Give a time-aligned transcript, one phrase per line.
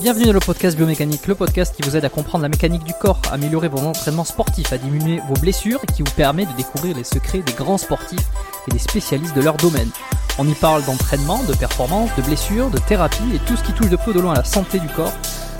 [0.00, 2.92] Bienvenue dans le podcast Biomécanique, le podcast qui vous aide à comprendre la mécanique du
[2.94, 6.52] corps, à améliorer vos entraînements sportifs, à diminuer vos blessures et qui vous permet de
[6.52, 8.28] découvrir les secrets des grands sportifs
[8.68, 9.90] et des spécialistes de leur domaine.
[10.38, 13.90] On y parle d'entraînement, de performance, de blessures, de thérapie et tout ce qui touche
[13.90, 15.12] de peu de loin à la santé du corps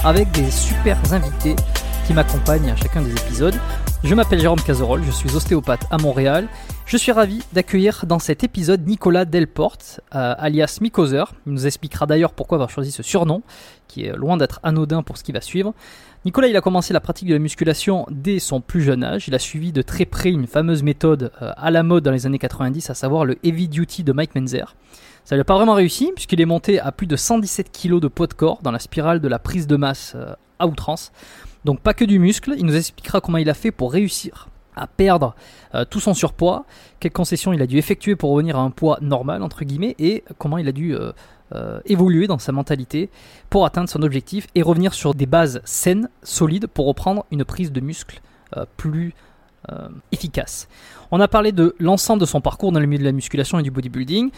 [0.05, 1.57] avec des super invités
[2.07, 3.57] qui m'accompagnent à chacun des épisodes.
[4.05, 6.47] Je m'appelle Jérôme Cazerolle, je suis ostéopathe à Montréal.
[6.89, 11.25] Je suis ravi d'accueillir dans cet épisode Nicolas Delporte, euh, alias Mikoser.
[11.47, 13.43] Il nous expliquera d'ailleurs pourquoi avoir choisi ce surnom,
[13.89, 15.75] qui est loin d'être anodin pour ce qui va suivre.
[16.25, 19.29] Nicolas, il a commencé la pratique de la musculation dès son plus jeune âge.
[19.29, 22.25] Il a suivi de très près une fameuse méthode euh, à la mode dans les
[22.25, 24.75] années 90, à savoir le Heavy Duty de Mike Menzer.
[25.27, 28.29] Ça n'a pas vraiment réussi, puisqu'il est monté à plus de 117 kg de poids
[28.29, 31.13] de corps dans la spirale de la prise de masse euh, à outrance.
[31.67, 34.87] Donc pas que du muscle, il nous expliquera comment il a fait pour réussir à
[34.87, 35.35] perdre
[35.75, 36.65] euh, tout son surpoids,
[37.01, 40.25] quelles concessions il a dû effectuer pour revenir à un poids normal, entre guillemets, et
[40.39, 41.13] comment il a dû euh,
[41.55, 43.11] euh, évoluer dans sa mentalité
[43.51, 47.73] pour atteindre son objectif et revenir sur des bases saines, solides, pour reprendre une prise
[47.73, 48.21] de muscle
[48.79, 49.15] plus
[50.13, 50.69] efficace.
[51.11, 53.63] On a parlé de l'ensemble de son parcours dans le milieu de la musculation et
[53.63, 54.31] du bodybuilding,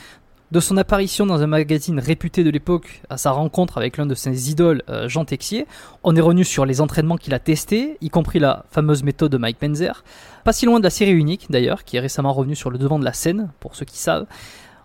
[0.50, 4.14] de son apparition dans un magazine réputé de l'époque à sa rencontre avec l'un de
[4.14, 5.66] ses idoles, euh, Jean Texier.
[6.02, 9.38] On est revenu sur les entraînements qu'il a testés, y compris la fameuse méthode de
[9.38, 10.02] Mike Menzer.
[10.42, 12.98] Pas si loin de la série unique d'ailleurs, qui est récemment revenue sur le devant
[12.98, 14.26] de la scène, pour ceux qui savent.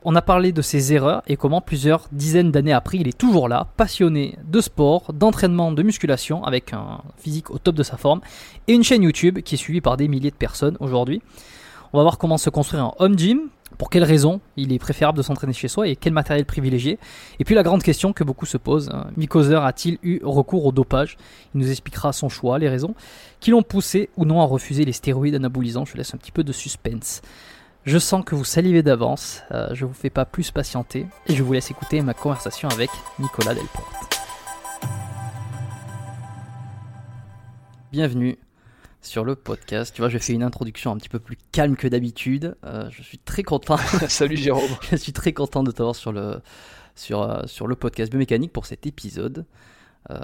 [0.04, 3.50] On a parlé de ses erreurs et comment plusieurs dizaines d'années après, il est toujours
[3.50, 8.22] là, passionné de sport, d'entraînement, de musculation, avec un physique au top de sa forme,
[8.68, 11.24] et une chaîne YouTube qui est suivie par des milliers de personnes aujourd'hui.
[11.92, 15.18] On va voir comment se construire un home gym, pour quelles raisons il est préférable
[15.18, 16.98] de s'entraîner chez soi et quel matériel privilégier.
[17.40, 20.72] Et puis la grande question que beaucoup se posent, hein, Mikoser a-t-il eu recours au
[20.72, 21.18] dopage?
[21.54, 22.96] Il nous expliquera son choix, les raisons
[23.40, 25.86] qui l'ont poussé ou non à refuser les stéroïdes anabolisants.
[25.86, 27.22] Je laisse un petit peu de suspense.
[27.84, 31.44] Je sens que vous salivez d'avance, euh, je vous fais pas plus patienter et je
[31.44, 32.90] vous laisse écouter ma conversation avec
[33.20, 34.16] Nicolas Delporte.
[37.96, 38.38] bienvenue
[39.06, 39.94] sur le podcast.
[39.94, 42.56] Tu vois, je fais une introduction un petit peu plus calme que d'habitude.
[42.66, 43.78] Euh, je suis très content.
[44.10, 44.70] Salut Jérôme.
[44.92, 46.42] je suis très content de t'avoir sur le,
[46.96, 49.46] sur, euh, sur le podcast biomécanique pour cet épisode.
[50.12, 50.18] Euh,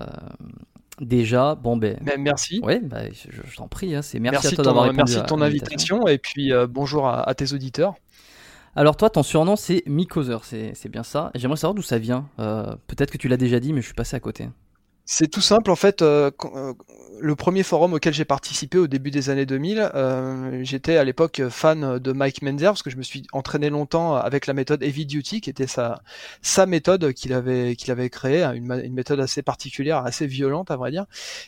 [1.00, 1.98] déjà, bon ben.
[2.20, 2.60] merci.
[2.64, 3.96] Oui, bah, je, t'en prie.
[3.96, 7.54] Hein, c'est merci, à toi d'avoir Merci de ton invitation et puis bonjour à, tes
[7.54, 7.96] auditeurs.
[8.76, 10.38] Alors toi, ton surnom c'est Mikoser,
[10.74, 11.32] c'est bien ça.
[11.36, 12.28] J'aimerais savoir d'où ça vient.
[12.38, 14.50] Peut-être que tu l'as déjà dit, mais je suis passé à côté.
[15.06, 16.02] C'est tout simple en fait.
[16.02, 16.32] Euh,
[17.22, 21.42] le premier forum auquel j'ai participé au début des années 2000, euh, j'étais à l'époque
[21.50, 25.06] fan de Mike Menzer parce que je me suis entraîné longtemps avec la méthode Heavy
[25.06, 26.02] Duty, qui était sa
[26.42, 30.78] sa méthode qu'il avait qu'il avait créée, hein, une, méthode assez particulière, assez violente à
[30.78, 31.06] vrai dire.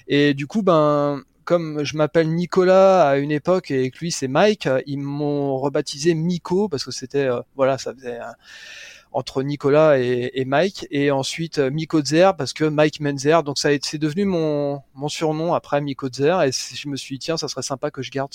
[0.08, 4.28] Et du coup, ben comme je m'appelle Nicolas à une époque et que lui c'est
[4.28, 8.20] Mike, ils m'ont rebaptisé Miko parce que c'était voilà ça faisait
[9.14, 14.00] entre Nicolas et, Mike, et ensuite euh, Zer parce que Mike Menzer, donc ça c'est
[14.00, 15.82] devenu mon, mon surnom après
[16.12, 18.34] Zer, et je me suis dit tiens ça serait sympa que je garde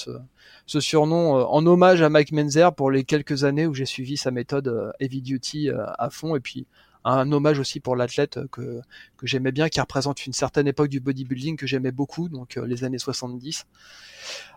[0.66, 4.16] ce, surnom euh, en hommage à Mike Menzer pour les quelques années où j'ai suivi
[4.16, 6.66] sa méthode euh, Heavy Duty à fond, et puis
[7.04, 8.80] un hommage aussi pour l'athlète que,
[9.16, 12.84] que j'aimais bien, qui représente une certaine époque du bodybuilding que j'aimais beaucoup, donc les
[12.84, 13.66] années 70.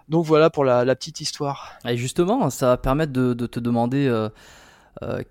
[0.09, 1.73] Donc voilà pour la, petite histoire.
[1.87, 4.09] Et justement, ça va permettre de, te demander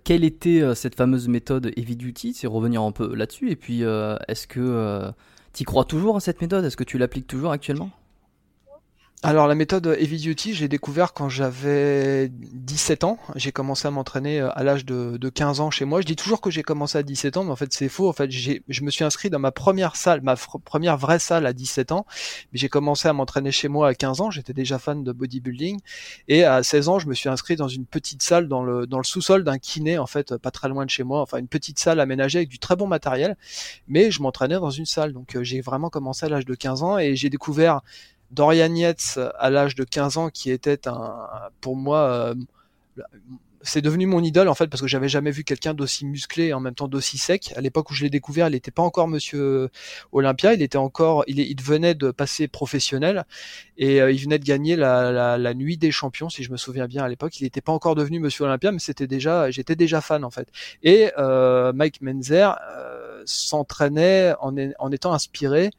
[0.05, 2.35] quelle était euh, cette fameuse méthode Heavy Duty?
[2.35, 3.51] C'est revenir un peu là-dessus.
[3.51, 5.13] Et puis, euh, est-ce que
[5.53, 6.65] tu crois toujours à cette méthode?
[6.65, 7.91] Est-ce que tu l'appliques toujours actuellement?
[9.23, 13.19] Alors la méthode Heavy Duty, j'ai découvert quand j'avais 17 ans.
[13.37, 16.01] J'ai commencé à m'entraîner euh, à l'âge de, 15 ans chez moi.
[16.01, 18.09] Je dis toujours que j'ai commencé à 17 ans, mais en fait c'est faux.
[18.09, 21.53] En fait, je me suis inscrit dans ma première salle, ma première vraie salle à
[21.53, 22.07] 17 ans.
[22.53, 24.31] Mais j'ai commencé à m'entraîner chez moi à 15 ans.
[24.31, 25.81] J'étais déjà fan de bodybuilding.
[26.29, 28.99] Et à 16 ans, je me suis inscrit dans une petite salle dans le, dans
[28.99, 31.21] le sous-sol d'un kiné, en fait, pas très loin de chez moi.
[31.21, 33.37] Enfin, une petite salle aménagée avec du très bon matériel.
[33.87, 35.13] Mais je m'entraînais dans une salle.
[35.13, 37.83] Donc euh, j'ai vraiment commencé à l'âge de 15 ans et j'ai découvert
[38.31, 41.27] Dorian Yates à l'âge de 15 ans qui était un
[41.61, 42.35] pour moi euh,
[43.63, 46.53] c'est devenu mon idole en fait parce que j'avais jamais vu quelqu'un d'aussi musclé et
[46.55, 47.53] en même temps d'aussi sec.
[47.57, 49.69] À l'époque où je l'ai découvert, il n'était pas encore Monsieur
[50.13, 53.25] Olympia, il était encore, il, il venait de passer professionnel
[53.77, 56.87] et euh, il venait de gagner la, la, nuit des champions, si je me souviens
[56.87, 57.39] bien à l'époque.
[57.41, 60.49] Il n'était pas encore devenu Monsieur Olympia, mais c'était déjà, j'étais déjà fan en fait.
[60.83, 62.59] Et euh, Mike Menzer
[63.27, 65.71] s'entraînait en, en étant inspiré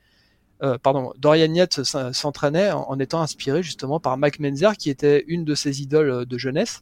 [0.63, 5.43] euh, pardon, Dorian Yates s'entraînait en, étant inspiré justement par Mike Menzer, qui était une
[5.43, 6.81] de ses idoles euh, de jeunesse.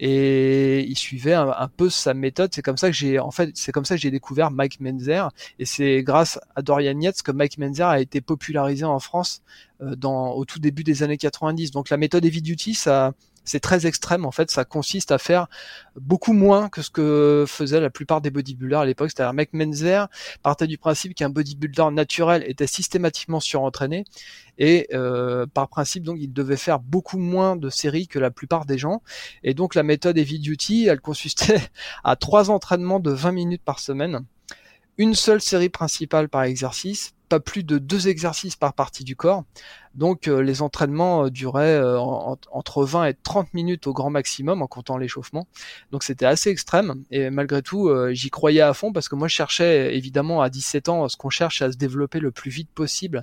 [0.00, 2.50] Et il suivait un, peu sa méthode.
[2.52, 5.30] C'est comme ça que j'ai, en fait, c'est comme ça que j'ai découvert Mike Menzer.
[5.60, 9.42] Et c'est grâce à Dorian Yates que Mike Menzer a été popularisé en France
[9.82, 11.70] euh, dans, au tout début des années 90.
[11.70, 13.12] Donc la méthode Heavy Duty, ça,
[13.44, 14.50] c'est très extrême en fait.
[14.50, 15.48] Ça consiste à faire
[15.96, 19.10] beaucoup moins que ce que faisaient la plupart des bodybuilders à l'époque.
[19.14, 20.08] C'est-à-dire Mike Menzer
[20.42, 24.04] partait du principe qu'un bodybuilder naturel était systématiquement surentraîné
[24.58, 28.66] et euh, par principe donc il devait faire beaucoup moins de séries que la plupart
[28.66, 29.02] des gens.
[29.42, 31.60] Et donc la méthode Heavy Duty, elle consistait
[32.04, 34.24] à trois entraînements de 20 minutes par semaine
[34.98, 39.44] une seule série principale par exercice, pas plus de deux exercices par partie du corps,
[39.94, 44.62] donc euh, les entraînements euh, duraient euh, entre 20 et 30 minutes au grand maximum
[44.62, 45.46] en comptant l'échauffement.
[45.92, 47.04] Donc c'était assez extrême.
[47.10, 50.88] Et malgré tout j'y croyais à fond parce que moi je cherchais évidemment à 17
[50.88, 53.20] ans ce qu'on cherche à se développer le plus vite possible.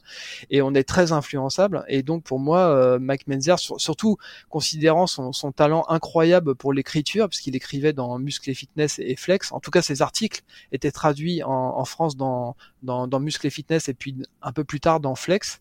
[0.49, 1.83] Et on est très influençable.
[1.87, 4.17] Et donc pour moi Mike Menzer surtout
[4.49, 9.59] considérant son, talent incroyable pour l'écriture puisqu'il écrivait dans Muscle et Fitness et Flex en
[9.59, 13.93] tout cas ses articles étaient traduits en, France dans, dans, dans Muscle et Fitness et
[13.93, 15.59] puis un peu plus tard dans Flex.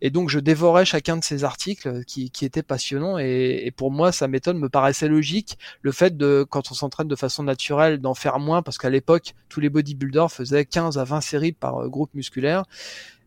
[0.00, 3.90] Et donc je je dévorais chacun de ces articles qui, qui étaient passionnants et, pour
[3.90, 5.58] moi sa méthode me paraissait logique.
[5.82, 9.34] Le fait de quand on s'entraîne de façon naturelle d'en faire moins parce qu'à l'époque
[9.48, 12.66] tous les bodybuilders faisaient 15 à 20 séries par euh, groupe musculaire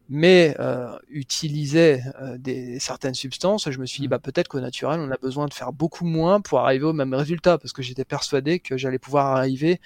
[0.08, 4.12] mais euh, utilisaient euh, des certaines substances, je me suis dit mmh.
[4.12, 7.14] bah peut-être qu'au naturel on a besoin de faire beaucoup moins pour arriver au même
[7.14, 9.82] résultat parce que j'étais persuadé que j'allais pouvoir arriver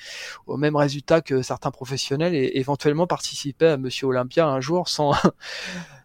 [0.45, 5.13] au même résultat que certains professionnels et éventuellement participer à Monsieur Olympia un jour sans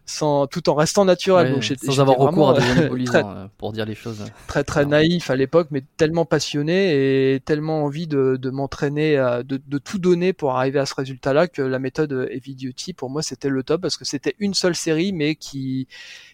[0.05, 1.53] sans tout en restant naturel.
[1.53, 4.25] Donc, sans avoir recours à des anabolisants euh, pour dire les choses.
[4.47, 9.15] Très très naïf à l'époque, mais tellement passionné et tellement envie de, de m'entraîner,
[9.45, 13.09] de, de, tout donner pour arriver à ce résultat-là que la méthode Heavy Duty pour
[13.09, 15.87] moi c'était le top parce que c'était une seule série mais qui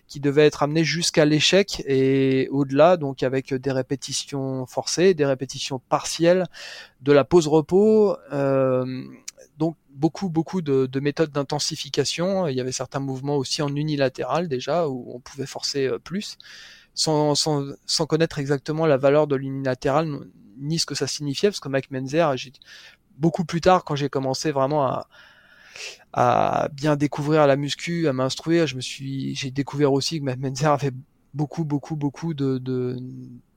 [0.07, 5.79] qui devait être amenée jusqu'à l'échec et au-delà, donc avec des répétitions forcées, des répétitions
[5.79, 6.45] partielles,
[7.01, 8.15] de la pause repos.
[8.31, 9.03] Euh,
[9.57, 12.47] donc beaucoup beaucoup de, méthodes d'intensification.
[12.47, 16.37] Il y avait certains mouvements aussi en unilatéral déjà où on pouvait forcer euh, plus,
[16.93, 20.19] sans, sans, sans connaître exactement la valeur de l'unilatéral
[20.59, 22.33] ni ce que ça signifiait, parce que Mike Menzer,
[23.17, 25.07] beaucoup plus tard quand j'ai commencé vraiment à,
[26.13, 28.67] à bien découvrir la muscu, à m'instruire.
[28.67, 30.91] Je me suis, j'ai découvert aussi que Matt Menzer avait
[31.37, 32.97] beaucoup, beaucoup, beaucoup de, de,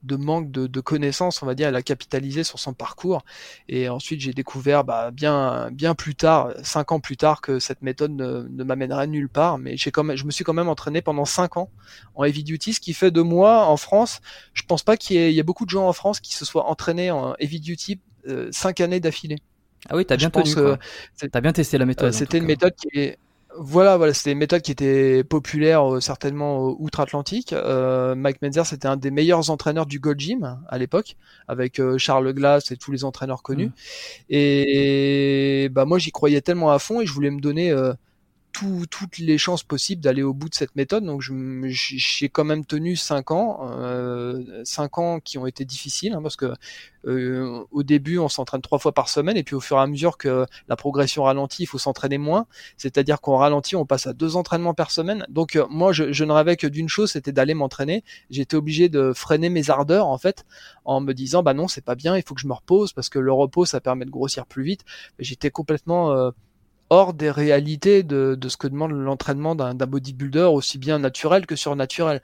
[0.03, 1.67] de manque de, de, connaissances, on va dire.
[1.67, 3.25] Elle a capitalisé sur son parcours.
[3.67, 7.81] Et ensuite, j'ai découvert bah, bien, bien plus tard, cinq ans plus tard, que cette
[7.81, 9.57] méthode ne, ne m'amènerait nulle part.
[9.57, 11.69] Mais j'ai quand même, je me suis quand même entraîné pendant cinq ans
[12.15, 14.21] en heavy duty, ce qui fait de moi, en France,
[14.53, 16.35] je pense pas qu'il y, ait, il y a beaucoup de gens en France qui
[16.35, 19.37] se soient entraînés en heavy duty euh, cinq années d'affilée.
[19.89, 20.53] Ah oui, t'as bien tenu.
[21.31, 22.09] T'as bien testé la méthode.
[22.09, 23.17] Euh, c'était une méthode qui est
[23.57, 27.53] voilà, voilà, c'était une méthode qui était populaire euh, certainement outre-Atlantique.
[27.53, 31.17] Euh, Mike Menzer, c'était un des meilleurs entraîneurs du Gold Gym à l'époque,
[31.47, 33.67] avec euh, Charles Glass et tous les entraîneurs connus.
[33.67, 33.73] Mmh.
[34.29, 37.73] Et bah moi, j'y croyais tellement à fond et je voulais me donner
[38.51, 41.03] toutes les chances possibles d'aller au bout de cette méthode.
[41.05, 46.21] Donc j'ai quand même tenu cinq ans, euh, cinq ans qui ont été difficiles hein,
[46.21, 46.53] parce que
[47.07, 49.87] euh, au début on s'entraîne trois fois par semaine et puis au fur et à
[49.87, 52.45] mesure que la progression ralentit, il faut s'entraîner moins.
[52.77, 55.25] C'est-à-dire qu'on ralentit, on passe à deux entraînements par semaine.
[55.29, 58.03] Donc euh, moi je, je, ne rêvais que d'une chose, c'était d'aller m'entraîner.
[58.29, 60.45] J'étais obligé de freiner mes ardeurs en fait
[60.85, 63.09] en me disant bah non c'est pas bien, il faut que je me repose parce
[63.09, 64.81] que le repos ça permet de grossir plus vite.
[65.19, 66.31] J'étais complètement euh,
[66.91, 72.21] hors des réalités de, ce que demande l'entraînement d'un bodybuilder aussi bien naturel que surnaturel.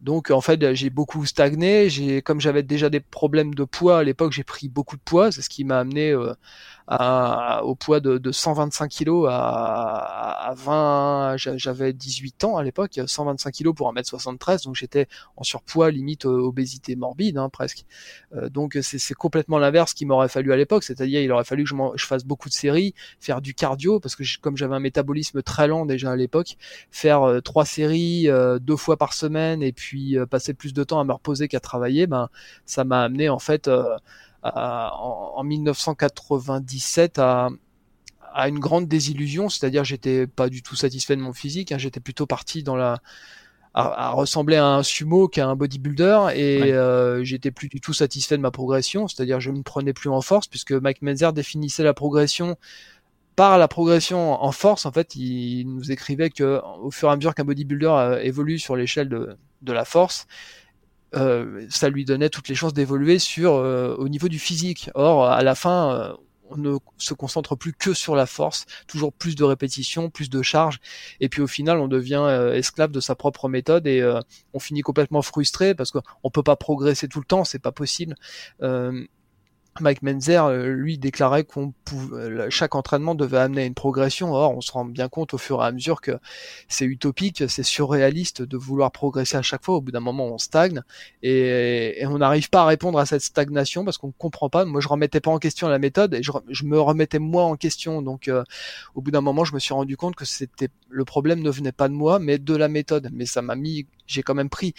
[0.00, 4.02] Donc en fait j'ai beaucoup stagné, j'ai comme j'avais déjà des problèmes de poids à
[4.02, 6.34] l'époque, j'ai pris beaucoup de poids, c'est ce qui m'a amené euh,
[6.90, 13.52] au poids de, de 125 kg à, à 20, j'avais 18 ans à l'époque, 125
[13.52, 17.84] kg pour 1m73, donc j'étais en surpoids, limite euh, obésité morbide hein, presque.
[18.34, 21.68] Euh, donc c'est complètement l'inverse qu'il m'aurait fallu à l'époque, c'est-à-dire il aurait fallu que
[21.68, 25.42] je, je, fasse beaucoup de séries, faire du cardio, parce que comme j'avais un métabolisme
[25.42, 26.56] très lent déjà à l'époque,
[26.90, 28.28] faire euh, trois séries
[28.60, 32.06] deux fois par semaine et puis passer plus de temps à me reposer qu'à travailler,
[32.06, 32.28] ben
[32.64, 33.68] ça m'a amené en fait
[34.42, 37.48] en, 1997 à,
[38.32, 42.00] à une grande désillusion, c'est-à-dire j'étais pas du tout satisfait de mon physique, hein, j'étais
[42.00, 43.00] plutôt parti dans la
[43.74, 48.36] à, ressembler à un sumo qu'à un bodybuilder et euh, j'étais plus du tout satisfait
[48.36, 51.84] de ma progression, c'est-à-dire je ne me prenais plus en force puisque Mike Menzer définissait
[51.84, 52.56] la progression
[53.36, 54.84] par la progression en force.
[54.84, 58.58] En fait, il nous écrivait que au fur et à mesure qu'un bodybuilder euh, évolue
[58.58, 60.26] sur l'échelle de, de la force,
[61.14, 64.90] euh, ça lui donnait toutes les chances d'évoluer sur euh, au niveau du physique.
[64.94, 66.12] Or, à la fin, euh,
[66.50, 70.40] on ne se concentre plus que sur la force, toujours plus de répétitions, plus de
[70.40, 70.80] charges,
[71.20, 74.02] et puis au final, on devient esclave de sa propre méthode et
[74.54, 78.14] on finit complètement frustré parce qu'on peut pas progresser tout le temps, c'est pas possible.
[79.80, 84.32] Mike Menzer, euh, lui, déclarait qu'on pouvait, chaque entraînement devait amener une progression.
[84.32, 86.12] Or, on se rend bien compte au fur et à mesure que
[86.68, 89.76] c'est utopique, c'est surréaliste de vouloir progresser à chaque fois.
[89.76, 90.82] Au bout d'un moment, on stagne
[91.22, 94.64] et, on n'arrive pas à répondre à cette stagnation parce qu'on ne comprend pas.
[94.64, 98.02] Moi, je remettais pas en question la méthode et je, me remettais moi en question.
[98.02, 98.44] Donc, euh,
[98.94, 101.72] au bout d'un moment, je me suis rendu compte que c'était le problème ne venait
[101.72, 103.10] pas de moi, mais de la méthode.
[103.12, 104.74] Mais ça m'a mis, j'ai quand même pris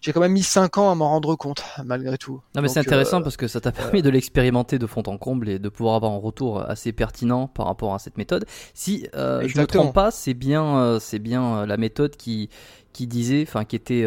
[0.00, 2.40] j'ai quand même mis 5 ans à m'en rendre compte, malgré tout.
[2.54, 5.18] Non, mais c'est intéressant euh, parce que ça t'a permis de l'expérimenter de fond en
[5.18, 8.46] comble et de pouvoir avoir un retour assez pertinent par rapport à cette méthode.
[8.72, 12.48] Si euh, je ne me trompe pas, c'est bien, euh, c'est bien la méthode qui,
[12.94, 14.06] qui disait, enfin, qui était.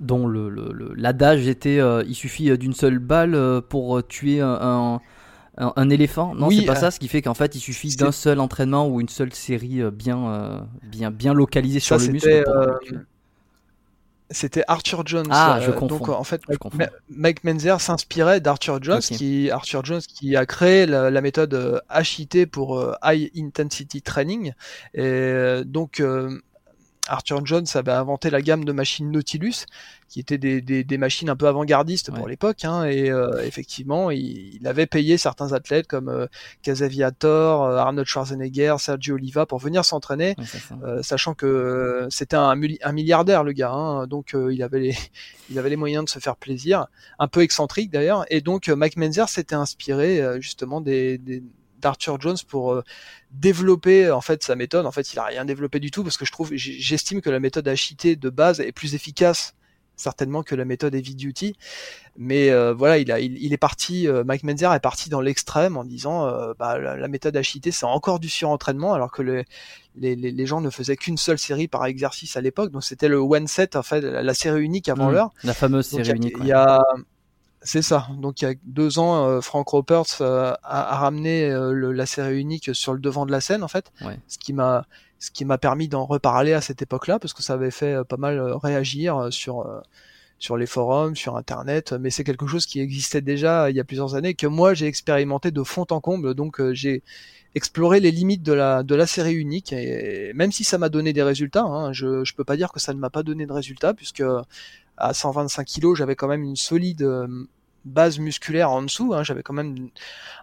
[0.00, 5.00] dont le, l'adage était il suffit d'une seule balle pour tuer un,
[5.56, 8.40] un, éléphant non c'est pas ça ce qui fait qu'en fait il suffit d'un seul
[8.40, 12.44] entraînement ou une seule série bien bien bien localisée sur le muscle
[14.30, 15.26] c'était Arthur Jones.
[15.30, 16.42] Ah, je euh, Donc en fait,
[17.10, 22.46] Mike Menzer s'inspirait d'Arthur Jones, qui Arthur Jones qui a créé la, méthode HIT euh,
[22.46, 24.52] pour euh, High Intensity Training.
[24.94, 26.02] Et donc
[27.10, 29.66] Arthur Jones avait inventé la gamme de machines Nautilus,
[30.08, 32.64] qui étaient des, des, machines un peu avant-gardistes pour l'époque.
[32.64, 36.26] Hein, et euh, effectivement, il, avait payé certains athlètes comme euh,
[36.62, 40.36] Casaviator, euh, Arnold Schwarzenegger, Sergio Oliva pour venir s'entraîner,
[41.02, 42.50] sachant que c'était un,
[42.82, 43.72] un, milliardaire le gars.
[43.72, 44.96] Hein, donc il avait les
[45.50, 46.86] il avait les moyens de se faire plaisir,
[47.18, 48.24] un peu excentrique d'ailleurs.
[48.30, 51.42] Et donc Mike Menzer s'était inspiré justement des, des
[51.80, 52.84] d'Arthur Jones pour euh,
[53.30, 54.86] développer en fait sa méthode.
[54.86, 57.40] En fait, il a rien développé du tout parce que je trouve, j'estime que la
[57.40, 59.54] méthode HIT de base est plus efficace
[59.96, 61.54] certainement que la méthode Heavy Duty.
[62.16, 65.76] Mais euh, voilà, il, a, il, est parti, euh, Mike Menzer est parti dans l'extrême
[65.76, 66.26] en disant
[66.58, 69.44] bah, la, méthode HIT c'est encore du surentraînement alors que les,
[69.96, 72.72] les, les, gens ne faisaient qu'une seule série par exercice à l'époque.
[72.72, 75.12] Donc c'était le one set, en fait, la, série unique avant mmh.
[75.12, 75.30] l'heure.
[75.44, 76.36] La fameuse série unique.
[76.40, 76.80] Il y a,
[77.62, 78.08] c'est ça.
[78.16, 82.40] Donc il y a deux ans, euh, Frank Roberts euh, a, ramené euh, la série
[82.40, 83.92] unique sur le devant de la scène en fait,
[84.28, 84.86] ce qui m'a
[85.18, 88.16] ce qui m'a permis d'en reparler à cette époque-là parce que ça avait fait pas
[88.16, 89.66] mal réagir sur
[90.38, 93.84] sur les forums, sur Internet, mais c'est quelque chose qui existait déjà il y a
[93.84, 96.34] plusieurs années que moi j'ai expérimenté de fond en comble.
[96.34, 97.02] Donc j'ai
[97.54, 101.12] exploré les limites de la de la série unique et même si ça m'a donné
[101.12, 103.52] des résultats, hein, je je peux pas dire que ça ne m'a pas donné de
[103.52, 104.22] résultats puisque
[105.00, 107.04] à 125 kg j'avais quand même une solide
[107.84, 109.14] base musculaire en dessous.
[109.14, 109.22] Hein.
[109.22, 109.88] J'avais quand même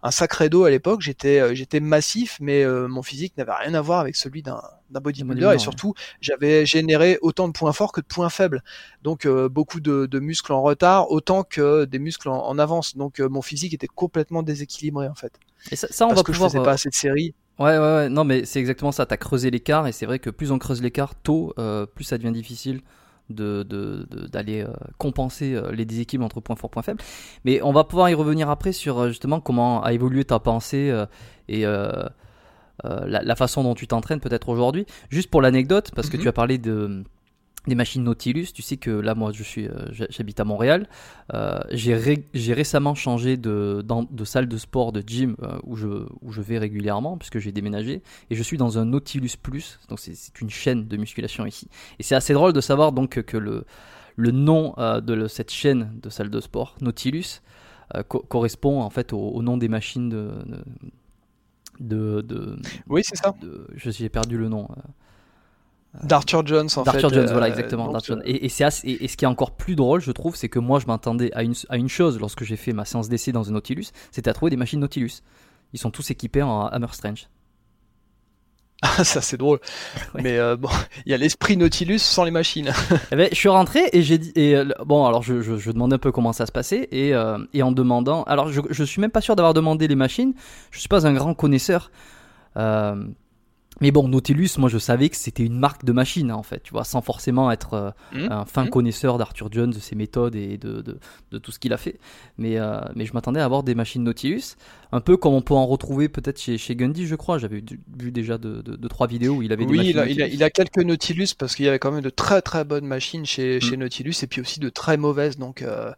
[0.04, 1.02] un sacré dos à l'époque.
[1.02, 4.62] J'étais euh, j'étais massif, mais euh, mon physique n'avait rien à voir avec celui d'un
[4.90, 5.52] d'un bodybuilder.
[5.56, 8.64] Et surtout, j'avais généré autant de points forts que de points faibles.
[9.04, 12.96] Donc euh, beaucoup de, de, muscles en retard, autant que des muscles en, avance.
[12.96, 15.34] Donc mon physique était complètement déséquilibré en fait.
[15.72, 16.50] Et ça, ça on Parce va que pouvoir.
[16.50, 17.34] Je faisais pas assez de séries.
[17.60, 19.08] Ouais, ouais, ouais, non, mais c'est exactement ça.
[19.08, 21.54] T'as creusé l'écart, et c'est vrai que plus on creuse l'écart tôt,
[21.96, 22.82] plus ça devient difficile
[23.30, 27.02] d'aller de, de, euh, compenser euh, les déséquilibres entre points forts et points faibles.
[27.46, 30.94] Mais on va pouvoir y revenir après sur euh, justement comment a évolué ta pensée
[31.48, 32.12] et la,
[32.84, 34.86] la, façon dont tu t'entraînes peut-être aujourd'hui.
[35.10, 36.24] Juste pour l'anecdote, parce que Mhm.
[36.24, 37.04] tu as parlé de
[37.68, 38.48] des machines Nautilus.
[38.54, 40.88] Tu sais que là, moi, je suis, euh, j'habite à Montréal.
[41.34, 45.88] Euh, j'ai récemment changé de, dans, de salle de sport, de gym euh, où, je,
[46.22, 49.80] où je vais régulièrement puisque j'ai déménagé et je suis dans un Nautilus Plus.
[49.90, 51.68] Donc c'est une chaîne de musculation ici.
[52.00, 53.66] Et c'est assez drôle de savoir donc que le,
[54.16, 57.42] le nom euh, de cette chaîne de salle de sport, Nautilus,
[58.10, 60.32] co correspond en fait au, au, nom des machines de,
[61.80, 62.58] de, de
[62.88, 63.34] oui, c'est ça.
[63.76, 64.68] J'ai perdu le nom.
[66.04, 67.16] D'Arthur Jones en D'Arthur fait.
[67.16, 67.92] Jones, voilà exactement.
[67.92, 68.22] Donc, Jones.
[68.26, 70.80] Et, et, et, et, ce qui est encore plus drôle, je trouve, c'est que moi
[70.80, 73.54] je m'attendais à une, à une chose lorsque j'ai fait ma séance d'essai dans un
[73.54, 75.24] Nautilus, c'était à trouver des machines Nautilus.
[75.74, 77.28] Ils sont tous équipés en Hammer Strange.
[78.84, 79.60] Ah, ça c'est drôle.
[80.14, 80.22] Ouais.
[80.24, 80.70] Mais euh, bon,
[81.06, 82.72] il y a l'esprit Nautilus sans les machines.
[83.12, 85.72] eh ben, je suis rentré et j'ai dit et euh, bon alors je, je, je,
[85.72, 88.84] demandais un peu comment ça se passait et, euh, et en demandant alors je, je
[88.84, 90.34] suis même pas sûr d'avoir demandé les machines.
[90.72, 91.92] Je suis pas un grand connaisseur.
[92.58, 93.04] Euh,
[93.82, 96.72] mais bon, Nautilus, moi je savais que c'était une marque de machine en fait, tu
[96.72, 98.70] vois, sans forcément être euh, mmh, un fin mmh.
[98.70, 101.00] connaisseur d'Arthur Jones, de ses méthodes et de, de,
[101.32, 102.00] de tout ce qu'il a fait.
[102.38, 104.56] Mais, euh, mais je m'attendais à avoir des machines Nautilus,
[104.92, 107.38] un peu comme on peut en retrouver peut-être chez, chez Gundy, je crois.
[107.38, 107.64] J'avais
[108.00, 109.92] vu déjà de, de, de, trois vidéos où il avait oui, des machines.
[109.92, 112.10] Il a, il, a, il a quelques Nautilus parce qu'il y avait quand même de
[112.10, 113.62] très très bonnes machines chez, mmh.
[113.62, 115.38] chez Nautilus et puis aussi de très mauvaises.
[115.38, 115.92] Donc euh,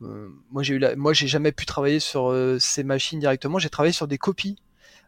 [0.00, 3.58] moi j'ai eu la, moi j'ai jamais pu travailler sur ces machines directement.
[3.58, 4.56] J'ai travaillé sur des copies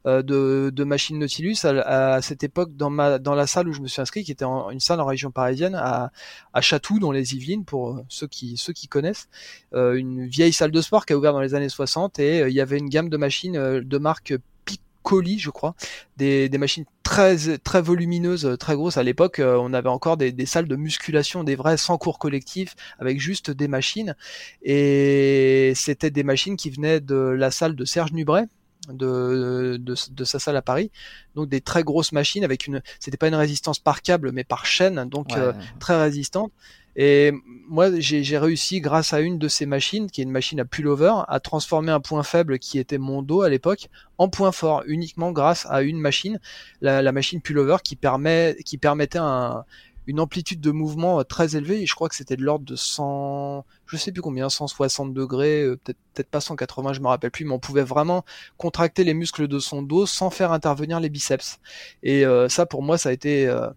[0.05, 3.81] de, de machines Nautilus à, à, cette époque dans ma dans la salle où je
[3.81, 6.11] me suis inscrit qui était en, une salle en région parisienne à,
[6.53, 9.29] à Chatou dans les Yvelines pour ceux qui ceux qui connaissent.
[9.75, 12.49] Euh, une vieille salle de sport qui a ouvert dans les années 60 et euh,
[12.49, 14.35] il y avait une gamme de machines euh, de marque
[14.65, 15.75] Piccoli je crois.
[16.17, 18.97] Des, des machines très très volumineuses très grosses.
[18.97, 22.19] À l'époque euh, on avait encore des, des, salles de musculation des vrais sans cours
[22.19, 24.15] collectif avec juste des machines.
[24.63, 28.49] Et c'était des machines qui venaient de la salle de Serge Nubret
[28.89, 30.91] de, de, de, sa salle à Paris.
[31.35, 34.67] Donc des très grosses machines avec une, c'était pas une résistance par câble mais par
[34.67, 35.39] chaîne, donc ouais.
[35.39, 36.53] euh, très résistante.
[37.01, 37.33] Et
[37.69, 41.13] moi, j'ai réussi, grâce à une de ces machines, qui est une machine à pullover,
[41.29, 45.31] à transformer un point faible qui était mon dos à l'époque en point fort, uniquement
[45.31, 46.41] grâce à une machine,
[46.81, 49.65] la, la machine pullover, qui permet, qui permettait un,
[50.09, 51.83] une amplitude de mouvement très élevée.
[51.83, 55.65] Et je crois que c'était de l'ordre de 100, je sais plus combien, 160 degrés,
[55.85, 58.25] peut-être peut-être pas 180, je me rappelle plus, mais on pouvait vraiment
[58.57, 61.61] contracter les muscles de son dos sans faire intervenir les biceps.
[62.03, 63.69] Et euh, ça, pour moi, ça a été euh,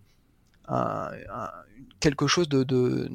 [2.00, 3.10] quelque chose de,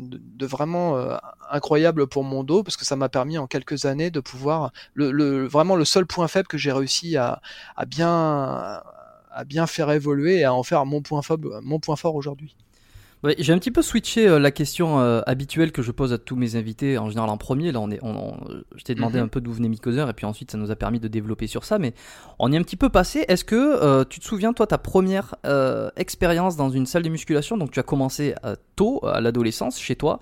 [0.44, 1.16] vraiment euh,
[1.50, 5.10] incroyable pour mon dos parce que ça m'a permis en quelques années de pouvoir le,
[5.10, 7.40] le vraiment le seul point faible que j'ai réussi à,
[7.76, 8.82] à bien
[9.30, 12.56] à bien faire évoluer et à en faire mon point faible mon point fort aujourd'hui.
[13.26, 16.18] Ouais, j'ai un petit peu switché euh, la question euh, habituelle que je pose à
[16.18, 17.72] tous mes invités en général en premier.
[17.72, 18.36] Là, on est, on, on,
[18.76, 19.20] je t'ai demandé Mhm.
[19.20, 19.26] mm -hmm.
[19.26, 21.64] un peu d'où venait Micoseur et puis ensuite ça nous a permis de développer sur
[21.64, 21.78] ça.
[21.78, 21.92] Mais
[22.38, 23.24] on y est un petit peu passé.
[23.26, 25.34] Est-ce que euh, tu te souviens toi ta première
[25.96, 27.56] expérience dans une salle de musculation?
[27.58, 28.34] Donc tu as commencé
[28.76, 30.20] tôt à l'adolescence chez toi,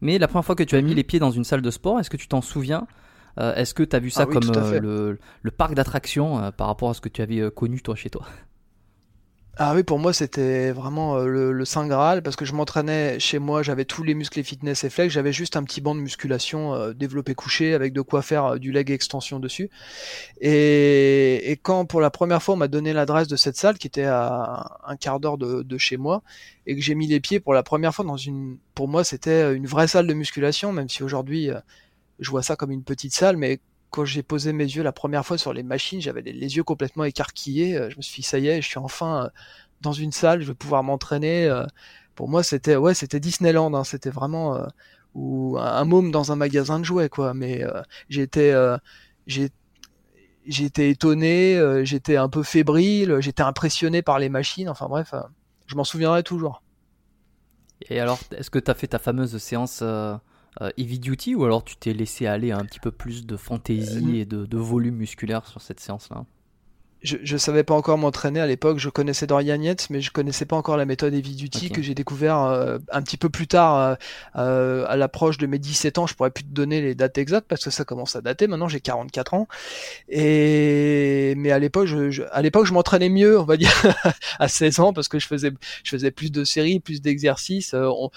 [0.00, 0.96] mais la première fois que tu as mis Mhm.
[0.96, 2.86] les pieds dans une salle de sport, est-ce que tu t'en souviens?
[3.38, 4.50] Est-ce que tu as vu ça Ah oui, comme
[4.88, 8.26] le, le parc d'attractions par rapport à ce que tu avais connu toi chez toi?
[9.58, 13.20] Ah oui, pour moi c'était vraiment euh, le, le saint graal parce que je m'entraînais
[13.20, 15.94] chez moi, j'avais tous les muscles et fitness et flex, j'avais juste un petit banc
[15.94, 19.68] de musculation euh, développé couché avec de quoi faire euh, du leg extension dessus.
[20.40, 24.04] Et, quand pour la première fois on m'a donné l'adresse de cette salle qui était
[24.04, 26.22] à un quart d'heure de, de chez moi
[26.66, 29.54] et que j'ai mis les pieds pour la première fois dans une, pour moi c'était
[29.54, 31.58] une vraie salle de musculation, même si aujourd'hui euh,
[32.20, 33.60] je vois ça comme une petite salle, mais
[33.92, 37.04] quand j'ai posé mes yeux la première fois sur les machines, j'avais les, yeux complètement
[37.04, 37.76] écarquillés.
[37.76, 39.28] euh, Je me suis dit, ça y est, je suis enfin euh,
[39.82, 41.46] dans une salle, je vais pouvoir m'entraîner.
[41.46, 41.66] euh.
[42.16, 43.72] Pour moi, c'était ouais, c'était Disneyland.
[43.74, 44.66] hein, C'était vraiment
[45.14, 47.34] ou un môme dans un magasin de jouets, quoi.
[47.34, 47.64] Mais
[48.08, 48.52] j'ai été
[50.90, 54.68] étonné, j'étais un peu fébrile, j'étais impressionné par les machines.
[54.68, 55.14] Enfin bref,
[55.66, 56.62] je m'en souviendrai toujours.
[57.88, 59.82] Et alors, est-ce que tu as fait ta fameuse séance
[60.60, 63.36] euh, Heavy Duty ou alors tu t'es laissé aller à un petit peu plus de
[63.36, 66.26] fantaisie et de, de volume musculaire sur cette séance-là?
[67.02, 68.78] Je, je savais pas encore m'entraîner à l'époque.
[68.78, 71.94] Je connaissais Dorian Yates, mais je connaissais pas encore la méthode Heavy Duty que j'ai
[71.94, 73.94] découvert euh, un petit peu plus tard, euh,
[74.36, 76.06] euh, à l'approche de mes 17 ans.
[76.06, 78.46] Je pourrais plus te donner les dates exactes parce que ça commence à dater.
[78.46, 79.48] Maintenant, j'ai 44 ans.
[80.08, 83.72] Et mais à l'époque, je, à l'époque, je m'entraînais mieux, on va dire,
[84.38, 87.74] à 16 ans parce que je faisais, je faisais plus de séries, plus d'exercices.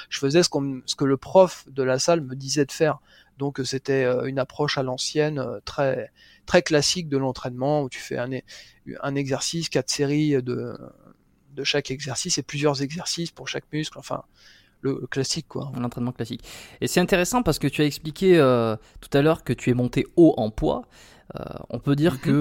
[0.10, 3.00] je faisais ce, qu'on, ce que le prof de la salle me disait de faire.
[3.38, 6.10] Donc, c'était une approche à l'ancienne, très
[6.46, 8.30] très classique de l'entraînement où tu fais un,
[9.02, 10.78] un exercice, quatre séries de,
[11.56, 13.98] de chaque exercice et plusieurs exercices pour chaque muscle.
[13.98, 14.24] Enfin,
[14.82, 15.72] le, classique quoi.
[15.80, 16.44] L'entraînement classique.
[16.82, 19.74] Et c'est intéressant parce que tu as expliqué euh, tout à l'heure que tu es
[19.74, 20.84] monté haut en poids.
[21.40, 22.20] Euh, on peut dire mhm.
[22.20, 22.32] que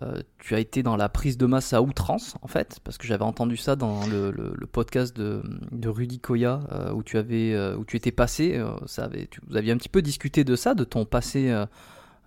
[0.00, 3.06] euh, tu as été dans la prise de masse à outrance en fait, parce que
[3.06, 6.60] j'avais entendu ça dans le, le, podcast de, de, Rudy Koya
[6.94, 8.60] où tu avais où tu étais passé.
[8.86, 11.52] ça avait, tu, vous aviez un petit peu discuté de ça, de ton passé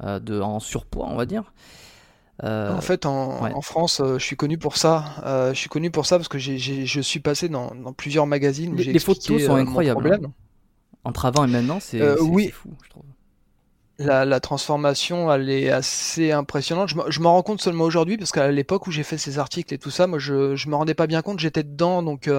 [0.03, 1.51] de, en surpoids, on va dire.
[2.43, 5.51] Euh, en fait, en, France, euh, je suis connu pour ça.
[5.53, 8.73] je suis connu pour ça parce que je suis passé dans, plusieurs magazines.
[8.73, 10.19] Où les, les photos sont incroyables.
[10.23, 10.31] Hein.
[11.03, 12.49] Entre avant et maintenant, c'est oui.
[12.49, 13.03] fou, je trouve.
[13.99, 16.89] La, transformation, elle est assez impressionnante.
[17.07, 19.79] Je, m'en rends compte seulement aujourd'hui parce qu'à l'époque où j'ai fait ces articles et
[19.79, 21.39] tout ça, moi, je, je me rendais pas bien compte.
[21.39, 22.29] J'étais dedans, donc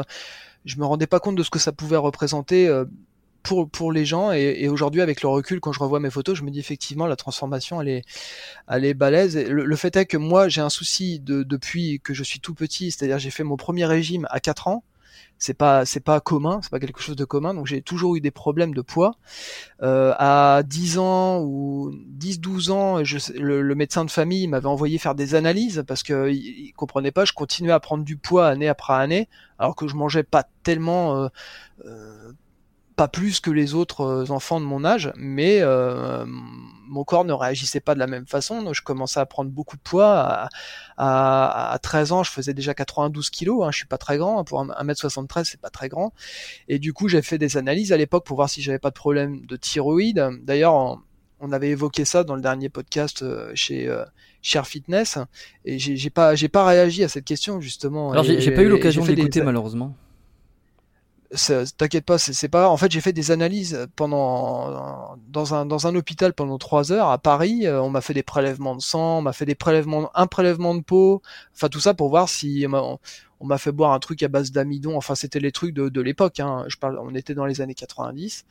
[0.65, 2.71] je me rendais pas compte de ce que ça pouvait représenter
[3.43, 4.33] pour, pour les gens.
[4.33, 7.17] Et, aujourd'hui, avec le recul, quand je revois mes photos, je me dis effectivement la
[7.17, 8.05] transformation, elle est,
[8.69, 9.37] elle est balèze.
[9.37, 12.91] le, fait est que moi, j'ai un souci de, depuis que je suis tout petit,
[12.91, 14.85] c'est-à-dire j'ai fait mon premier régime à 4 ans
[15.39, 17.55] c'est pas c'est pas commun, c'est pas quelque chose de commun.
[17.55, 19.17] Donc j'ai toujours eu des problèmes de poids.
[19.83, 25.15] Euh, à 10 ans ou 10-12 ans, je, le, médecin de famille m'avait envoyé faire
[25.15, 27.25] des analyses parce que il, comprenait pas.
[27.25, 31.17] Je continuais à prendre du poids année après année, alors que je mangeais pas tellement.
[31.17, 31.29] Euh,
[31.87, 32.33] euh,
[32.99, 37.33] pas plus que les autres euh, enfants de mon âge, mais euh, mon corps ne
[37.33, 38.61] réagissait pas de la même façon.
[38.61, 40.49] Donc je commençais à prendre beaucoup de poids.
[40.97, 43.65] À, à, 13 ans, je faisais déjà 92 kilos.
[43.65, 44.43] Hein, je suis pas très grand.
[44.43, 46.13] Pour 1m73, c'est pas très grand.
[46.67, 48.97] Et du coup, j'ai fait des analyses à l'époque pour voir si j'avais pas de
[48.97, 50.31] problème de thyroïde.
[50.43, 51.01] D'ailleurs,
[51.39, 53.89] on avait évoqué ça dans le dernier podcast euh, chez
[54.43, 55.19] Cher Fitness.
[55.65, 58.11] Et j'ai pas, j'ai pas réagi à cette question justement.
[58.11, 59.95] Alors j'ai pas eu l'occasion d'écouter malheureusement.
[61.77, 62.71] T'inquiète pas, c'est pas.
[62.71, 67.67] En fait, j'ai fait des analyses pendant dans un hôpital pendant trois heures à Paris.
[67.67, 70.75] Euh, on m'a fait des prélèvements de sang, on m'a fait des prélèvements, un prélèvement
[70.75, 71.21] de peau.
[71.55, 72.67] Enfin tout ça pour voir si
[73.41, 74.97] on m'a fait boire un truc à base d'amidon.
[74.97, 76.41] Enfin c'était les trucs de, de l'époque.
[76.41, 76.65] Hein.
[76.69, 78.47] Je parle, on était dans les années 90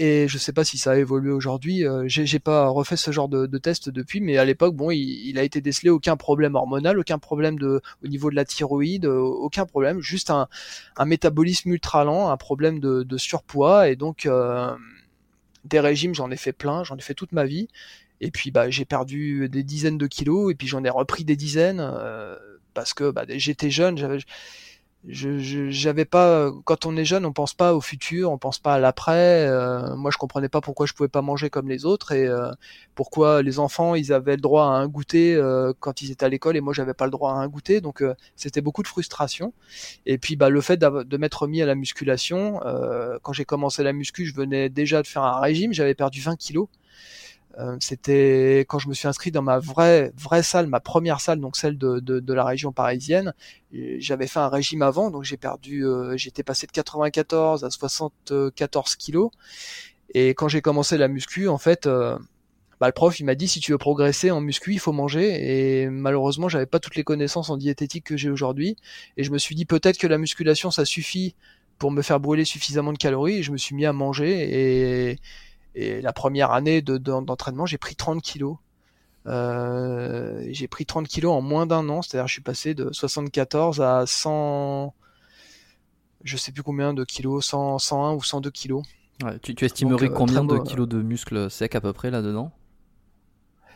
[0.00, 1.84] et je sais pas si ça a évolué aujourd'hui.
[1.84, 5.42] Euh, j'ai pas refait ce genre de, test depuis, mais à l'époque, bon, il, a
[5.42, 10.00] été décelé aucun problème hormonal, aucun problème au niveau de la thyroïde, euh, aucun problème,
[10.00, 10.48] juste un,
[11.04, 14.72] métabolisme ultra lent, un problème de, de surpoids, et donc euh,
[15.64, 17.66] des régimes, j'en ai fait plein, j'en ai fait toute ma vie.
[18.20, 21.36] Et puis bah j'ai perdu des dizaines de kilos, et puis j'en ai repris des
[21.36, 22.36] dizaines euh,
[22.72, 24.18] parce que bah, j'étais jeune, j'avais
[25.08, 28.74] je j'avais pas quand on est jeune on pense pas au futur on pense pas
[28.74, 32.12] à l'après euh, moi je comprenais pas pourquoi je pouvais pas manger comme les autres
[32.12, 32.50] et euh,
[32.94, 36.28] pourquoi les enfants ils avaient le droit à un goûter euh, quand ils étaient à
[36.28, 37.80] l'école et moi j'avais pas le droit à un goûter.
[37.80, 38.02] Donc
[38.36, 39.52] c'était beaucoup de frustration.
[40.06, 42.60] Et puis bah le fait de m'être mis à la musculation
[43.22, 46.36] quand j'ai commencé la muscu je venais déjà de faire un régime j'avais perdu 20
[46.36, 46.68] kilos
[47.58, 51.40] euh, c'était quand je me suis inscrit dans ma vraie vraie salle, ma première salle,
[51.40, 53.32] donc celle de, de, de la région parisienne.
[53.72, 58.96] J'avais fait un régime avant, donc j'ai perdu, euh, j'étais passé de 94 à 74
[58.96, 59.30] kilos.
[60.14, 62.18] Et quand j'ai commencé la muscu, en fait, euh,
[62.80, 65.82] bah, le prof il m'a dit si tu veux progresser en muscu, il faut manger.
[65.82, 68.76] Et malheureusement, j'avais pas toutes les connaissances en diététique que j'ai aujourd'hui.
[69.16, 71.34] Et je me suis dit peut-être que la musculation ça suffit
[71.78, 73.38] pour me faire brûler suffisamment de calories.
[73.38, 75.18] Et je me suis mis à manger et
[75.74, 78.56] et la première année d'entraînement, j'ai pris 30 kilos.
[79.26, 83.80] Euh, j'ai pris 30 kilos en moins d'un an, c'est-à-dire je suis passé de 74
[83.80, 84.94] à 100,
[86.24, 88.82] je sais plus combien de kilos, 100, 101 ou 102 kilos.
[89.42, 92.52] tu, estimerais euh, combien de kilos de muscles secs à peu près là-dedans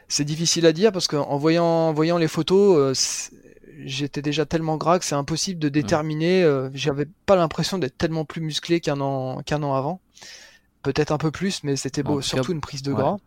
[0.09, 3.39] C'est difficile à dire parce qu'en voyant, voyant les photos, euh,
[3.85, 6.49] j'étais déjà tellement gras que c'est impossible de déterminer.
[6.73, 10.01] J'avais pas l'impression d'être tellement plus musclé qu'un an, qu'un an avant
[10.83, 13.19] peut-être un peu plus, mais c'était beau, surtout une prise de gras.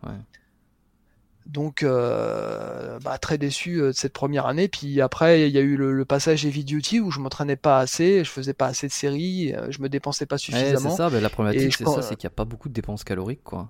[1.46, 4.68] Donc, euh, bah, très déçu euh, de cette première année.
[4.68, 8.24] Puis après, il y a eu le, passage Heavy Duty où je m'entraînais pas assez,
[8.24, 10.90] je faisais pas assez de séries, euh, je me dépensais pas suffisamment.
[10.90, 13.44] c'est ça, la problématique, c'est ça, c'est qu'il n'y a pas beaucoup de dépenses caloriques,
[13.44, 13.70] quoi.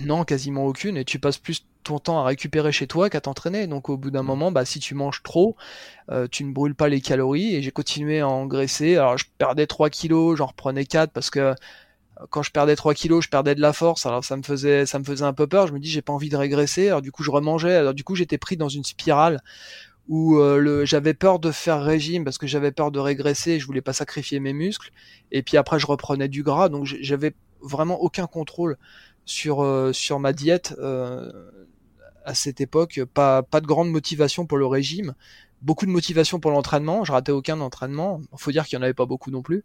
[0.00, 0.96] Non, quasiment aucune.
[0.96, 3.66] Et tu passes plus ton temps à récupérer chez toi qu'à t'entraîner.
[3.66, 4.26] Donc au bout d'un mm.
[4.26, 5.54] moment, bah, si tu manges trop,
[6.30, 7.54] tu ne brûles pas les calories.
[7.54, 8.96] Et j'ai continué à engraisser.
[8.96, 11.54] Alors je perdais 3 kilos, j'en reprenais 4 parce que
[12.30, 14.06] quand je perdais 3 kilos, je perdais de la force.
[14.06, 15.66] Alors ça me faisait, ça me faisait un peu peur.
[15.66, 16.88] Je me dis, j'ai pas envie de régresser.
[16.88, 17.74] Alors du coup, je remangeais.
[17.74, 19.42] Alors du coup, j'étais pris dans une spirale
[20.08, 23.58] où euh, j'avais peur de faire régime parce que j'avais peur de régresser.
[23.58, 24.90] Je voulais pas sacrifier mes muscles.
[25.30, 26.68] Et puis après, je reprenais du gras.
[26.68, 28.76] Donc j'avais vraiment aucun contrôle
[29.24, 31.30] sur euh, sur ma diète euh,
[32.24, 33.00] à cette époque.
[33.14, 35.14] Pas pas de grande motivation pour le régime
[35.62, 37.04] beaucoup de motivation pour l'entraînement.
[37.04, 38.20] Je ratais aucun entraînement.
[38.32, 39.64] Il faut dire qu'il n'y en avait pas beaucoup non plus.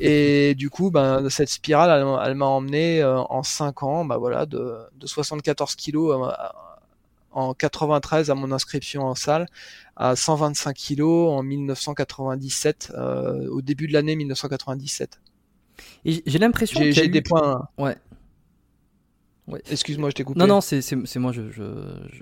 [0.00, 4.46] Et du coup, ben, cette spirale, elle, m'a emmené euh, en 5 ans, ben, voilà,
[4.46, 6.32] de, de 74 kilos euh,
[7.32, 9.46] en 93 à mon inscription en salle,
[9.96, 15.20] à 125 kilos en 1997, euh, au début de l'année 1997.
[16.04, 17.68] J'ai l'impression que j'ai des points.
[17.76, 17.96] Ouais.
[19.70, 20.40] Excuse-moi, je t'ai coupé.
[20.40, 21.62] Non, non, c'est moi, je, je,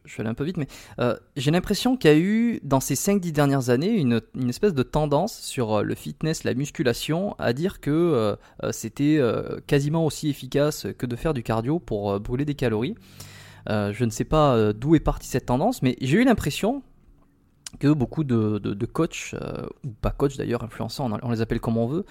[0.04, 0.66] je, suis allé un peu vite, mais
[0.98, 4.74] euh, j'ai l'impression qu'il y a eu, dans ces 5-10 dernières années, une, une, espèce
[4.74, 9.20] de tendance sur euh, le fitness, la musculation, à dire que euh, c'était
[9.66, 12.94] quasiment aussi efficace que de faire du cardio pour brûler des calories.
[13.68, 16.82] je ne sais pas d'où est partie cette tendance, mais j'ai eu l'impression,
[17.78, 21.76] que beaucoup de, de, coachs, euh, ou pas coachs d'ailleurs, influenceurs, on, les appelle comme
[21.76, 22.04] on veut,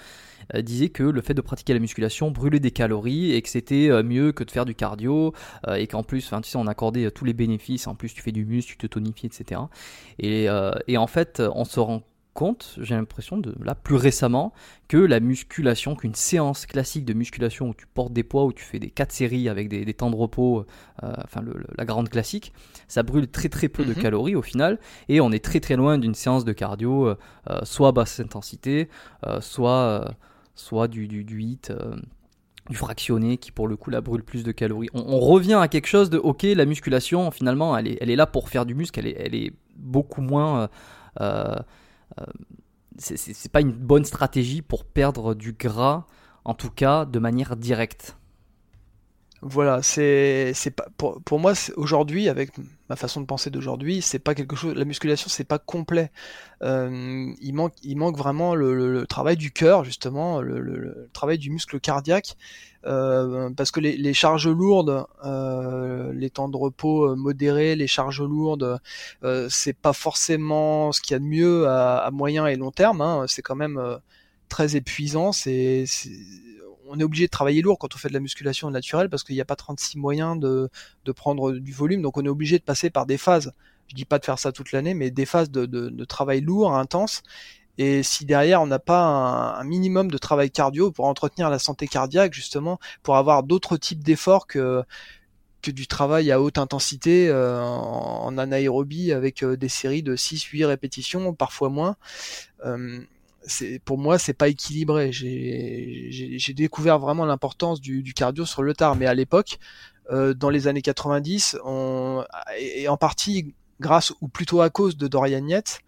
[0.53, 3.89] euh, disaient que le fait de pratiquer la musculation brûlait des calories et que c'était
[3.89, 5.33] euh, mieux que de faire du cardio
[5.75, 8.71] et qu'en plus, tu on accordait tous les bénéfices, en plus tu fais du muscle,
[8.71, 9.61] tu te tonifies, etc.
[10.19, 10.47] Et,
[10.87, 14.53] et en fait, on se rend compte, j'ai l'impression de là plus récemment,
[14.87, 18.63] que la musculation, qu'une séance classique de musculation où tu portes des poids, où tu
[18.63, 20.65] fais des 4 séries avec des, temps de repos,
[21.03, 21.43] euh, enfin
[21.77, 22.53] la grande classique,
[22.87, 24.01] ça brûle très très peu de mhm.
[24.01, 27.17] calories au final, et on est très très loin d'une séance de cardio, euh,
[27.49, 28.89] euh, soit basse intensité,
[29.39, 30.15] soit,
[30.55, 31.71] soit du, du, du hit
[32.69, 34.87] du fractionné qui pour le coup la brûle plus de calories.
[34.93, 38.25] On, revient à quelque chose de ok la musculation finalement elle est, elle est là
[38.25, 40.69] pour faire du muscle, elle est, elle est beaucoup moins
[41.21, 41.55] euh,
[42.97, 46.05] c'est pas une bonne stratégie pour perdre du gras,
[46.45, 48.17] en tout cas de manière directe.
[49.45, 52.51] Voilà, c'est pas pour, pour moi aujourd'hui avec
[52.89, 54.73] ma façon de penser d'aujourd'hui, c'est pas quelque chose.
[54.75, 56.11] La musculation, c'est pas complet.
[56.61, 61.81] Euh, il manque il manque vraiment le, travail du cœur justement, le, travail du muscle
[61.81, 62.37] cardiaque,
[62.85, 68.21] euh, parce que les, les charges lourdes, euh, les temps de repos modérés, les charges
[68.21, 68.79] lourdes,
[69.49, 73.01] c'est pas forcément ce qu'il y a de mieux à, à moyen et long terme.
[73.01, 73.25] Hein.
[73.27, 73.99] C'est quand même
[74.47, 75.33] très épuisant.
[75.33, 75.85] C'est
[76.93, 79.35] on est obligé de travailler lourd quand on fait de la musculation naturelle parce qu'il
[79.35, 80.69] n'y a pas 36 moyens de,
[81.15, 83.51] prendre du volume, donc on est obligé de passer par des phases.
[83.87, 87.23] Je dis pas de faire ça toute l'année, mais des phases de, travail lourd, intense.
[87.79, 91.87] Et si derrière on n'a pas un, minimum de travail cardio pour entretenir la santé
[91.87, 94.83] cardiaque, justement, pour avoir d'autres types d'efforts que
[95.63, 100.65] que du travail à haute intensité euh, en, anaérobie avec euh, des séries de 6-8
[100.65, 101.95] répétitions, parfois moins.
[102.65, 102.99] Euh,
[103.85, 105.11] pour moi c'est pas équilibré.
[105.11, 109.59] J'ai découvert vraiment l'importance du, cardio sur le tard, mais à l'époque,
[110.11, 112.23] euh, dans les années 90, on,
[112.57, 115.81] et en partie grâce ou plutôt à cause de Dorian Yates,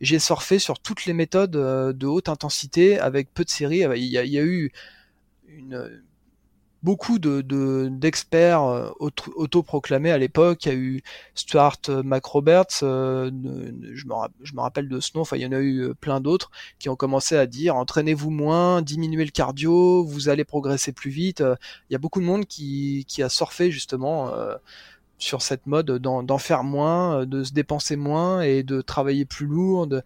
[0.00, 3.84] j'ai surfé sur toutes les méthodes euh, de haute intensité avec peu de séries.
[3.96, 4.72] Il y a, il y a eu
[5.46, 6.02] une
[6.82, 7.42] beaucoup de
[7.90, 10.64] d'experts euh, autoproclamés à l'époque.
[10.66, 11.02] Il y a eu
[11.34, 13.30] Stuart euh, McRoberts, euh,
[13.92, 16.88] je, me, rappelle de ce nom, enfin il y en a eu plein d'autres qui
[16.88, 21.42] ont commencé à dire entraînez-vous moins, diminuez le cardio, vous allez progresser plus vite.
[21.90, 24.30] Il y a beaucoup de monde qui, qui a surfé justement
[25.22, 29.86] sur cette mode d'en faire moins, de se dépenser moins et de travailler plus lourd.
[29.92, 30.02] Euh,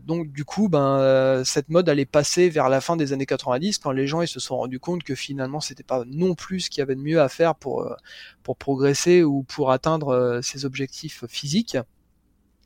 [0.00, 3.78] donc du coup, ben euh, cette mode allait passer vers la fin des années 90
[3.78, 6.70] quand les gens ils se sont rendus compte que finalement c'était pas non plus ce
[6.70, 7.94] qu'il y avait de mieux à faire pour euh,
[8.42, 11.76] pour progresser ou pour atteindre ses objectifs physiques.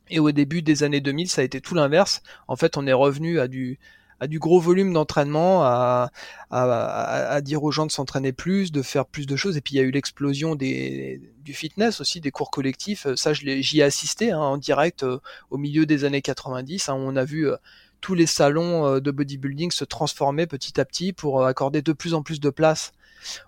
[0.09, 2.21] Et au début des années 2000, ça a été tout l'inverse.
[2.47, 3.77] En fait, on est revenu à du
[4.19, 6.09] à du gros volume d'entraînement, à,
[6.49, 9.57] à, dire aux gens de s'entraîner plus, de faire plus de choses.
[9.57, 13.07] Et puis il y a eu l'explosion des, du fitness aussi, des cours collectifs.
[13.15, 15.19] Ça, j'y ai assisté hein, en direct euh,
[15.51, 16.89] au milieu des années 90.
[16.89, 17.57] Hein, on a vu euh,
[18.01, 22.13] tous les salons euh, de bodybuilding se transformer petit à petit pour accorder de plus
[22.13, 22.93] en plus de place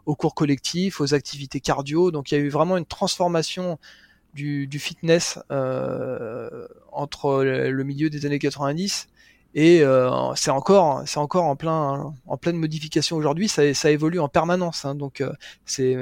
[0.06, 2.12] aux cours collectifs, aux activités cardio.
[2.12, 3.80] Donc il y a eu vraiment une transformation
[4.34, 5.40] du, du fitness
[6.92, 9.08] entre le milieu des années 90
[9.56, 13.48] et euh, c'est encore c'est encore en plein en pleine modification aujourd'hui.
[13.48, 15.32] Ça, ça évolue en permanence hein, donc euh,
[15.66, 15.96] c'est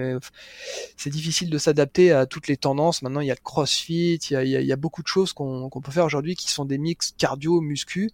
[0.98, 3.02] c'est difficile de s'adapter à toutes les tendances.
[3.02, 5.34] Maintenant il y a le crossfit il y a, il y a, beaucoup de choses
[5.34, 8.12] qu'on qu'on peut faire aujourd'hui qui sont des mix cardio muscu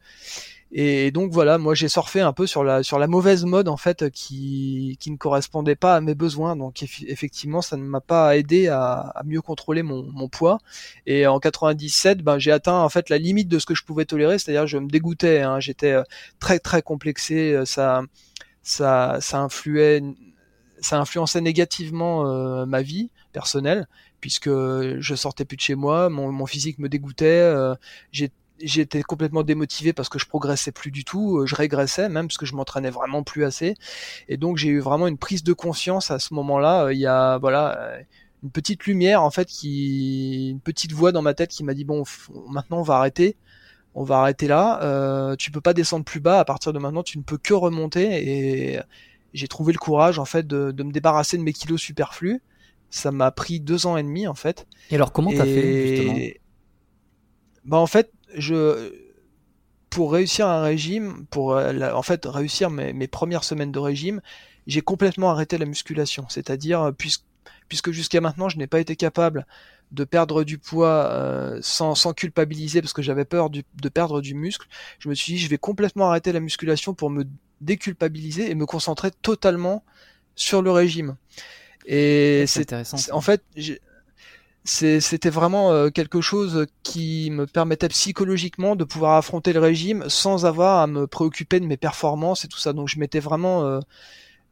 [0.75, 3.77] et donc voilà, moi j'ai surfé un peu sur la sur la mauvaise mode en
[3.77, 6.55] fait qui qui ne correspondait pas à mes besoins.
[6.55, 10.57] Donc effectivement, ça ne m'a pas aidé à, mieux contrôler mon, poids.
[11.05, 14.05] Et en 97, ben j'ai atteint en fait la limite de ce que je pouvais
[14.05, 15.41] tolérer, c'est-à-dire je me dégoûtais.
[15.41, 16.03] Hein, J'étais euh,
[16.39, 17.53] très très complexé.
[17.53, 18.01] Euh, ça
[18.63, 20.01] ça, ça influait,
[20.81, 23.87] ça influençait négativement ma vie personnelle
[24.21, 27.53] puisque je sortais plus de chez moi, mon, physique me dégoûtait,
[28.13, 28.31] j'ai
[28.63, 32.37] j'étais complètement démotivé parce que je progressais plus du tout, euh, je régressais même parce
[32.37, 33.75] que je m'entraînais vraiment plus assez.
[34.27, 36.85] Et donc j'ai eu vraiment une prise de conscience à ce moment-là.
[36.85, 38.01] Euh, il y a voilà euh,
[38.43, 41.85] une petite lumière en fait qui, une petite voix dans ma tête qui m'a dit
[41.85, 42.03] bon
[42.49, 43.35] maintenant on va arrêter,
[43.95, 44.81] on va arrêter là.
[44.83, 46.39] Euh, tu peux pas descendre plus bas.
[46.39, 48.73] À partir de maintenant tu ne peux que remonter.
[48.75, 48.79] Et
[49.33, 52.41] j'ai trouvé le courage en fait de, de me débarrasser de mes kilos superflus.
[52.89, 54.67] Ça m'a pris deux ans et demi en fait.
[54.91, 56.43] Et alors comment t'as fait justement?
[57.65, 58.91] bah en fait je
[59.93, 64.21] pour réussir un régime, pour euh, en fait réussir mes, mes, premières semaines de régime,
[64.65, 66.25] j'ai complètement arrêté la musculation.
[66.29, 67.23] C'est-à-dire, euh, puisque,
[67.69, 69.45] puisque jusqu'à maintenant je n'ai pas été capable
[69.91, 74.19] de perdre du poids euh, sans, sans, culpabiliser parce que j'avais peur du, de perdre
[74.21, 74.67] du muscle,
[74.97, 77.25] je me suis dit je vais complètement arrêter la musculation pour me
[77.61, 79.83] déculpabiliser et me concentrer totalement
[80.35, 81.15] sur le régime.
[81.85, 82.97] Et c'est intéressant.
[83.11, 83.43] En fait,
[84.65, 90.45] c'était vraiment euh, quelque chose qui me permettait psychologiquement de pouvoir affronter le régime sans
[90.45, 92.71] avoir à me préoccuper de mes performances et tout ça.
[92.71, 93.79] Donc je m'étais vraiment euh,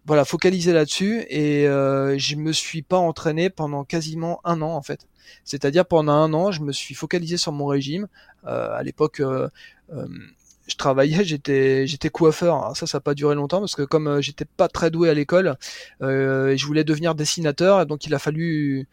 [0.06, 4.82] voilà focalisé là-dessus et euh, je me suis pas entraîné pendant quasiment un an en
[4.82, 5.08] fait.
[5.46, 8.08] C'est-à-dire pendant un an, je me suis focalisé sur mon régime.
[8.46, 12.76] Euh, à l'époque, je travaillais, j'étais j'étais coiffeur.
[12.76, 15.56] Ça, ça n'a pas duré longtemps parce que comme j'étais pas très doué à l'école,
[16.02, 18.90] je voulais devenir dessinateur, donc il a fallu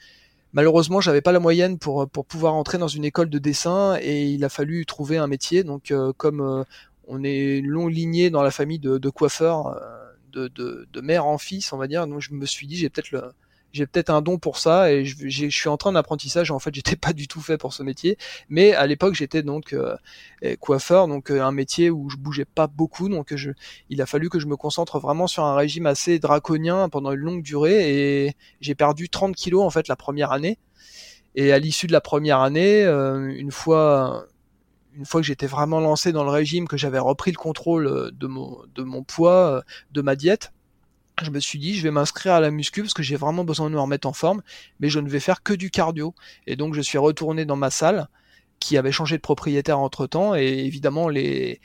[0.54, 4.24] Malheureusement, j'avais pas la moyenne pour pour pouvoir entrer dans une école de dessin et
[4.24, 5.62] il a fallu trouver un métier.
[5.62, 6.64] Donc, euh, comme euh,
[7.06, 9.78] on est long ligné dans la famille de, coiffeurs, euh,
[10.32, 12.88] de, de, de, mère en fils, on va dire, donc je me suis dit j'ai
[12.90, 13.32] peut-être le
[13.72, 16.50] j'ai peut-être un don pour ça et je, je suis en train d'apprentissage.
[16.50, 18.16] En fait, j'étais pas du tout fait pour ce métier,
[18.48, 19.96] mais à l'époque, j'étais donc euh,
[20.60, 23.08] coiffeur, donc euh, un métier où je bougeais pas beaucoup.
[23.08, 23.50] Donc, je,
[23.90, 27.20] il a fallu que je me concentre vraiment sur un régime assez draconien pendant une
[27.20, 30.58] longue durée et j'ai perdu 30 kilos en fait la première année.
[31.34, 34.26] Et à l'issue de la première année, euh, une fois
[34.94, 38.26] une fois que j'étais vraiment lancé dans le régime, que j'avais repris le contrôle de
[38.26, 40.50] mon, de mon poids, de ma diète,
[41.24, 43.68] je me suis dit je vais m'inscrire à la muscu parce que j'ai vraiment besoin
[43.68, 44.42] de me remettre en forme,
[44.80, 46.14] mais je ne vais faire que du cardio.
[46.46, 48.08] Et donc je suis retourné dans ma salle
[48.60, 51.60] qui avait changé de propriétaire entre temps et évidemment les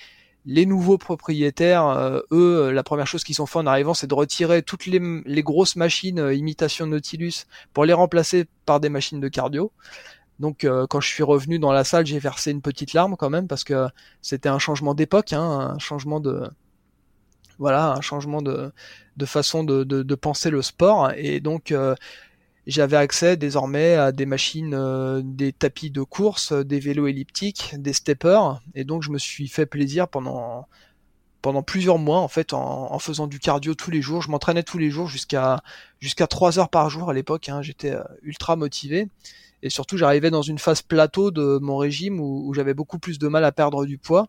[0.46, 4.13] les nouveaux propriétaires, euh, eux, la première chose qu'ils ont fait en arrivant, c'est de
[4.13, 9.20] retirer toutes les, les grosses machines euh, imitation Nautilus pour les remplacer par des machines
[9.20, 9.72] de cardio.
[10.39, 13.30] Donc euh, quand je suis revenu dans la salle, j'ai versé une petite larme quand
[13.30, 13.88] même parce que
[14.22, 16.44] c'était un changement d'époque, hein, un changement de,
[17.60, 18.72] voilà, un changement de,
[19.26, 21.12] façon de, penser le sport.
[21.16, 21.96] Et donc, euh,
[22.68, 27.94] j'avais accès désormais à des machines, euh, des tapis de course, des vélos elliptiques, des
[27.94, 28.62] steppers.
[28.76, 30.68] Et donc, je me suis fait plaisir pendant
[31.66, 34.22] plusieurs mois en fait en, faisant du cardio tous les jours.
[34.22, 35.62] Je m'entraînais tous les jours jusqu'à
[36.00, 37.50] jusqu'à 3 heures par jour à l'époque.
[37.50, 37.62] Hein.
[37.62, 39.10] J'étais euh, ultra motivé
[39.62, 43.28] et surtout j'arrivais dans une phase plateau de mon régime où j'avais beaucoup plus de
[43.28, 44.28] mal à perdre du poids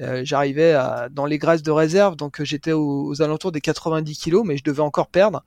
[0.00, 0.76] euh, j'arrivais
[1.10, 4.64] dans les graisses de réserve, donc euh, j'étais aux, alentours des 90 kilos, mais je
[4.64, 5.44] devais encore perdre.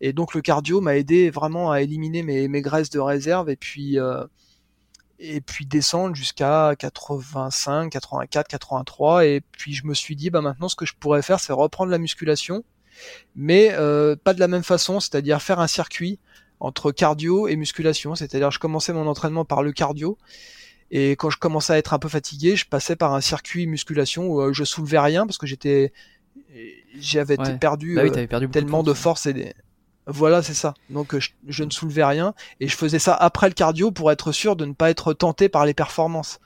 [0.00, 3.56] Et donc le cardio m'a aidé vraiment à éliminer mes, mes graisses de réserve et
[3.56, 4.24] puis euh,
[5.18, 9.26] et puis descendre jusqu'à 85, 84, 83.
[9.26, 11.90] Et puis je me suis dit, bah maintenant ce que je pourrais faire, c'est reprendre
[11.90, 12.64] la musculation,
[13.36, 13.68] mais
[14.24, 16.18] pas de la même façon, c'est-à-dire faire un circuit
[16.58, 18.14] entre cardio et musculation.
[18.14, 20.16] C'est-à-dire je commençais mon entraînement par le cardio
[20.90, 24.26] et quand je commençais à être un peu fatigué, je passais par un circuit musculation
[24.26, 25.92] où euh, je soulevais rien parce que j'étais,
[26.98, 29.54] j'avais perdu, bah euh, perdu tellement de force et des...
[30.06, 30.74] Voilà, c'est ça.
[30.88, 34.32] Donc euh, je, ne soulevais rien et je faisais ça après le cardio pour être
[34.32, 36.40] sûr de ne pas être tenté par les performances.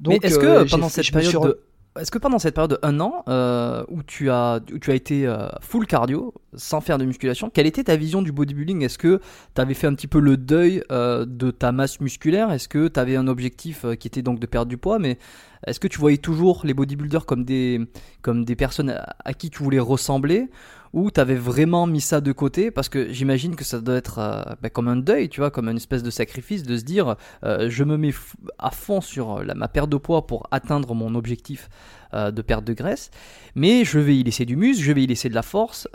[0.00, 1.60] Donc est-ce que pendant cette période de
[2.00, 4.94] est-ce que pendant cette période de un an euh, où tu as où tu as
[4.94, 8.82] été euh, full cardio sans faire de musculation, quelle était ta vision du bodybuilding?
[8.82, 9.20] Est-ce que
[9.54, 12.50] tu avais fait un petit peu le deuil euh, de ta masse musculaire?
[12.50, 14.98] Est-ce que tu avais un objectif qui était donc de perdre du poids?
[14.98, 15.18] Mais
[15.66, 17.80] est-ce que tu voyais toujours les bodybuilders comme des
[18.22, 20.48] comme des personnes à qui tu voulais ressembler?
[20.92, 24.42] Ou t'avais vraiment mis ça de côté parce que j'imagine que ça doit être euh,
[24.60, 27.68] bah, comme un deuil, tu vois, comme une espèce de sacrifice de se dire euh,
[27.70, 28.12] je me mets
[28.58, 31.68] à fond sur la, ma perte de poids pour atteindre mon objectif
[32.14, 33.10] euh, de perte de graisse,
[33.54, 35.88] mais je vais y laisser du muscle, je vais y laisser de la force.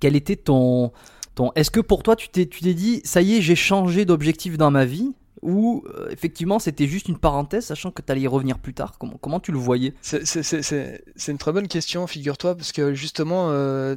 [0.00, 0.92] quel était ton
[1.34, 4.56] ton Est-ce que pour toi tu tu t'es dit ça y est j'ai changé d'objectif
[4.56, 5.12] dans ma vie?
[5.42, 8.96] Ou euh, effectivement c'était juste une parenthèse, sachant que tu allais y revenir plus tard
[8.98, 9.94] comment, comment tu le voyais?
[10.02, 13.96] C'est une très bonne question, figure-toi, parce que justement, euh,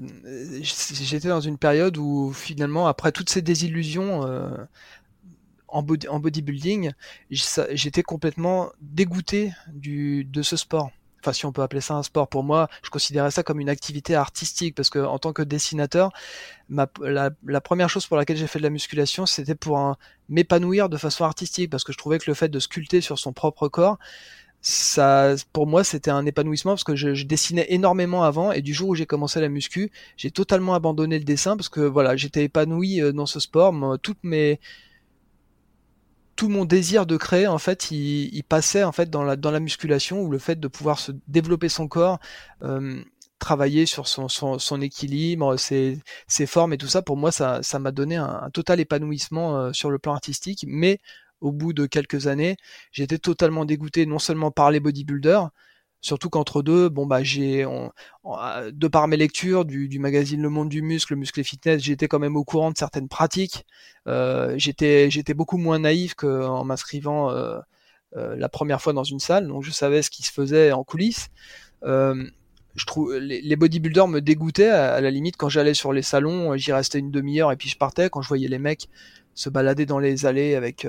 [0.61, 4.49] j'étais dans une période où finalement, après toutes ces désillusions euh,
[5.67, 6.91] en, en bodybuilding,
[7.29, 10.91] j'étais complètement dégoûté du, de ce sport.
[11.19, 13.69] Enfin si on peut appeler ça un sport pour moi, je considérais ça comme une
[13.69, 16.11] activité artistique parce que en tant que dessinateur,
[16.69, 19.95] la, première chose pour laquelle j'ai fait de la musculation, c'était pour
[20.29, 23.33] m'épanouir de façon artistique parce que je trouvais que le fait de sculpter sur son
[23.33, 23.97] propre corps,
[24.61, 28.73] ça, pour moi, c'était un épanouissement parce que je, je, dessinais énormément avant et du
[28.73, 32.43] jour où j'ai commencé la muscu, j'ai totalement abandonné le dessin parce que voilà, j'étais
[32.43, 33.73] épanoui euh, dans ce sport.
[34.01, 34.59] toutes mes,
[36.39, 39.59] tout mon désir de créer en fait il, passait en fait dans la dans la
[39.59, 42.17] musculation ou le fait de pouvoir se développer son corps
[42.63, 43.03] euh,
[43.39, 47.77] travailler sur son, son, équilibre ses, ses, formes et tout ça pour moi ça ça
[47.77, 50.63] m'a donné un, total épanouissement euh, sur le plan artistique.
[50.65, 51.01] Mais
[51.41, 52.55] au bout de quelques années
[52.93, 55.49] j'étais totalement dégoûté non seulement par les bodybuilders
[56.01, 60.81] Surtout qu'entre deux, bon bah j'ai, de par mes lectures du, magazine Le Monde du
[60.81, 63.65] Muscle, le Muscle et Fitness, j'étais quand même au courant de certaines pratiques.
[64.07, 67.59] Euh, j'étais, beaucoup moins naïf qu'en m'inscrivant euh,
[68.15, 70.85] euh, la première fois dans une salle, donc je savais ce qui se faisait en
[70.85, 71.29] coulisses.
[71.83, 76.55] Je trouve les, les, bodybuilders me dégoûtaient à, la limite quand j'allais sur les salons,
[76.55, 78.09] j'y restais une demi-heure et puis je partais.
[78.09, 78.87] Quand je voyais les mecs
[79.33, 80.87] se balader dans les allées avec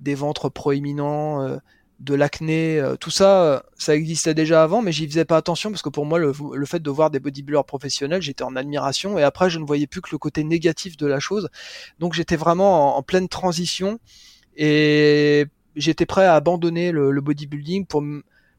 [0.00, 1.58] des ventres proéminents
[2.00, 5.70] de l'acné, euh, tout ça, euh, ça existait déjà avant, mais j'y faisais pas attention
[5.70, 6.32] parce que pour moi, le,
[6.66, 10.00] fait de voir des bodybuilders professionnels, j'étais en admiration et après, je ne voyais plus
[10.00, 11.48] que le côté négatif de la chose.
[12.00, 14.00] Donc, j'étais vraiment en, pleine transition
[14.56, 18.02] et j'étais prêt à abandonner le, bodybuilding pour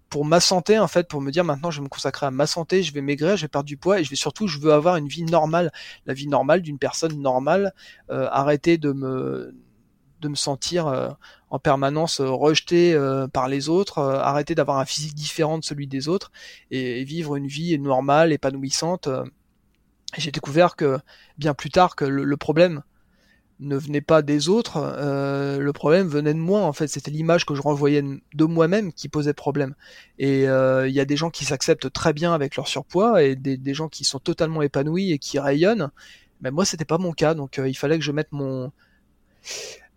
[0.09, 2.45] pour ma santé en fait pour me dire maintenant je vais me consacrer à ma
[2.45, 4.71] santé je vais maigrir je vais perdre du poids et je vais surtout je veux
[4.71, 5.71] avoir une vie normale
[6.05, 7.73] la vie normale d'une personne normale
[8.11, 9.55] euh, arrêter de me
[10.27, 11.09] me sentir euh,
[11.49, 15.87] en permanence euh, rejeté euh, par les autres, arrêter d'avoir un physique différent de celui
[15.87, 16.31] des autres
[16.71, 19.09] et, vivre une vie normale, épanouissante.
[20.17, 20.97] J'ai découvert que
[21.37, 22.83] bien plus tard que le, problème
[23.59, 26.87] ne venait pas des autres, le problème venait de moi en fait.
[26.87, 29.75] C'était l'image que je renvoyais de moi-même qui posait problème.
[30.19, 33.57] Et il y a des gens qui s'acceptent très bien avec leur surpoids et des,
[33.57, 35.91] des, gens qui sont totalement épanouis et qui rayonnent.
[36.41, 38.71] Mais moi, c'était pas mon cas, donc il fallait que je mette mon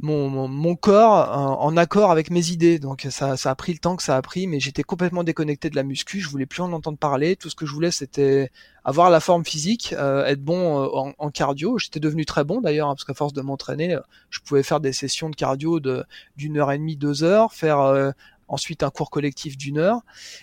[0.00, 2.78] mon, corps en, accord avec mes idées.
[2.78, 5.76] Donc ça, a pris le temps que ça a pris, mais j'étais complètement déconnecté de
[5.76, 6.20] la muscu.
[6.20, 7.36] Je voulais plus en entendre parler.
[7.36, 8.50] Tout ce que je voulais, c'était
[8.84, 11.78] avoir la forme physique, euh, être bon euh, en, cardio.
[11.78, 14.80] J'étais devenu très bon d'ailleurs, hein, parce qu'à force de m'entraîner, euh, je pouvais faire
[14.80, 16.04] des sessions de cardio de
[16.36, 18.12] d'une heure et demie, deux heures, faire
[18.46, 20.00] ensuite un cours collectif d'une heure,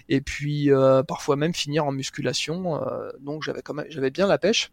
[0.10, 0.70] et puis
[1.08, 2.80] parfois même finir en musculation.
[3.22, 4.70] donc j'avais quand j'avais bien la pêche.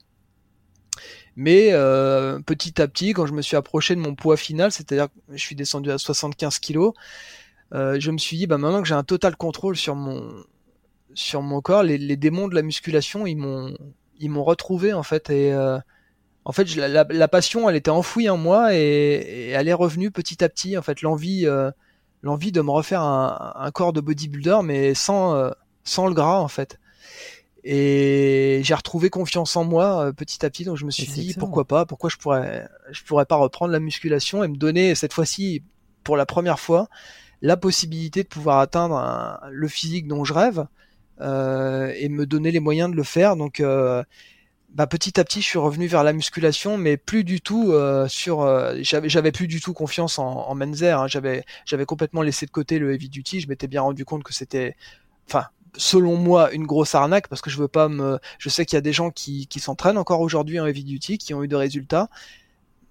[1.36, 5.08] Mais euh, petit à petit, quand je me suis approché de mon poids final, c'est-à-dire
[5.08, 6.90] que je suis descendu à 75 kg,
[7.74, 10.30] euh, je me suis dit, bah maintenant que j'ai un total contrôle sur mon
[11.14, 15.78] sur mon corps, les, démons de la musculation, ils m'ont retrouvé en fait et euh,
[16.46, 20.48] en fait la, passion, elle était enfouie en moi et, elle est revenue petit à
[20.48, 20.76] petit.
[20.78, 25.50] En fait, l'envie de me refaire un, un, corps de bodybuilder, mais sans
[25.84, 26.78] sans le gras en fait.
[27.64, 31.34] Et j'ai retrouvé confiance en moi euh, petit à petit, donc je me suis dit
[31.38, 35.12] pourquoi pas, pourquoi je pourrais, je pourrais pas reprendre la musculation et me donner cette
[35.12, 35.62] fois-ci,
[36.02, 36.88] pour la première fois,
[37.40, 40.66] la possibilité de pouvoir atteindre le physique dont je rêve
[41.20, 43.36] euh, et me donner les moyens de le faire.
[43.36, 44.02] Donc euh,
[44.70, 48.08] bah, petit à petit, je suis revenu vers la musculation, mais plus du tout euh,
[48.08, 48.42] sur.
[48.80, 50.98] j'avais, j'avais plus du tout confiance en, en Menzer.
[50.98, 51.08] Hein.
[51.08, 53.40] J'avais, j'avais complètement laissé de côté le heavy duty.
[53.40, 54.76] Je m'étais bien rendu compte que c'était,
[55.28, 55.46] enfin,
[55.76, 58.78] selon moi une grosse arnaque parce que je veux pas me je sais qu'il y
[58.78, 61.56] a des gens qui, qui s'entraînent encore aujourd'hui en heavy duty qui ont eu des
[61.56, 62.08] résultats.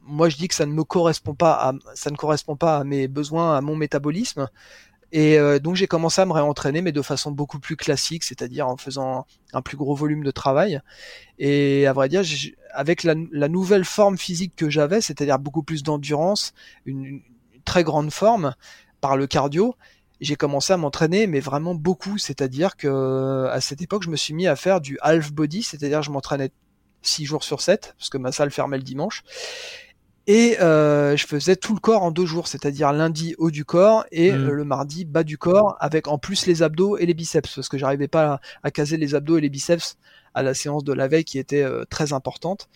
[0.02, 2.84] Moi je dis que ça ne me correspond pas à ça ne correspond pas à
[2.84, 4.50] mes besoins à mon métabolisme.
[5.14, 8.68] Et euh, donc j'ai commencé à me réentraîner mais de façon beaucoup plus classique c'est-à-dire
[8.68, 10.82] en faisant un plus gros volume de travail.
[11.38, 12.24] Et à vrai dire
[12.74, 16.54] avec la, nouvelle forme physique que j'avais c'est-à-dire beaucoup plus d'endurance
[16.86, 17.22] une
[17.66, 18.56] très grande forme
[19.02, 19.76] par le cardio
[20.22, 22.18] j'ai commencé à m'entraîner, mais vraiment beaucoup.
[22.18, 26.02] C'est-à-dire que à cette époque, je me suis mis à faire du half body, c'est-à-dire
[26.02, 26.52] je m'entraînais
[27.02, 29.24] 6 jours sur 7, parce que ma salle fermait le dimanche.
[30.28, 34.06] Et euh, je faisais tout le corps en deux jours, c'est-à-dire lundi haut du corps
[34.12, 34.50] et mmh.
[34.50, 37.78] le mardi bas du corps, avec en plus les abdos et les biceps, parce que
[37.78, 39.98] j'arrivais pas à, caser les abdos et les biceps
[40.36, 42.70] à la séance de la veille qui était euh, très importante.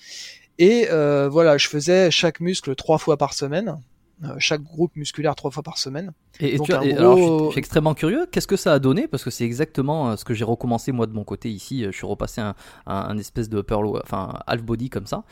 [0.58, 3.95] Et euh, voilà, je faisais chaque muscle trois fois par semaine, euh,
[4.40, 6.12] chaque groupe musculaire trois fois par semaine.
[6.40, 8.26] Et, tu alors, je, suis, extrêmement curieux.
[8.32, 9.08] Qu'est-ce que ça a donné?
[9.08, 11.84] Parce que c'est exactement euh, ce que j'ai recommencé moi de mon côté ici.
[11.84, 12.56] Euh, je suis repassé un,
[12.86, 15.24] un, espèce de pearl, enfin half body comme ça.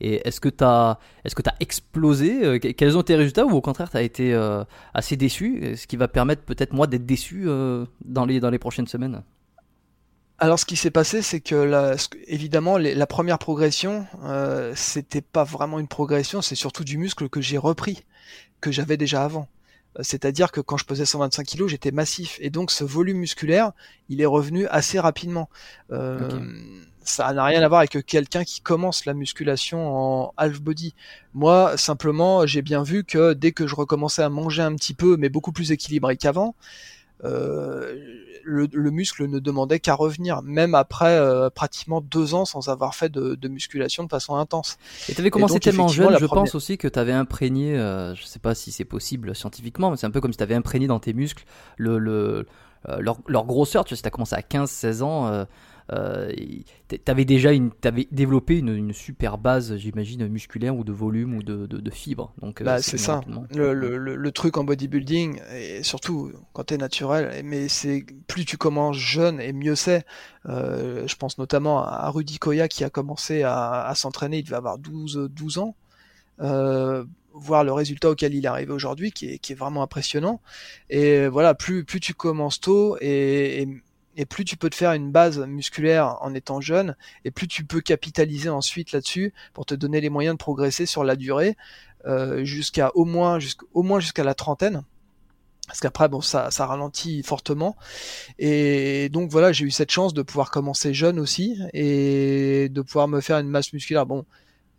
[0.00, 2.60] Et est-ce que t'as, est-ce que t'as explosé?
[2.60, 4.34] Quels ont tes résultats ou au contraire t'as été
[4.94, 5.76] assez déçu?
[5.76, 7.46] Ce qui va permettre peut-être moi d'être déçu
[8.04, 9.22] dans les dans les prochaines semaines?
[10.42, 11.94] Alors ce qui s'est passé, c'est que la,
[12.26, 17.40] évidemment la première progression, euh, c'était pas vraiment une progression, c'est surtout du muscle que
[17.40, 18.02] j'ai repris,
[18.62, 19.48] que j'avais déjà avant.
[20.00, 22.38] C'est-à-dire que quand je pesais 125 kg, j'étais massif.
[22.40, 23.72] Et donc ce volume musculaire,
[24.08, 25.50] il est revenu assez rapidement.
[25.90, 26.40] Euh,
[27.04, 30.94] Ça n'a rien à voir avec quelqu'un qui commence la musculation en half body.
[31.34, 35.16] Moi, simplement, j'ai bien vu que dès que je recommençais à manger un petit peu,
[35.18, 36.54] mais beaucoup plus équilibré qu'avant,
[37.24, 37.94] euh,
[38.44, 43.08] le, muscle ne demandait qu'à revenir, même après euh, pratiquement deux ans sans avoir fait
[43.08, 44.78] de, musculation de façon intense.
[45.08, 48.24] Et tu avais commencé tellement jeune, je pense aussi que tu avais imprégné, euh, je
[48.24, 50.86] sais pas si c'est possible scientifiquement, mais c'est un peu comme si tu avais imprégné
[50.86, 51.44] dans tes muscles
[51.76, 52.46] le, le,
[52.98, 53.84] leur, leur, grosseur.
[53.84, 55.46] Tu vois, si tu as commencé à 15-16 ans,
[55.90, 56.32] euh,
[57.04, 61.42] t'avais déjà une, avais développé une, une, super base, j'imagine, musculaire ou de volume ou
[61.42, 62.32] de, de, de fibres.
[62.40, 63.20] Donc, euh, bah, c'est ça.
[63.54, 68.56] Le, le, le, truc en bodybuilding, et surtout quand t'es naturel, mais c'est plus tu
[68.56, 70.04] commences jeune et mieux c'est.
[70.48, 74.56] Euh, je pense notamment à Rudy Koya qui a commencé à, à s'entraîner, il devait
[74.56, 75.74] avoir 12, 12 ans.
[76.40, 77.04] Euh,
[77.34, 80.40] voir le résultat auquel il est arrivé aujourd'hui, qui est, qui est vraiment impressionnant.
[80.90, 83.82] Et voilà, plus, plus tu commences tôt et, et
[84.16, 87.64] et plus tu peux te faire une base musculaire en étant jeune, et plus tu
[87.64, 91.56] peux capitaliser ensuite là-dessus pour te donner les moyens de progresser sur la durée
[92.06, 94.82] euh, jusqu'à au moins jusqu'à la trentaine.
[95.68, 97.76] Parce qu'après, bon, ça, ralentit fortement.
[98.38, 103.08] Et donc voilà, j'ai eu cette chance de pouvoir commencer jeune aussi et de pouvoir
[103.08, 104.04] me faire une masse musculaire.
[104.04, 104.26] Bon,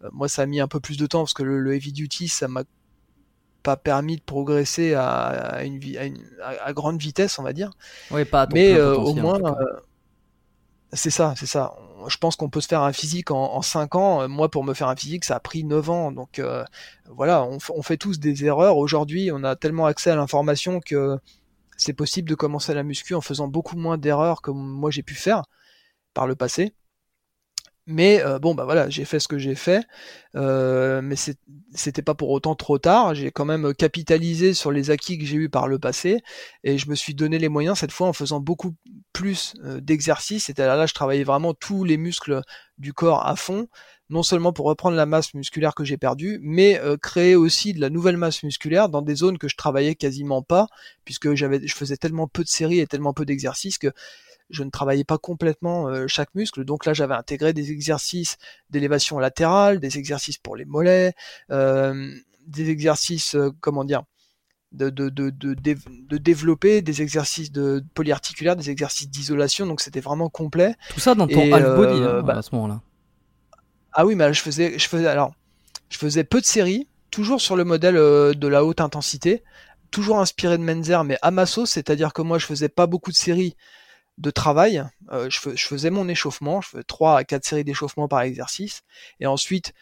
[0.03, 2.27] euh, moi, ça a mis un peu plus de temps parce que le heavy duty,
[2.27, 2.63] ça m'a
[3.64, 5.80] pas permis de progresser à, une,
[6.43, 7.72] à, grande vitesse, on va dire.
[8.11, 9.66] Oui, pas Mais euh, au moins, euh,
[10.91, 11.74] c'est ça, c'est ça.
[12.07, 14.28] Je pense qu'on peut se faire un physique en, en 5 ans.
[14.28, 16.11] Moi, pour me faire un physique, ça a pris 9 ans.
[16.11, 16.66] Donc euh,
[17.09, 18.78] voilà, on, on, fait tous des erreurs.
[18.78, 21.18] Aujourd'hui, on a tellement accès à l'information que
[21.78, 25.16] c'est possible de commencer la muscu en faisant beaucoup moins d'erreurs que moi j'ai pu
[25.16, 25.43] faire
[26.14, 26.74] par le passé.
[27.86, 29.86] Mais euh, bon, bah voilà, j'ai fait ce que j'ai fait,
[30.36, 31.15] euh, mais
[31.73, 33.13] c'était pas pour autant trop tard.
[33.13, 36.21] J'ai quand même capitalisé sur les acquis que j'ai eu par le passé,
[36.63, 38.73] et je me suis donné les moyens cette fois en faisant beaucoup
[39.11, 40.45] plus euh, d'exercices.
[40.45, 42.41] C'est-à-dire là, je travaillais vraiment tous les muscles
[42.77, 43.67] du corps à fond,
[44.09, 47.81] non seulement pour reprendre la masse musculaire que j'ai perdue, mais euh, créer aussi de
[47.81, 50.67] la nouvelle masse musculaire dans des zones que je travaillais quasiment pas,
[51.03, 53.91] puisque j'avais, je faisais tellement peu de séries et tellement peu d'exercices que
[54.49, 56.63] je ne travaillais pas complètement euh, chaque muscle.
[56.65, 58.37] Donc là, j'avais intégré des exercices
[58.69, 61.13] d'élévation latérale, des exercices pour les mollets,
[61.51, 62.13] euh,
[62.47, 64.03] des exercices, euh, comment dire,
[64.71, 69.65] de, de, de, de, développer des exercices de polyarticulaires, des exercices d'isolation.
[69.65, 70.75] Donc c'était vraiment complet.
[70.89, 72.81] Tout ça dans ton half body hein, bah, à ce moment-là.
[73.93, 75.33] Ah oui, mais je faisais, je faisais alors,
[75.89, 79.43] je faisais peu de séries, toujours sur le modèle de la haute intensité,
[79.91, 83.11] toujours inspiré de Menzer, mais à ma sauce, c'est-à-dire que moi je faisais pas beaucoup
[83.11, 83.55] de séries
[84.18, 84.84] de travail.
[85.11, 88.82] Euh, je, faisais mon échauffement, je faisais 3 à 4 séries d'échauffement par exercice,
[89.20, 89.74] et ensuite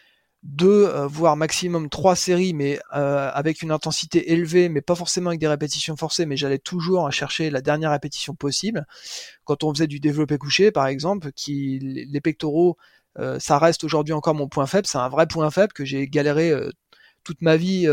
[0.44, 5.30] deux, euh, voire maximum trois séries, mais euh, avec une intensité élevée, mais pas forcément
[5.30, 8.88] avec des répétitions forcées, mais j'allais toujours chercher la dernière répétition possible.
[9.44, 12.78] Quand on faisait du développé couché, par exemple, qui les pectoraux,
[13.40, 16.52] ça reste aujourd'hui encore mon point faible, c'est un vrai point faible que j'ai galéré
[17.24, 17.88] toute ma vie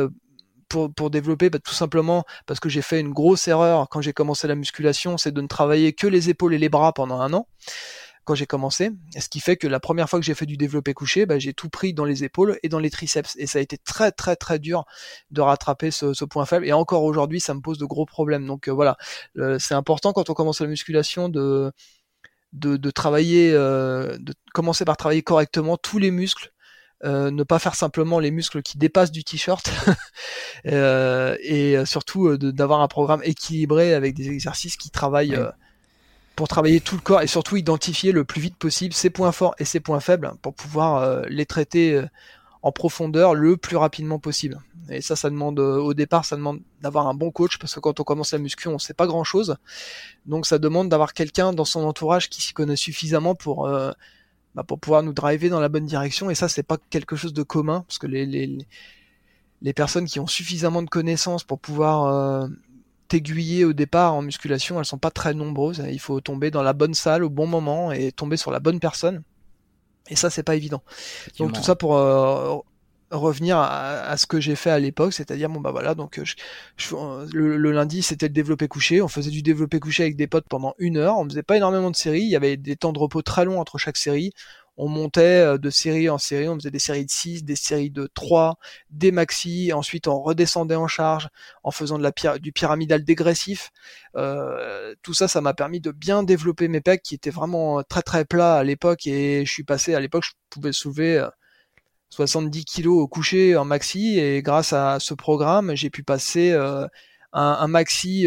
[0.69, 4.47] pour, développer bah, Tout simplement parce que j'ai fait une grosse erreur quand j'ai commencé
[4.49, 7.47] la musculation, c'est de ne travailler que les épaules et les bras pendant un an
[8.25, 8.91] quand j'ai commencé.
[9.19, 11.55] Ce qui fait que la première fois que j'ai fait du développé couché, bah, j'ai
[11.55, 13.35] tout pris dans les épaules et dans les triceps.
[13.39, 14.85] Et ça a été très très très dur
[15.31, 16.67] de rattraper ce, point faible.
[16.67, 18.47] Et encore aujourd'hui, ça me pose de gros problèmes.
[18.47, 18.99] Donc euh, voilà,
[19.59, 21.73] c'est important quand on commence la musculation de
[22.53, 26.53] de, de travailler, euh, de commencer par travailler correctement tous les muscles
[27.05, 29.71] euh, ne pas faire simplement les muscles qui dépassent du t-shirt
[30.67, 35.39] euh, et surtout euh, d'avoir un programme équilibré avec des exercices qui travaillent
[36.35, 39.55] pour travailler tout le corps et surtout identifier le plus vite possible ses points forts
[39.61, 42.03] et ses points faibles pour pouvoir les traiter
[42.63, 44.59] en profondeur le plus rapidement possible.
[44.91, 48.01] Et ça, ça demande au départ, ça demande d'avoir un bon coach parce que quand
[48.01, 49.57] on commence la muscu, on sait pas grand chose.
[50.27, 53.69] Donc ça demande d'avoir quelqu'un dans son entourage qui s'y connaît suffisamment pour
[54.59, 56.31] bah, pour pouvoir nous driver dans la bonne direction.
[56.31, 58.59] Et ça, c'est pas quelque chose de commun, parce que les, les,
[59.63, 62.49] les personnes qui ont suffisamment de connaissances pour pouvoir euh,
[63.07, 65.81] t'aiguiller au départ en musculation, elles sont pas très nombreuses.
[65.89, 68.81] Il faut tomber dans la bonne salle au bon moment et tomber sur la bonne
[68.81, 69.23] personne.
[70.09, 70.83] Et ça, c'est pas évident.
[71.39, 72.57] Donc tout ça pour euh,
[73.11, 76.35] revenir à, ce que j'ai fait à l'époque, c'est-à-dire bon bah donc je,
[77.33, 80.75] le, lundi c'était le développé couché, on faisait du développé couché avec des potes pendant
[80.79, 83.23] une heure, on faisait pas énormément de séries, il y avait des temps de repos
[83.23, 84.33] très longs entre chaque série,
[84.79, 87.91] on montait euh, de série en série, on faisait des séries de 6, des séries
[87.91, 88.59] de 3,
[88.91, 91.29] des maxi, ensuite on redescendait en charge
[91.65, 91.99] en faisant
[92.41, 93.71] du pyramidal dégressif.
[94.17, 98.03] Euh, tout ça, ça m'a permis de bien développer mes pecs qui étaient vraiment très
[98.03, 99.07] très plats à l'époque.
[99.09, 101.29] Et je suis passé à l'époque, je pouvais soulever euh,
[102.11, 106.87] 70 kilos au coucher en maxi et grâce à ce programme, j'ai pu passer euh,
[107.33, 108.27] un, maxi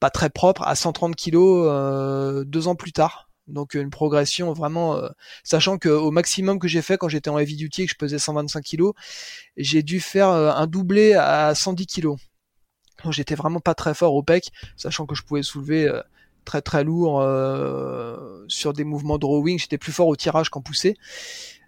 [0.00, 3.28] pas très propre à 130 kg deux ans plus tard.
[3.46, 5.00] Donc une progression vraiment,
[5.44, 8.18] sachant qu'au maximum que j'ai fait quand j'étais en heavy duty et que je pesais
[8.18, 8.90] 125 kg,
[9.56, 12.08] j'ai dû faire un doublé à 110 kg.
[13.04, 15.90] Donc j'étais vraiment pas très fort au pec, sachant que je pouvais soulever
[16.44, 17.24] très très lourd
[18.48, 19.58] sur des mouvements de rowing.
[19.58, 20.96] J'étais plus fort au tirage qu'en poussée.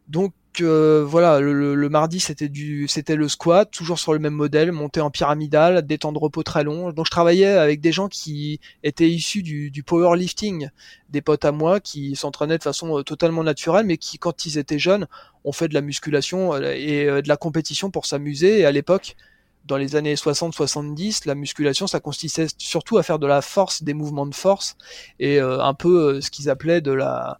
[0.08, 4.72] Donc euh, voilà, le, mardi c'était du, c'était le squat, toujours sur le même modèle,
[4.72, 6.92] monté en pyramidal, des temps de repos très longs.
[6.92, 10.68] Donc je travaillais avec des gens qui étaient issus du, du powerlifting,
[11.08, 14.58] des potes à moi qui s'entraînaient de façon euh, totalement naturelle, mais qui quand ils
[14.58, 15.06] étaient jeunes
[15.44, 18.60] ont fait de la musculation euh, et de la compétition pour s'amuser.
[18.60, 19.16] Et à l'époque,
[19.64, 23.94] dans les années 60-70, la musculation, ça consistait surtout à faire de la force, des
[23.94, 24.76] mouvements de force,
[25.20, 27.38] et un peu ce qu'ils appelaient de la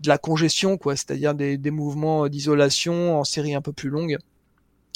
[0.00, 4.18] de la congestion, quoi, c'est-à-dire des, mouvements d'isolation en série un peu plus longue.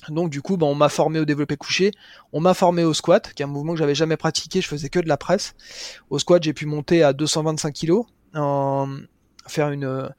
[0.09, 1.93] Donc du coup, bah, on m'a formé au développé couché,
[2.33, 4.89] on m'a formé au squat, qui est un mouvement que j'avais jamais pratiqué, je faisais
[4.89, 5.55] que de la presse.
[6.11, 8.03] Au squat, j'ai pu monter à 225 kg,
[9.47, 10.11] faire une,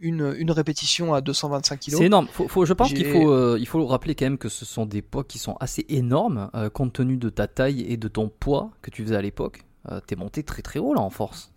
[0.00, 1.96] une, répétition à 225 kg.
[1.96, 2.28] C'est énorme.
[2.28, 5.02] Faut, je pense qu'il faut, euh, il faut rappeler quand même que ce sont des
[5.02, 8.70] poids qui sont assez énormes, euh, compte tenu de ta taille et de ton poids
[8.82, 9.64] que tu faisais à l'époque.
[9.90, 11.52] Euh, t'es monté très très haut là en force.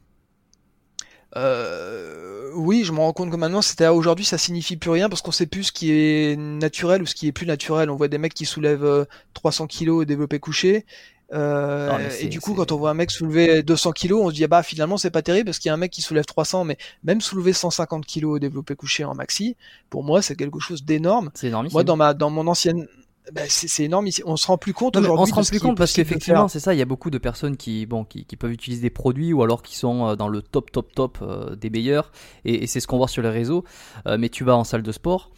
[1.36, 5.22] Euh, oui, je me rends compte que maintenant, c'était aujourd'hui, ça signifie plus rien parce
[5.22, 7.90] qu'on sait plus ce qui est naturel ou ce qui est plus naturel.
[7.90, 10.86] On voit des mecs qui soulèvent 300 euh, kilos au développé couché.
[11.34, 14.44] Euh, et du coup, quand on voit un mec soulever 200 kilos, on se dit
[14.44, 16.66] ah bah finalement c'est pas terrible parce qu'il y a un mec qui soulève 300,
[16.66, 19.56] mais même soulever 150 kilos au développé couché en maxi,
[19.90, 21.32] pour moi c'est quelque chose d'énorme.
[21.34, 21.70] C'est énorme.
[21.72, 22.86] Moi dans ma dans mon ancienne
[23.32, 24.07] bah, c'est énorme.
[24.26, 25.22] On se rend plus compte aujourd'hui.
[25.22, 26.74] On se rend plus compte parce qu'effectivement, c'est ça.
[26.74, 29.61] Il y a beaucoup de personnes qui, bon, qui, peuvent utiliser des produits ou alors
[29.61, 32.11] qui sont euh, dans le top, top, top euh, des meilleurs.
[32.45, 33.63] Et, c'est ce qu'on voit sur les réseaux.
[34.07, 35.32] Euh, mais tu vas en salle de sport,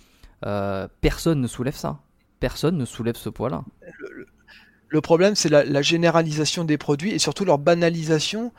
[1.01, 1.99] personne ne soulève ça.
[2.39, 3.63] Personne ne soulève ce poids-là.
[4.87, 8.51] Le, problème, c'est la, généralisation des produits et surtout leur banalisation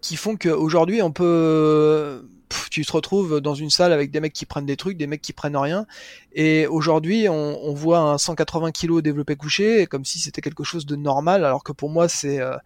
[0.00, 2.26] qui font qu'aujourd'hui, on peut
[2.70, 5.22] tu te retrouves dans une salle avec des mecs qui prennent des trucs, des mecs
[5.22, 5.86] qui prennent rien.
[6.32, 10.96] Et aujourd'hui, on, voit un 180 kg développé couché comme si c'était quelque chose de
[10.96, 12.56] normal, alors que pour moi, c'est euh,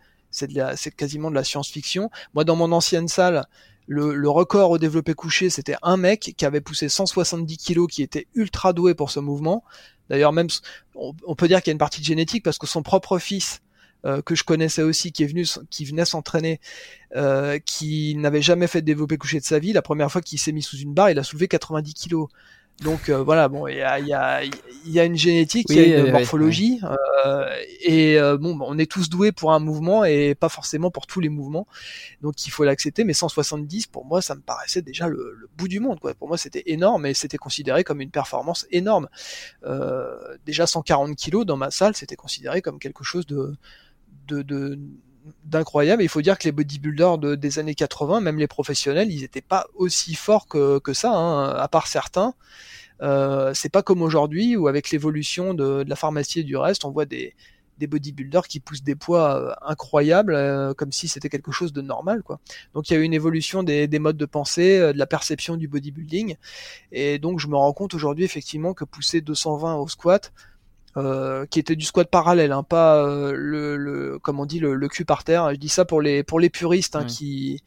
[0.97, 2.11] quasiment de la science-fiction.
[2.35, 3.47] Moi, dans mon ancienne salle,
[3.87, 8.26] le, record au développé couché, c'était un mec qui avait poussé 170 kg, qui était
[8.35, 9.64] ultra doué pour ce mouvement.
[10.09, 10.49] D'ailleurs, même,
[10.95, 13.18] on, on peut dire qu'il y a une partie de génétique parce que son propre
[13.18, 13.61] fils
[14.05, 16.61] euh, que je connaissais aussi, qui est venu, qui venait s'entraîner,
[17.16, 19.72] euh, qui n'avait jamais fait de développer couché de sa vie.
[19.72, 22.28] La première fois qu'il s'est mis sous une barre, il a soulevé 90 kilos.
[22.80, 24.40] Donc euh, voilà, bon, il y a, y, a,
[24.86, 26.80] y a, une génétique, il y a une morphologie,
[27.24, 27.46] euh,
[27.80, 31.20] et euh, bon, on est tous doués pour un mouvement et pas forcément pour tous
[31.20, 31.68] les mouvements,
[32.22, 33.05] donc il faut l'accepter.
[33.05, 36.00] Mais 170, pour moi, ça me paraissait déjà le, le bout du monde.
[36.00, 36.14] Quoi.
[36.14, 39.09] Pour moi, c'était énorme et c'était considéré comme une performance énorme.
[40.44, 43.55] déjà 140 kilos dans ma salle, c'était considéré comme quelque chose de
[44.41, 44.78] de,
[45.45, 46.03] d'incroyable.
[46.03, 49.41] Il faut dire que les bodybuilders de, des années 80, même les professionnels, ils n'étaient
[49.41, 52.35] pas aussi forts que, que ça, hein, à part certains.
[53.03, 56.91] Euh, c'est pas comme aujourd'hui où avec l'évolution de, la pharmacie et du reste, on
[56.91, 57.35] voit des,
[57.78, 61.83] des bodybuilders qui poussent des poids euh, incroyables, euh, comme si c'était quelque chose de
[61.83, 62.39] normal, quoi.
[62.74, 65.57] Donc il y a eu une évolution des, des modes de pensée, de la perception
[65.57, 66.37] du bodybuilding,
[66.93, 70.33] et donc je me rends compte aujourd'hui effectivement que pousser 220 au squat,
[70.99, 74.74] euh, qui était du squat parallèle, hein, pas euh, le, le, comme on dit, le,
[74.74, 75.51] le, cul par terre.
[75.51, 77.62] Je dis ça pour les pour les puristes, hein, qui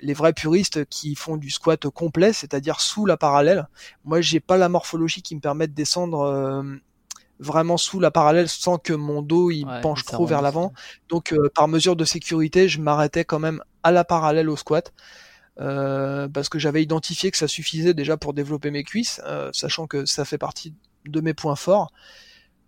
[0.00, 3.68] les vrais puristes qui font du squat complet, c'est-à-dire sous la parallèle.
[4.04, 6.62] Moi, j'ai pas la morphologie qui me permet de descendre euh,
[7.38, 10.74] vraiment sous la parallèle sans que mon dos il penche trop vers l'avant.
[11.08, 14.92] Donc, par mesure de sécurité, je m'arrêtais quand même à la parallèle au squat.
[15.56, 19.22] parce que j'avais identifié que ça suffisait déjà pour développer mes cuisses,
[19.52, 20.74] sachant que ça fait partie
[21.06, 21.90] de mes points forts.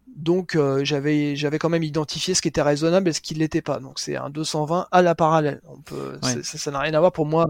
[0.07, 3.63] Donc euh, j'avais j'avais quand même identifié ce qui était raisonnable et ce qui l'était
[3.63, 3.81] pas.
[3.81, 5.61] Donc c'est un 220 à la parallèle.
[5.67, 7.47] On peut ça n'a rien à voir pour moi.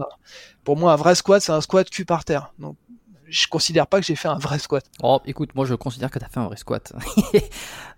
[0.63, 2.53] Pour moi un vrai squat c'est un squat cul par terre.
[2.59, 2.75] Donc
[3.27, 4.83] je considère pas que j'ai fait un vrai squat.
[5.01, 6.93] Oh, écoute, moi je considère que tu as fait un vrai squat.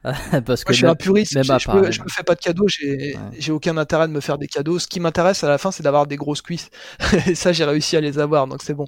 [0.46, 3.78] Parce que je suis un puriste, je, je, me fais pas de cadeaux, j'ai aucun
[3.78, 4.80] intérêt de me faire des cadeaux.
[4.80, 6.70] Ce qui m'intéresse à la fin, c'est d'avoir des grosses cuisses.
[7.28, 8.88] Et ça, j'ai réussi à les avoir, donc c'est bon.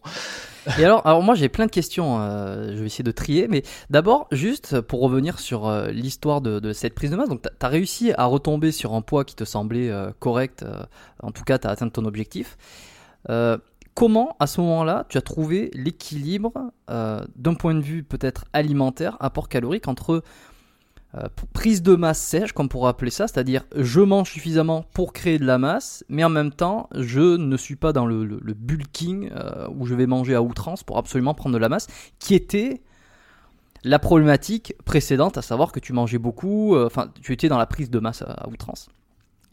[0.77, 3.63] Et alors, alors moi j'ai plein de questions, euh, je vais essayer de trier, mais
[3.89, 7.65] d'abord juste pour revenir sur euh, l'histoire de, de, cette prise de masse, donc tu
[7.65, 10.65] as réussi à retomber sur un poids qui te semblait euh, correct,
[11.23, 12.57] en tout cas tu as atteint ton objectif.
[13.99, 19.49] Comment à ce moment-là tu as trouvé l'équilibre d'un point de vue peut-être alimentaire, apport
[19.49, 20.23] calorique entre
[21.15, 25.11] euh, prise de masse sèche, comme on pourrait appeler ça, c'est-à-dire je mange suffisamment pour
[25.11, 29.31] créer de la masse, mais en même temps je ne suis pas dans le, bulking
[29.35, 31.87] euh, où je vais manger à outrance pour absolument prendre de la masse,
[32.19, 32.83] qui était
[33.83, 37.65] la problématique précédente, à savoir que tu mangeais beaucoup, euh, enfin, tu étais dans la
[37.65, 38.87] prise de masse à, outrance.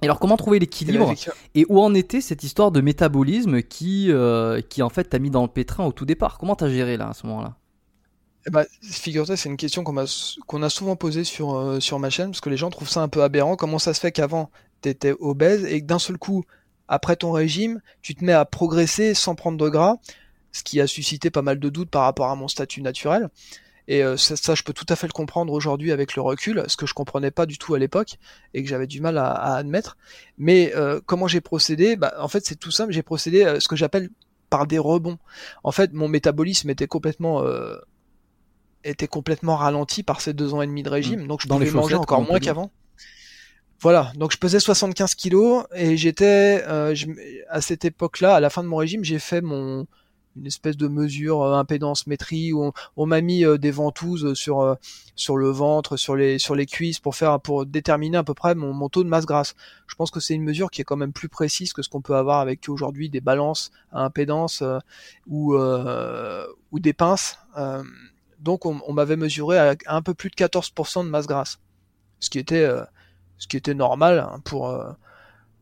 [0.02, 1.14] Et alors, comment trouver l'équilibre
[1.54, 5.30] et où en était cette histoire de métabolisme qui, euh, qui en fait t'a mis
[5.30, 6.38] dans le pétrin au tout départ?
[6.38, 7.56] Comment t'as géré là à ce moment-là?
[8.46, 9.96] Eh ben, figure-toi, c'est une question qu'on
[10.62, 13.08] a, souvent posée sur, euh, sur ma chaîne, parce que les gens trouvent ça un
[13.08, 13.56] peu aberrant.
[13.56, 14.50] Comment ça se fait qu'avant,
[14.82, 16.44] tu étais obèse et que d'un seul coup,
[16.86, 19.96] après ton régime, tu te mets à progresser sans prendre de gras,
[20.52, 23.30] ce qui a suscité pas mal de doutes par rapport à mon statut naturel.
[23.88, 26.76] Et euh, ça, je peux tout à fait le comprendre aujourd'hui avec le recul, ce
[26.76, 28.18] que je comprenais pas du tout à l'époque
[28.52, 29.96] et que j'avais du mal à, admettre.
[30.38, 31.96] Mais euh, comment j'ai procédé?
[31.96, 32.92] Bah, En fait, c'est tout simple.
[32.92, 34.10] J'ai procédé à ce que j'appelle
[34.50, 35.18] par des rebonds.
[35.62, 37.76] En fait, mon métabolisme était complètement euh,
[38.82, 41.26] était complètement ralenti par ces deux ans et demi de régime, mmh.
[41.26, 42.70] donc je Dans pouvais manger encore moins qu'avant.
[43.80, 48.68] Voilà, donc je pesais 75 kilos et j'étais à cette époque-là, à la fin de
[48.68, 49.86] mon régime, j'ai fait mon
[50.36, 54.60] une espèce de mesure euh, impédance métrie où on, m'a mis euh, des ventouses sur
[54.60, 54.74] euh,
[55.34, 59.08] le ventre, sur les cuisses pour faire pour déterminer à peu près mon, taux de
[59.08, 59.54] masse grasse.
[59.86, 62.02] Je pense que c'est une mesure qui est quand même plus précise que ce qu'on
[62.02, 64.62] peut avoir avec aujourd'hui des balances à impédance
[65.26, 67.38] ou ou des pinces.
[68.40, 71.58] donc on, m'avait mesuré à, un peu plus de 14% de masse grasse,
[72.20, 72.68] ce qui était
[73.38, 74.74] ce qui était normal hein, pour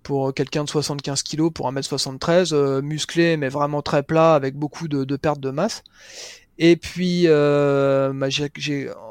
[0.04, 4.86] pour quelqu'un de 75 kg pour 1m73, euh, musclé mais vraiment très plat avec beaucoup
[4.86, 5.82] de, de perte de masse.
[6.58, 8.28] Et puis euh, bah,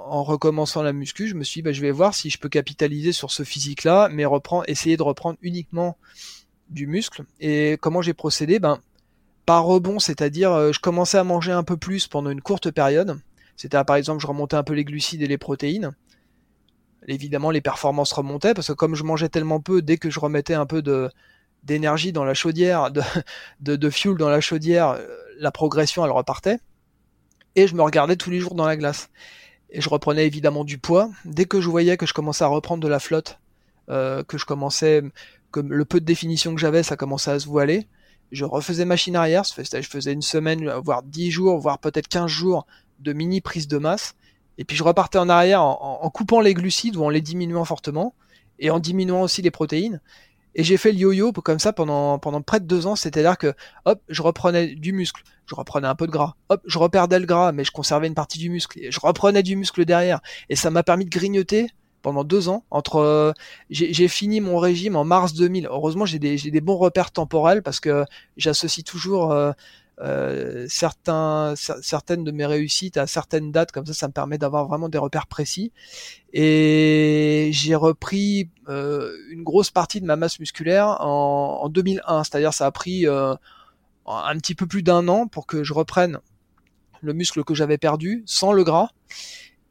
[0.08, 2.48] en recommençant la muscu, je me suis dit bah, je vais voir si je peux
[2.48, 4.24] capitaliser sur ce physique-là, mais
[4.68, 5.98] essayer de reprendre uniquement
[6.70, 7.26] du muscle.
[7.42, 8.60] Et comment j'ai procédé?
[8.60, 8.80] Ben
[9.46, 13.20] par rebond, c'est-à-dire euh, je commençais à manger un peu plus pendant une courte période.
[13.58, 15.92] C'était par exemple je remontais un peu les glucides et les protéines
[17.08, 20.54] évidemment les performances remontaient parce que comme je mangeais tellement peu, dès que je remettais
[20.54, 20.82] un peu
[21.64, 22.92] d'énergie dans la chaudière,
[23.60, 25.06] de fuel dans la chaudière, euh,
[25.40, 26.60] la progression elle repartait.
[27.56, 29.10] Et je me regardais tous les jours dans la glace.
[29.70, 31.10] Et je reprenais évidemment du poids.
[31.26, 33.40] Dès que je voyais que je commençais à reprendre de la flotte,
[33.90, 35.04] euh, que je commençais,
[35.52, 37.88] que le peu de définition que j'avais, ça commençait à se voiler,
[38.32, 42.66] je refaisais machine arrière, je faisais une semaine, voire dix jours, voire peut-être 15 jours
[43.00, 44.16] de mini prise de masse.
[44.58, 48.14] Et puis je repartais en arrière en, coupant les glucides ou en les diminuant fortement
[48.60, 50.00] et en diminuant aussi les protéines.
[50.56, 52.96] Et j'ai fait le yo-yo comme ça pendant, pendant près de deux ans.
[52.96, 53.54] C'est-à-dire que,
[53.86, 57.26] hop, je reprenais du muscle, je reprenais un peu de gras, hop, je reperdais le
[57.26, 60.22] gras, mais je conservais une partie du muscle, et je reprenais du muscle derrière.
[60.50, 61.70] Et ça m'a permis de grignoter
[62.04, 62.66] pendant deux ans.
[62.70, 63.32] Entre, euh,
[63.72, 65.68] j'ai fini mon régime en mars 2000.
[65.72, 68.06] Heureusement, j'ai des, des bons repères temporels parce que
[68.38, 69.54] j'associe toujours euh,
[70.02, 74.90] euh, certaines de mes réussites à certaines dates, comme ça, ça me permet d'avoir vraiment
[74.90, 75.72] des repères précis.
[76.34, 82.54] Et j'ai repris euh, une grosse partie de ma masse musculaire en, en 2001, c'est-à-dire
[82.54, 83.36] ça a pris euh,
[84.08, 86.20] un petit peu plus d'un an pour que je reprenne
[87.02, 88.90] le muscle que j'avais perdu sans le gras.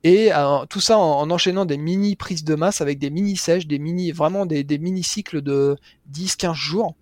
[0.05, 0.31] Et
[0.69, 4.11] tout ça en, enchaînant des mini prises de masse avec des mini sèches, des mini,
[4.11, 5.77] vraiment des, des mini cycles de
[6.13, 6.97] 10-15 jours.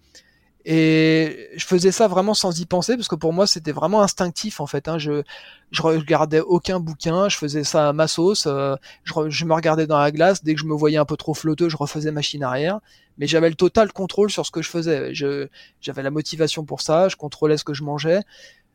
[0.64, 4.60] Et je faisais ça vraiment sans y penser parce que pour moi c'était vraiment instinctif
[4.60, 4.88] en fait.
[4.88, 4.98] Hein.
[4.98, 5.22] Je
[5.70, 8.46] je regardais aucun bouquin, je faisais ça à ma sauce.
[8.46, 11.32] Euh, je, me regardais dans la glace dès que je me voyais un peu trop
[11.32, 12.80] flotteux, je refaisais machine arrière.
[13.18, 15.14] Mais j'avais le total contrôle sur ce que je faisais.
[15.14, 15.48] Je
[15.80, 18.20] j'avais la motivation pour ça, je contrôlais ce que je mangeais.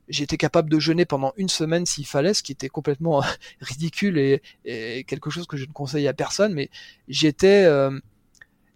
[0.08, 3.24] J'étais capable de jeûner pendant une semaine s'il fallait, ce qui était complètement
[3.62, 6.54] ridicule et, et, quelque chose que je ne conseille à personne.
[6.54, 6.70] Mais
[7.08, 8.00] j'étais euh,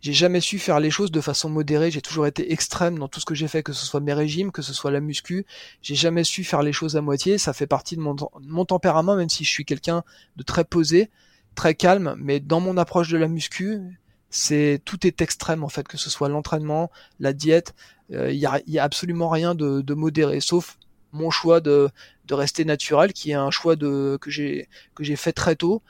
[0.01, 1.91] j'ai jamais su faire les choses de façon modérée.
[1.91, 4.51] J'ai toujours été extrême dans tout ce que j'ai fait, que ce soit mes régimes,
[4.51, 5.45] que ce soit la muscu.
[5.81, 7.37] J'ai jamais su faire les choses à moitié.
[7.37, 10.03] Ça fait partie de mon, tempérament, même si je suis quelqu'un
[10.37, 11.09] de très posé,
[11.55, 12.15] très calme.
[12.17, 13.81] Mais dans mon approche de la muscu,
[14.29, 16.89] c'est tout est extrême en fait, que ce soit l'entraînement,
[17.19, 17.75] la diète.
[18.09, 20.77] Il euh, y, a, absolument rien de, de modéré, sauf
[21.11, 21.89] mon choix de,
[22.27, 25.81] de rester naturel, qui est un choix de que j'ai que j'ai fait très tôt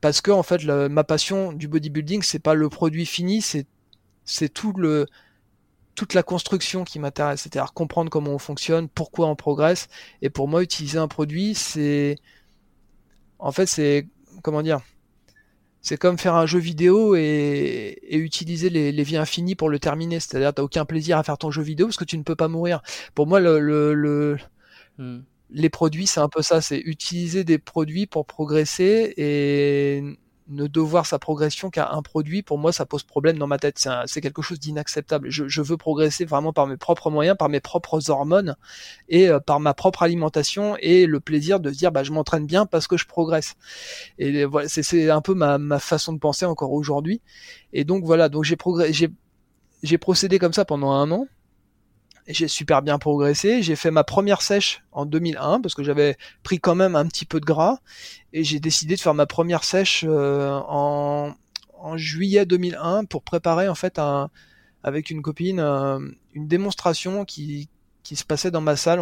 [0.00, 4.72] parce que en fait ma passion du bodybuilding c'est pas le produit fini c'est tout
[4.72, 5.06] le
[5.94, 9.88] toute la construction qui m'intéresse c'est-à-dire comprendre comment on fonctionne pourquoi on progresse
[10.22, 12.16] et pour moi utiliser un produit c'est
[13.38, 14.08] en fait c'est
[14.42, 14.80] comment dire
[15.82, 20.20] c'est comme faire un jeu vidéo et, utiliser les, les, vies infinies pour le terminer.
[20.20, 22.48] C'est-à-dire, t'as aucun plaisir à faire ton jeu vidéo parce que tu ne peux pas
[22.48, 22.82] mourir.
[23.14, 24.38] Pour moi, le, le, le,
[24.98, 25.20] hmm
[25.52, 30.02] les produits, c'est un peu ça, c'est utiliser des produits pour progresser et
[30.50, 33.86] ne devoir sa progression qu'à un produit, pour moi, ça pose problème dans ma tête.
[34.06, 35.30] C'est quelque chose d'inacceptable.
[35.30, 38.56] Je, veux progresser vraiment par mes propres moyens, par mes propres hormones
[39.08, 42.46] et euh, par ma propre alimentation et le plaisir de se dire, bah, je m'entraîne
[42.46, 43.54] bien parce que je progresse.
[44.18, 47.20] Et voilà, c'est un peu ma, façon de penser encore aujourd'hui.
[47.72, 48.56] Et donc voilà, donc j'ai
[49.82, 51.26] j'ai procédé comme ça pendant un an
[52.26, 53.62] j'ai super bien progressé.
[53.62, 57.24] J'ai fait ma première sèche en 2001 parce que j'avais pris quand même un petit
[57.24, 57.78] peu de gras
[58.32, 61.34] et j'ai décidé de faire ma première sèche euh, en,
[61.78, 64.30] en, juillet 2001 pour préparer en fait un,
[64.82, 67.68] avec une copine une démonstration qui,
[68.02, 69.00] qui se passait dans ma salle.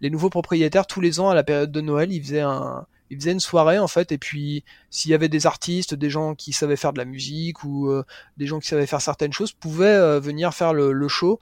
[0.00, 3.18] les nouveaux propriétaires tous les ans à la période de Noël, ils faisaient un il
[3.18, 6.52] faisait une soirée en fait et puis s'il y avait des artistes, des gens qui
[6.52, 8.04] savaient faire de la musique ou euh,
[8.36, 11.40] des gens qui savaient faire certaines choses pouvaient euh, venir faire le, show.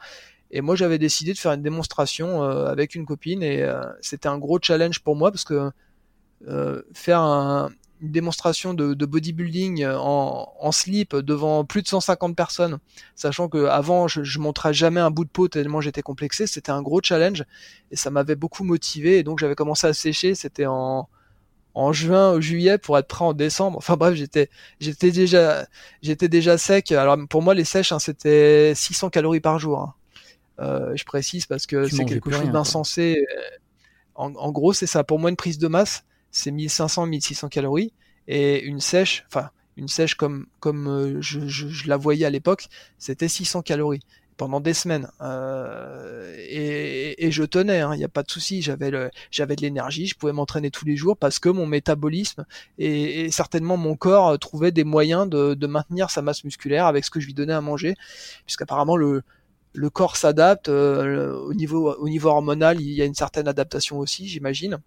[0.53, 3.69] Et moi j'avais décidé de faire une démonstration euh, avec une copine et
[4.01, 5.71] c'était un gros challenge pour moi parce que
[6.93, 12.79] faire une démonstration de, bodybuilding en, en, slip devant plus de 150 personnes,
[13.17, 16.71] sachant que avant je, je montrais jamais un bout de peau tellement j'étais complexé, c'était
[16.71, 17.45] un gros challenge
[17.91, 21.09] et ça m'avait beaucoup motivé et donc j'avais commencé à sécher, c'était en
[21.77, 23.77] en juin ou juillet pour être prêt en décembre.
[23.77, 24.49] Enfin bref, j'étais
[24.81, 25.67] j'étais déjà
[26.03, 26.91] j'étais déjà sec.
[26.91, 29.81] Alors pour moi les sèches hein, c'était 600 calories par jour.
[29.81, 29.95] Hein.
[30.59, 33.25] Euh, je précise parce que c'est quelque chose d'insensé.
[34.15, 35.05] En, en, gros, c'est ça.
[35.05, 37.93] Pour moi, une prise de masse, c'est 1500-1600 calories
[38.29, 42.31] et une sèche, enfin une sèche comme comme euh, je, je, je la voyais à
[42.31, 42.69] l'époque,
[42.99, 44.03] c'était 600 calories
[44.37, 48.91] pendant des semaines euh, et, je tenais, il hein, n'y a pas de souci, j'avais
[48.91, 52.45] de l'énergie, je pouvais m'entraîner tous les jours parce que mon métabolisme
[52.79, 57.05] et, et certainement mon corps euh, trouvait des moyens de, maintenir sa masse musculaire avec
[57.05, 57.95] ce que je lui donnais à manger,
[58.45, 59.23] puisqu'apparemment le
[59.73, 63.99] le corps s'adapte euh, au niveau au niveau hormonal, il y a une certaine adaptation
[63.99, 64.79] aussi, j'imagine.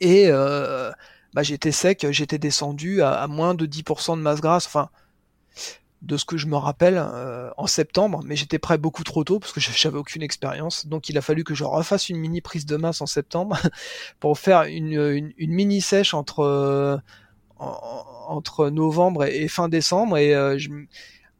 [0.00, 4.66] Et bah, j'étais sec, j'étais descendu à, moins de 10% de masse grasse,
[6.04, 9.38] de ce que je me rappelle euh, en septembre, mais j'étais prêt beaucoup trop tôt
[9.38, 10.86] parce que j'avais aucune expérience.
[10.86, 13.58] Donc il a fallu que je refasse une mini prise de masse en septembre
[14.20, 16.96] pour faire une, mini sèche entre euh,
[17.58, 20.18] entre novembre et, fin décembre.
[20.18, 20.58] Et euh,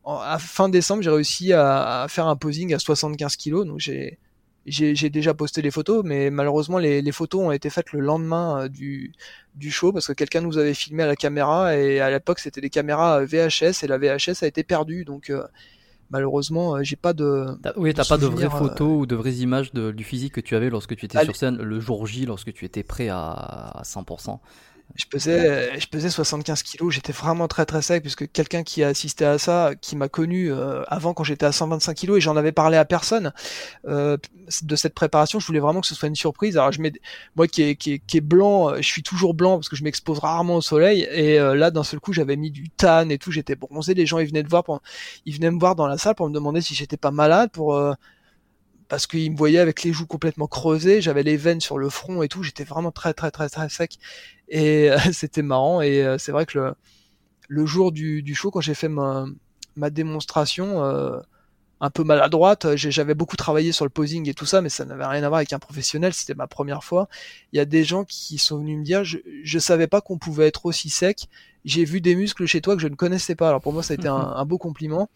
[0.07, 3.65] à fin décembre, j'ai réussi à, à, faire un posing à 75 kg.
[3.65, 4.19] Donc j'ai
[4.67, 8.63] j'ai déjà posté les photos, mais malheureusement les, les, photos ont été faites le lendemain
[8.63, 9.13] euh, du,
[9.55, 12.61] du show parce que quelqu'un nous avait filmé à la caméra et à l'époque c'était
[12.61, 15.05] des caméras euh, VHS et la VHS a été perdue.
[15.05, 15.47] Donc euh,
[16.11, 17.47] malheureusement j'ai pas de
[17.77, 20.55] oui t'as pas de vraies photos ou de vraies images de, du physique que tu
[20.57, 23.83] avais lorsque tu étais sur scène le jour J lorsque tu étais prêt à, à
[23.83, 24.39] 100%
[24.95, 28.89] je pesais, je pesais 75 kilos, j'étais vraiment très très sec puisque quelqu'un qui a
[28.89, 32.37] assisté à ça, qui m'a connu euh, avant quand j'étais à 125 kilos et j'en
[32.37, 33.33] avais parlé à personne
[33.89, 34.17] euh,
[34.63, 36.57] de cette préparation, je voulais vraiment que ce soit une surprise.
[36.57, 36.93] Alors je mets,
[37.35, 40.21] moi qui est, qui, est, blanc, euh, je suis toujours blanc parce que je m'expose
[40.21, 43.57] rarement au soleil et là d'un seul coup j'avais mis du tan et tout, j'étais
[43.57, 44.81] bronzé, les gens ils venaient de voir, pour,
[45.27, 47.77] ils venaient me voir dans la salle pour me demander si j'étais pas malade, pour
[48.89, 52.23] parce qu'il me voyait avec les joues complètement creusées, j'avais les veines sur le front
[52.23, 53.99] et tout, j'étais vraiment très très très très sec
[54.49, 56.75] et euh, c'était marrant et euh, c'est vrai que le,
[57.49, 59.27] le jour du, du show quand j'ai fait ma,
[59.77, 61.19] ma démonstration euh,
[61.81, 65.05] un peu maladroite, j'avais beaucoup travaillé sur le posing et tout ça, mais ça n'avait
[65.05, 67.09] rien à voir avec un professionnel, c'était ma première fois.
[67.53, 70.17] Il y a des gens qui sont venus me dire, je, je savais pas qu'on
[70.17, 71.29] pouvait être aussi sec
[71.65, 73.49] j'ai vu des muscles chez toi que je ne connaissais pas.
[73.49, 75.09] Alors pour moi, ça a été un, un beau compliment.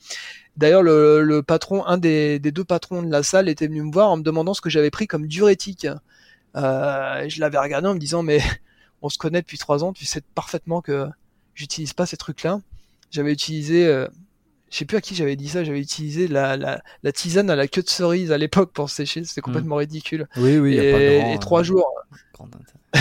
[0.57, 3.93] D'ailleurs, le, le, patron, un des, des, deux patrons de la salle était venu me
[3.93, 5.87] voir en me demandant ce que j'avais pris comme diurétique.
[6.57, 8.41] Euh, je l'avais regardé en me disant, mais
[9.03, 11.09] on se connaît depuis trois ans, tu sais parfaitement que
[11.55, 12.61] j'utilise pas ces trucs-là.
[13.11, 14.07] J'avais utilisé, euh,
[14.71, 17.57] je sais plus à qui j'avais dit ça, j'avais utilisé la, la, la, tisane à
[17.57, 19.81] la queue de cerise à l'époque pour sécher, c'était complètement hmm.
[19.81, 20.29] ridicule.
[20.37, 21.87] Oui, oui, et, y a pas de et trois jours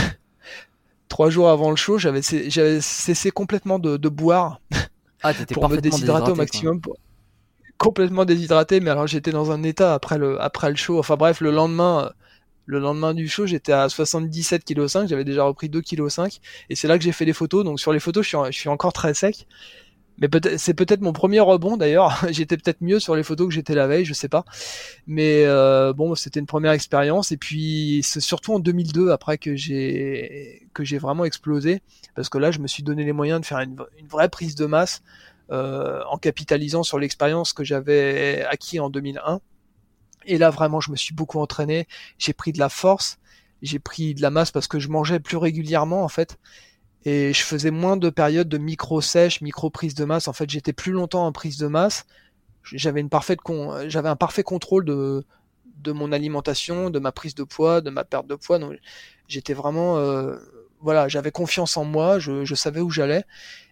[1.10, 4.62] trois jours avant le show, j'avais cessé complètement de, de boire
[5.24, 6.82] ah, pour me déshydrater au maximum.
[7.78, 10.98] Complètement déshydraté, mais alors j'étais dans un état après le après le show.
[10.98, 12.12] Enfin bref, le lendemain,
[12.68, 16.40] le lendemain du show, j'étais à 77 kg 5, j'avais déjà repris 2 kg 5
[16.70, 17.64] et c'est là que j'ai fait les photos.
[17.64, 19.48] Donc sur les photos, je suis, encore très sec
[20.20, 22.26] mais peut-être c'est peut-être mon premier rebond d'ailleurs.
[22.32, 24.44] j'étais peut-être mieux sur les photos que j'étais la veille, je sais pas.
[25.06, 29.56] Mais euh, bon, c'était une première expérience et puis c'est surtout en 2002 après que
[29.56, 31.82] j'ai que j'ai vraiment explosé
[32.16, 33.78] parce que là je me suis donné les moyens de faire une,
[34.10, 35.04] vraie prise de masse
[35.52, 39.40] euh, en capitalisant sur l'expérience que j'avais acquis en 2001.
[40.28, 41.88] Et là vraiment je me suis beaucoup entraîné,
[42.20, 43.18] j'ai pris de la force,
[43.62, 46.38] j'ai pris de la masse parce que je mangeais plus régulièrement en fait
[47.08, 50.28] et je faisais moins de périodes de micro sèche, micro prise de masse.
[50.28, 52.06] En fait, j'étais plus longtemps en prise de masse.
[52.64, 55.24] J'avais un parfait contrôle de
[55.94, 58.60] mon alimentation, de ma prise de poids, de ma perte de poids.
[58.60, 58.78] Donc
[59.30, 60.36] j'étais vraiment euh...
[60.82, 63.24] voilà, j'avais confiance en moi, je, je savais où j'allais.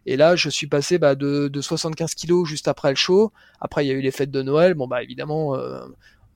[0.06, 3.34] Et là, je suis passé bah, de, de 75 kilos juste après le show.
[3.60, 4.76] Après, il y a eu les fêtes de Noël.
[4.76, 5.86] Bon bah évidemment, euh,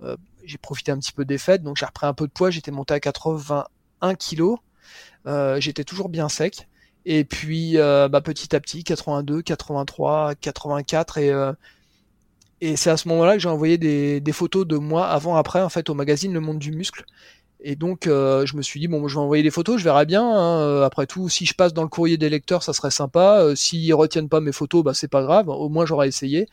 [0.04, 2.50] euh, j'ai profité un petit peu des fêtes, donc j'ai repris un peu de poids.
[2.50, 4.60] J'étais monté à 81 kilos.
[5.28, 6.68] Euh, j'étais toujours bien sec.
[7.06, 11.34] Et puis euh, bah, petit à petit, 82, 83, 84 et
[12.62, 15.62] et c'est à ce moment-là que j'ai envoyé des, des, photos de moi avant après
[15.62, 17.06] en fait au magazine Le Monde du Muscle.
[17.62, 20.05] Et donc euh, je me suis dit bon je vais envoyer des photos, je verrai
[20.05, 20.24] bien.
[20.24, 20.62] Hein.
[20.62, 23.41] Euh, après tout, si je passe dans le courrier des lecteurs, ça serait sympa.
[23.41, 25.49] Euh, S'ils retiennent pas mes photos, bah c'est pas grave.
[25.49, 26.47] Au moins j'aurais essayé.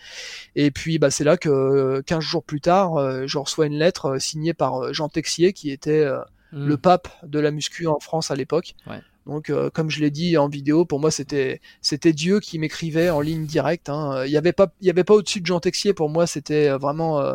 [0.56, 4.54] Et puis bah c'est là que 15 jours plus tard, je reçois une lettre signée
[4.54, 6.04] par Jean Texier qui était
[6.52, 6.66] mmh.
[6.66, 8.74] le pape de la muscu en France à l'époque.
[8.86, 9.00] Ouais.
[9.26, 13.10] Donc, euh, comme je l'ai dit en vidéo, pour moi, c'était c'était Dieu qui m'écrivait
[13.10, 13.88] en ligne directe.
[13.88, 14.24] Hein.
[14.24, 15.92] Il n'y avait pas il y avait pas au-dessus de Jean Texier.
[15.94, 17.34] Pour moi, c'était euh, vraiment euh,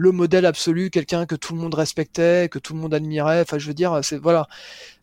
[0.00, 3.40] le modèle absolu, quelqu'un que tout le monde respectait, que tout le monde admirait.
[3.40, 4.46] Enfin, je veux dire, c'est voilà,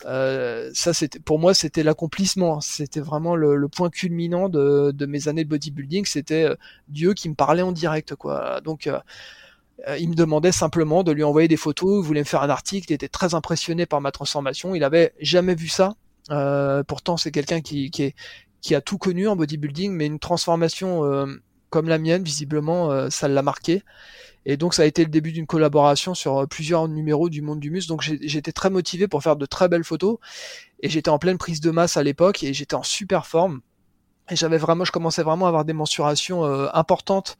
[0.03, 2.61] ça c'était pour moi c'était l'accomplissement.
[2.61, 6.05] C'était vraiment le, point culminant de, de mes années de bodybuilding.
[6.05, 6.47] C'était
[6.87, 8.61] Dieu qui me parlait en direct, quoi.
[8.61, 8.89] Donc
[9.87, 12.49] euh, il me demandait simplement de lui envoyer des photos, il voulait me faire un
[12.49, 15.95] article, il était très impressionné par ma transformation, il avait jamais vu ça.
[16.31, 18.15] Euh, pourtant, c'est quelqu'un qui, qui,
[18.61, 21.25] qui a tout connu en bodybuilding, mais une transformation euh,
[21.75, 23.83] comme la mienne, visiblement, ça l'a marqué.
[24.45, 27.69] Et donc ça a été le début d'une collaboration sur plusieurs numéros du monde du
[27.69, 27.89] muscle.
[27.89, 30.17] Donc j'étais très motivé pour faire de très belles photos.
[30.79, 33.59] Et j'étais en pleine prise de masse à l'époque et j'étais en super forme.
[34.29, 37.37] Et j'avais vraiment, je commençais vraiment à avoir des mensurations importantes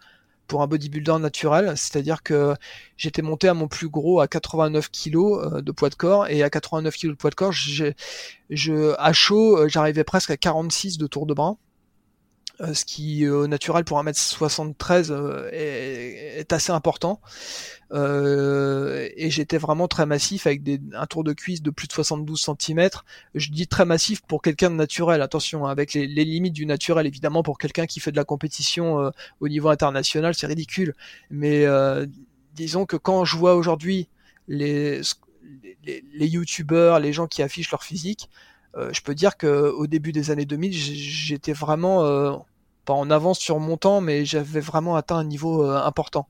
[0.48, 2.56] pour un bodybuilder naturel, c'est-à-dire que
[2.98, 6.44] j'étais monté à mon plus gros à 89 kg euh, de poids de corps et
[6.44, 10.98] à 89 kg de poids de corps, je, à chaud, euh, j'arrivais presque à 46
[10.98, 11.58] de tour de bras.
[12.62, 17.20] Euh, ce qui au naturel pour 1m73 est, est, assez important.
[17.91, 21.93] Euh, et j'étais vraiment très massif avec des, un tour de cuisse de plus de
[21.93, 22.89] 72 cm.
[23.36, 27.06] Je dis très massif pour quelqu'un de naturel, attention, hein, avec les, limites du naturel,
[27.06, 30.95] évidemment, pour quelqu'un qui fait de la compétition euh, au niveau international, c'est ridicule.
[31.30, 32.06] Mais euh,
[32.53, 34.08] disons que quand je vois aujourd'hui
[34.47, 35.01] les,
[35.84, 38.30] les, les youtubeurs, les gens qui affichent leur physique,
[38.76, 42.44] je peux dire que au début des années 2000, j'étais vraiment
[42.86, 46.28] pas en avance sur mon temps, mais j'avais vraiment atteint un niveau euh, important.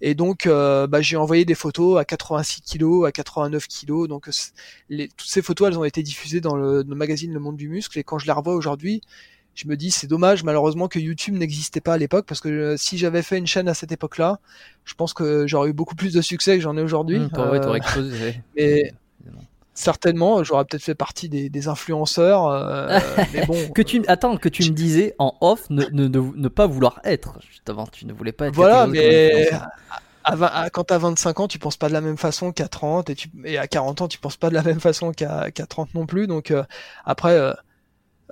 [0.00, 4.06] Et donc, euh, bah, j'ai envoyé des photos à 86 kg, à 89 kg.
[4.08, 4.28] Donc,
[4.90, 7.98] les, toutes ces photos, elles ont été diffusées dans le, magazine Le Monde du Muscle.
[7.98, 9.00] Et quand je les revois aujourd'hui,
[9.54, 12.76] je me dis c'est dommage malheureusement que YouTube n'existait pas à l'époque parce que euh,
[12.76, 14.40] si j'avais fait une chaîne à cette époque-là,
[14.84, 17.20] je pense que j'aurais eu beaucoup plus de succès que j'en ai aujourd'hui.
[17.20, 17.28] Mmh,
[19.74, 22.46] certainement, j'aurais peut-être fait partie des, influenceurs.
[22.46, 22.98] Euh,
[23.32, 26.66] mais bon, que tu attends, que tu me disais en off ne, ne, ne, pas
[26.66, 27.38] vouloir être.
[27.48, 28.54] Justement, tu ne voulais pas être.
[28.54, 29.50] Voilà, mais
[30.24, 33.14] à, quand t'as 25 ans, tu penses pas de la même façon qu'à 30 et,
[33.14, 36.06] tu, et à 40 ans, tu penses pas de la même façon qu'à 30 non
[36.06, 36.26] plus.
[36.26, 36.64] Donc euh,
[37.04, 37.32] après.
[37.32, 37.52] Euh,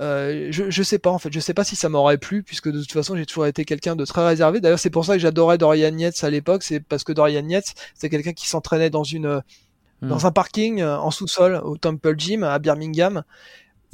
[0.01, 2.71] euh, je, je sais pas en fait, je sais pas si ça m'aurait plu puisque
[2.71, 4.59] de toute façon j'ai toujours été quelqu'un de très réservé.
[4.63, 7.75] D'ailleurs c'est pour ça que j'adorais Dorian Yates à l'époque, c'est parce que Dorian Yates
[7.95, 9.43] c'est quelqu'un qui s'entraînait dans une
[10.03, 10.27] dans hmm.
[10.27, 13.23] un parking euh, en sous-sol au Temple Gym à Birmingham.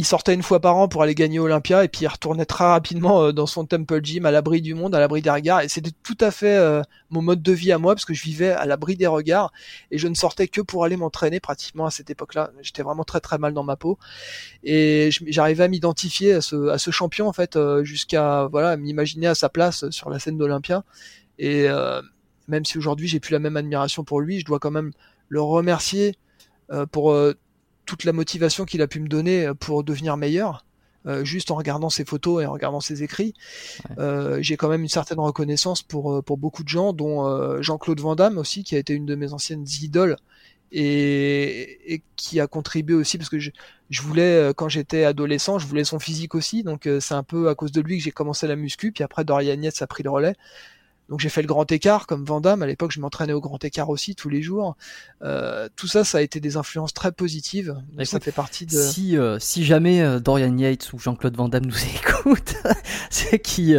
[0.01, 2.65] Il sortait une fois par an pour aller gagner Olympia et puis il retournait très
[2.65, 5.61] rapidement euh, dans son Temple Gym à l'abri du monde, à l'abri des regards.
[5.61, 8.23] Et c'était tout à fait euh, mon mode de vie à moi parce que je
[8.23, 9.53] vivais à l'abri des regards
[9.91, 12.53] et je ne sortais que pour aller m'entraîner pratiquement à cette époque-là.
[12.63, 13.99] J'étais vraiment très très mal dans ma peau
[14.65, 19.35] et j'arrivais à m'identifier à ce, à ce champion en fait jusqu'à voilà m'imaginer à
[19.35, 20.85] sa place sur la scène d'Olympia.
[21.39, 21.67] Et
[22.49, 24.93] même si aujourd'hui j'ai plus la même admiration pour lui, je dois quand même
[25.29, 26.16] le remercier
[26.70, 27.35] euh, pour euh,
[27.87, 30.64] toute la motivation qu'il a pu me donner euh, pour devenir meilleur.
[31.22, 33.33] juste en regardant ses photos et en regardant ses écrits,
[34.41, 38.37] j'ai quand même une certaine reconnaissance pour pour beaucoup de gens, dont Jean-Claude Van Damme
[38.37, 40.16] aussi, qui a été une de mes anciennes idoles
[40.70, 43.51] et, et qui a contribué aussi parce que je,
[43.89, 47.55] je voulais quand j'étais adolescent, je voulais son physique aussi, donc c'est un peu à
[47.55, 50.11] cause de lui que j'ai commencé la muscu, puis après Dorian Yates a pris le
[50.11, 50.35] relais.
[51.09, 52.63] Donc j'ai fait le grand écart comme Vandame.
[52.63, 54.77] À l'époque, je m'entraînais au grand écart aussi tous les jours.
[55.23, 57.77] Euh, tout ça, ça a été des influences très positives.
[58.05, 58.77] ça fait partie de.
[58.77, 62.57] Si euh, si jamais euh, Dorian Yates ou Jean-Claude Van Damme nous écoutent,
[63.11, 63.75] c'est qui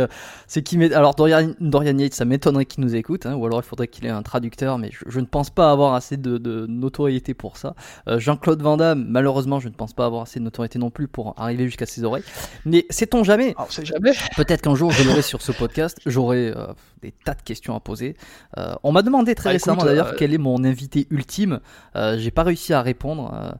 [0.47, 3.65] c'est qui alors Dorian Dorian Yates, ça m'étonnerait qu'il nous écoute, hein, ou alors il
[3.65, 7.35] faudrait qu'il ait un traducteur, mais je, ne pense pas avoir assez de, de notoriété
[7.35, 7.75] pour ça.
[8.07, 11.35] Jean-Claude Van Damme, malheureusement, je ne pense pas avoir assez de notoriété non plus pour
[11.37, 12.23] arriver jusqu'à ses oreilles.
[12.65, 13.55] Mais sait-on jamais?
[13.83, 14.13] Jamais.
[14.35, 16.53] Peut-être qu'un jour je l'aurai sur ce podcast, j'aurai
[17.01, 18.15] des tas de questions à poser.
[18.57, 21.59] Euh, on m'a demandé très bah, récemment d'ailleurs euh, quel est mon invité ultime.
[21.95, 23.57] Euh, j'ai pas réussi à répondre.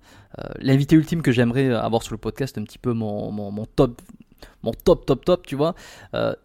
[0.62, 4.01] L'invité ultime que j'aimerais avoir sur le podcast, un petit peu mon, mon, top
[4.64, 5.76] mon top top top tu vois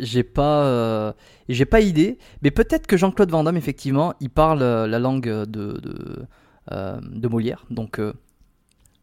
[0.01, 1.15] j'ai pas
[1.49, 5.45] j'ai pas idée mais peut-être que Jean-Claude Van Damme effectivement il parle la langue de
[5.45, 6.27] de,
[6.73, 8.01] de Molière donc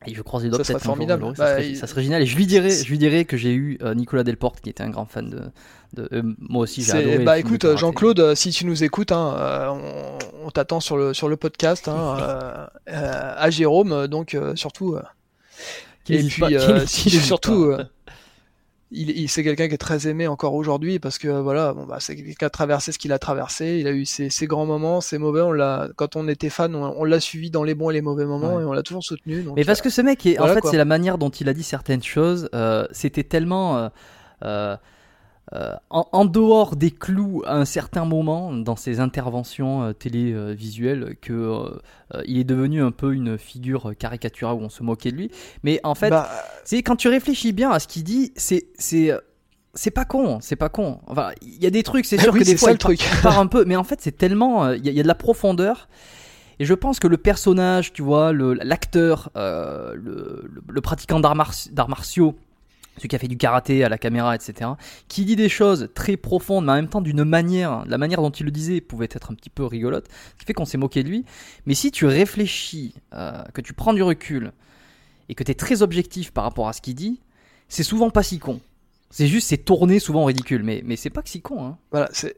[0.07, 1.23] et je croise les doigts ça serait formidable.
[1.37, 2.23] Bah, ça, serait, génial.
[2.23, 4.83] Et je lui dirais, je lui dirais que j'ai eu euh, Nicolas Delporte qui était
[4.83, 5.41] un grand fan de.
[5.93, 7.19] de euh, moi aussi, j'ai adoré.
[7.19, 9.77] Bah écoute, Jean-Claude, euh, si tu nous écoutes, hein,
[10.43, 14.97] on, t'attend sur le sur le podcast hein, à Jérôme, donc surtout.
[16.09, 17.73] et puis surtout.
[18.91, 22.15] Il, c'est quelqu'un qui est très aimé encore aujourd'hui parce que voilà, bon bah c'est
[22.15, 23.77] quelqu'un qui a traversé ce qu'il a traversé.
[23.79, 25.41] Il a eu ses, ses, grands moments, ses mauvais.
[25.41, 28.25] On l'a, quand on était fan, on, l'a suivi dans les bons et les mauvais
[28.25, 29.45] moments et on l'a toujours soutenu.
[29.55, 31.63] Mais parce que ce mec, est, en fait, c'est la manière dont il a dit
[31.63, 32.49] certaines choses.
[32.53, 33.89] Euh, c'était tellement
[34.43, 34.75] euh,
[35.53, 41.33] euh, en, dehors des clous à un certain moment dans ses interventions euh, télévisuelles que
[41.33, 45.31] euh, il est devenu un peu une figure caricaturale où on se moquait de lui.
[45.63, 46.29] Mais en fait, bah,
[46.63, 49.11] c'est quand tu réfléchis bien à ce qu'il dit, c'est c'est
[49.73, 50.99] c'est pas con, c'est pas con.
[51.07, 53.01] Enfin, il y a des trucs, c'est sûr que des fois il, truc.
[53.21, 55.89] part un peu, mais en fait c'est tellement, il y, a de la profondeur.
[56.59, 62.37] Et je pense que le personnage, tu vois, l'acteur, le, le, le, pratiquant d'arts martiaux,
[63.01, 64.71] celui qui a fait du karaté à la caméra, etc.,
[65.07, 68.29] qui dit des choses très profondes, mais en même temps d'une manière, la manière dont
[68.29, 71.03] il le disait pouvait être un petit peu rigolote, ce qui fait qu'on s'est moqué
[71.03, 71.25] de lui.
[71.65, 74.51] Mais si tu réfléchis, euh, que tu prends du recul,
[75.29, 77.21] et que tu es très objectif par rapport à ce qu'il dit,
[77.69, 78.59] c'est souvent pas si con.
[79.09, 81.65] C'est juste, c'est tourné souvent ridicule, mais, mais c'est pas que si con.
[81.65, 81.77] Hein.
[81.91, 82.37] Voilà, c'est.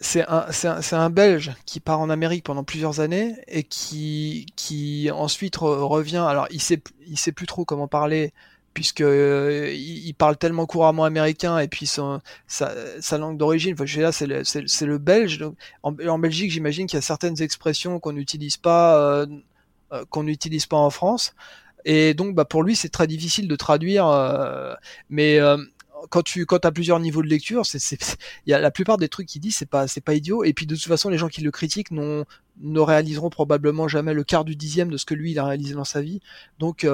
[0.00, 5.08] C'est un, un, un, Belge qui part en Amérique pendant plusieurs années et qui, qui
[5.12, 6.26] ensuite revient.
[6.28, 8.32] Alors, il sait, il sait plus trop comment parler
[8.74, 12.20] puisque euh, il, parle tellement couramment américain et puis sa,
[13.12, 13.74] langue d'origine.
[13.78, 15.44] Enfin, là, c'est le, belge.
[15.84, 19.26] En, Belgique, j'imagine qu'il y a certaines expressions qu'on n'utilise pas, euh,
[19.92, 21.34] euh, qu'on n'utilise pas en France.
[21.84, 24.06] Et donc, bah, pour lui, c'est très difficile de traduire.
[25.08, 25.38] mais
[26.10, 29.40] quand tu as plusieurs niveaux de lecture, il y a la plupart des trucs qu'il
[29.40, 30.42] dit, c'est pas pas idiot.
[30.44, 34.24] Et puis de toute façon, les gens qui le critiquent ne réaliseront probablement jamais le
[34.24, 36.20] quart du dixième de ce que lui il a réalisé dans sa vie.
[36.58, 36.84] Donc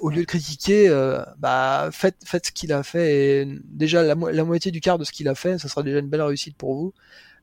[0.00, 4.14] au lieu de critiquer, euh, bah faites faites ce qu'il a fait et déjà la,
[4.14, 6.74] moitié du quart de ce qu'il a fait, ça sera déjà une belle réussite pour
[6.74, 6.92] vous.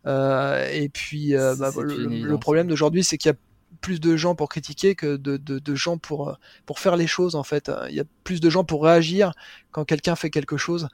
[0.06, 3.38] Euh, et puis euh, bah, le, problème d'aujourd'hui, c'est qu'il y a
[3.82, 7.36] plus de gens pour critiquer que de, de, de, gens pour pour faire les choses
[7.36, 7.72] en fait.
[7.90, 9.34] Il y a plus de gens pour réagir
[9.72, 10.88] quand quelqu'un fait quelque chose.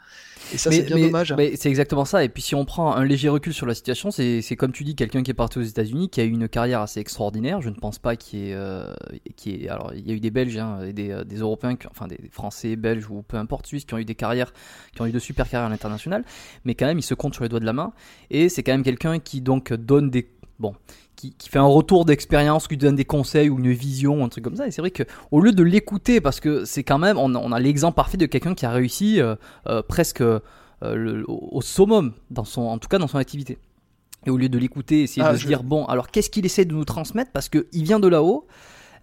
[0.54, 1.34] Et ça, c'est bien dommage.
[1.34, 2.24] Mais c'est exactement ça.
[2.24, 4.96] Et puis, si on prend un léger recul sur la situation, c'est comme tu dis,
[4.96, 7.62] quelqu'un qui est parti aux États-Unis, qui a eu une carrière assez extraordinaire.
[7.62, 8.54] Je ne pense pas qu'il y ait.
[8.54, 8.94] Euh,
[9.36, 12.08] qui alors, il y a eu des Belges hein, et des, euh, des Européens, enfin
[12.08, 14.54] des Français, Belges ou peu importe, Suisses, qui ont eu des carrières,
[14.94, 16.24] qui ont eu de super carrières à l'international.
[16.66, 17.94] Mais quand même, il se compte sur les doigts de la main.
[18.30, 20.30] Et c'est quand même quelqu'un qui donc donne des.
[20.60, 20.74] Bon,
[21.16, 24.56] qui, fait un retour d'expérience, qui donne des conseils ou une vision, un truc comme
[24.56, 24.68] ça.
[24.68, 27.60] Et c'est vrai que au lieu de l'écouter, parce que c'est quand même, on, a
[27.60, 29.36] l'exemple parfait de quelqu'un qui a réussi euh,
[29.68, 33.58] euh, presque euh, au, summum, dans son, en tout cas dans son activité.
[34.26, 36.66] Et au lieu de l'écouter, essayer ah, de se dire bon, alors qu'est-ce qu'il essaie
[36.66, 37.32] de nous transmettre?
[37.32, 38.48] Parce qu'il vient de là-haut.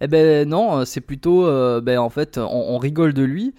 [0.01, 1.43] Eh ben non, c'est plutôt,
[1.81, 3.53] ben en fait, on rigole de lui.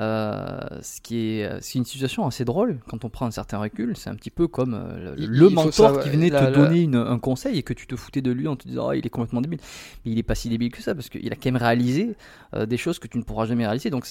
[0.00, 3.58] Euh, ce qui est, euh, c'est une situation assez drôle quand on prend un certain
[3.58, 3.96] recul.
[3.96, 7.62] C'est un petit peu comme euh, le, mentor qui venait te donner un conseil et
[7.62, 9.60] que tu te foutais de lui en te disant ah, il est complètement débile.
[10.04, 12.16] Mais il est pas si débile que ça parce qu'il a quand même réalisé
[12.54, 13.90] des choses que tu ne pourras jamais réaliser.
[13.90, 14.06] Donc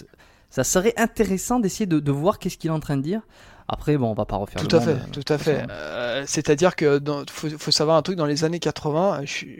[0.50, 3.22] ça serait intéressant d'essayer de, voir qu'est-ce qu'il est en train de dire.
[3.68, 4.66] Après, bon, on va pas refaire.
[4.66, 5.66] Tout à fait, tout à fait.
[6.26, 9.22] C'est-à-dire que faut, faut, savoir un truc dans les années 80.
[9.24, 9.58] Je suis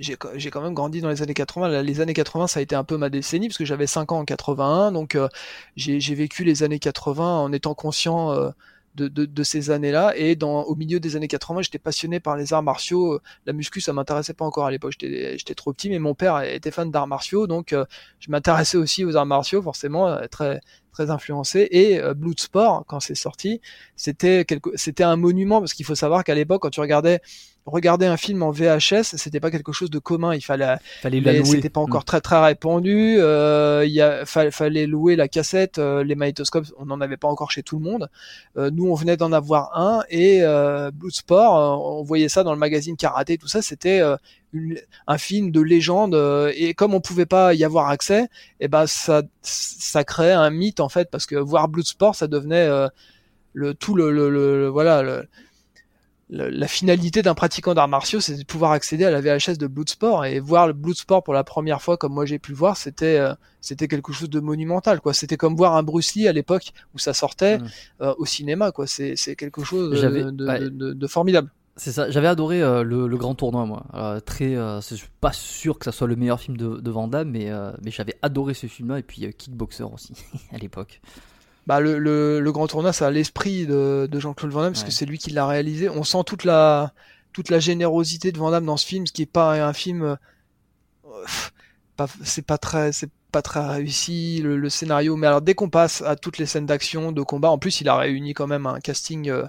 [0.00, 1.82] j'ai quand même grandi dans les années 80.
[1.82, 4.20] Les années 80, ça a été un peu ma décennie parce que j'avais 5 ans
[4.20, 5.28] en 81, donc euh,
[5.76, 8.50] j'ai vécu les années 80 en étant conscient euh,
[8.94, 10.14] de, de, de, ces années-là.
[10.16, 13.20] Et dans, au milieu des années 80, j'étais passionné par les arts martiaux.
[13.46, 14.94] La muscu, ça m'intéressait pas encore à l'époque.
[14.98, 17.84] J'étais trop petit, mais mon père était fan d'arts martiaux, donc euh,
[18.20, 20.60] je m'intéressais aussi aux arts martiaux, forcément très
[20.92, 21.68] très influencé.
[21.70, 23.60] Et Bloodsport, quand c'est sorti,
[23.96, 24.44] c'était
[24.74, 27.20] c'était un monument parce qu'il faut savoir qu'à l'époque, quand tu regardais
[27.66, 30.34] regarder un film en VHS, c'était pas quelque chose de commun.
[30.34, 32.04] Il fallait, fallait C'était pas encore mm.
[32.04, 33.16] très très répandu.
[33.18, 37.28] Euh, il y a, fallait louer la cassette, euh, les magnétoscopes, on n'en avait pas
[37.28, 38.08] encore chez tout le monde.
[38.56, 42.52] Euh, nous, on venait d'en avoir un et euh, Bloodsport, euh, on voyait ça dans
[42.52, 44.00] le magazine Karaté, tout ça, c'était
[45.06, 46.14] un film de légende.
[46.54, 50.50] et comme on pouvait pas y avoir accès, et eh ben ça, ça créait un
[50.50, 52.68] mythe en fait, parce que voir Bloodsport, ça devenait
[53.52, 55.24] le tout le, le, le voilà.
[56.32, 60.24] La finalité d'un pratiquant d'arts martiaux, c'est de pouvoir accéder à la VHS de Bloodsport
[60.24, 63.18] et voir le Bloodsport pour la première fois, comme moi j'ai pu le voir, c'était
[63.18, 65.12] euh, c'était quelque chose de monumental, quoi.
[65.12, 67.68] C'était comme voir un Bruce Lee à l'époque où ça sortait mmh.
[68.02, 68.86] euh, au cinéma, quoi.
[68.86, 71.50] C'est c'est quelque chose de, de, de, formidable.
[71.74, 72.08] C'est ça.
[72.10, 74.20] J'avais adoré euh, le, le, grand tournoi, moi.
[74.24, 77.30] très, je suis pas sûr que ça soit le meilleur film de, de Van Damme,
[77.30, 77.50] mais
[77.82, 80.14] mais j'avais adoré ce film-là et puis Kickboxer aussi
[80.52, 81.00] à l'époque
[81.70, 84.90] bah, le, le, grand tournoi, ça a l'esprit de, de Jean-Claude Van Damme, parce que
[84.90, 85.88] c'est lui qui l'a réalisé.
[85.88, 86.92] On sent toute la,
[87.32, 90.02] toute la générosité de Van Damme dans ce film, ce qui est pas un film,
[90.02, 90.16] euh,
[92.24, 95.14] c'est pas très, c'est pas très réussi le, scénario.
[95.14, 97.88] Mais alors dès qu'on passe à toutes les scènes d'action, de combat, en plus il
[97.88, 99.46] a réuni quand même un casting euh,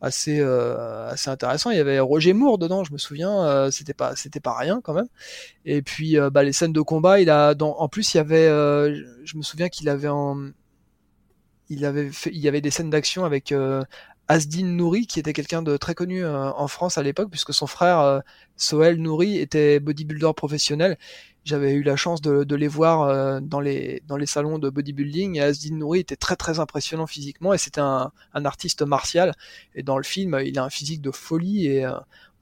[0.00, 1.70] assez, euh, assez intéressant.
[1.70, 4.94] Il y avait Roger Moore dedans, je me souviens, c'était pas, c'était pas rien quand
[4.94, 5.08] même.
[5.66, 8.48] Et puis bah, les scènes de combat, il a, dans, en plus il y avait,
[8.48, 10.50] je me souviens qu'il avait en
[11.68, 13.82] il avait fait, il y avait des scènes d'action avec euh,
[14.28, 17.66] Asdin Nouri, qui était quelqu'un de très connu euh, en France à l'époque, puisque son
[17.66, 18.20] frère euh,
[18.56, 20.98] Sohel Nouri était bodybuilder professionnel.
[21.44, 25.36] J'avais eu la chance de, de les voir dans les dans les salons de bodybuilding
[25.36, 29.34] et Asdin Nouri était très très impressionnant physiquement et c'était un, un artiste martial
[29.74, 31.86] et dans le film il a un physique de folie et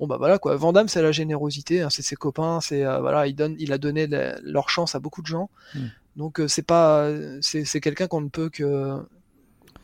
[0.02, 0.56] bon bah voilà quoi.
[0.56, 4.08] Vandame c'est la générosité, hein, c'est ses copains, c'est voilà il donne il a donné
[4.42, 5.48] leur chance à beaucoup de gens.
[5.74, 5.78] Mm.
[6.16, 7.08] Donc c'est pas
[7.40, 9.00] c'est quelqu'un qu'on ne peut que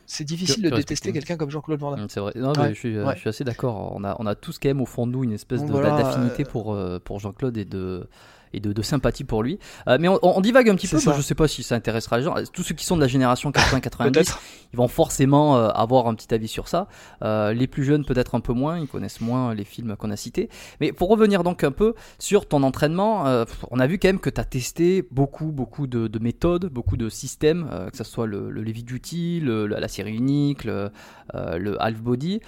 [0.06, 2.08] c'est difficile de détester quelqu'un comme Jean-Claude Van Damme.
[2.08, 2.32] C'est vrai.
[2.34, 3.92] Non, mais je, suis, je, suis, assez d'accord.
[3.94, 6.50] On a, on a tous quand même au fond de nous une espèce d'affinité euh,
[6.50, 8.08] pour, euh, pour Jean-Claude et de,
[8.52, 9.58] et de, sympathie pour lui.
[9.88, 12.24] Euh, mais on, divague un petit peu, je je sais pas si ça intéressera les
[12.24, 12.34] gens.
[12.52, 14.36] Tous ceux qui sont de la génération 80-90,
[14.72, 16.88] ils vont forcément euh, avoir un petit avis sur ça.
[17.22, 20.16] Euh, les plus jeunes peut-être un peu moins, ils connaissent moins les films qu'on a
[20.16, 20.48] cités.
[20.80, 23.24] Mais pour revenir donc un peu sur ton entraînement,
[23.70, 27.08] on a vu quand même que tu as testé beaucoup, beaucoup de, méthodes, beaucoup de
[27.08, 30.90] systèmes, que ce soit le, le Heavy Duty, la série unique, le,
[31.34, 32.40] le Half Body.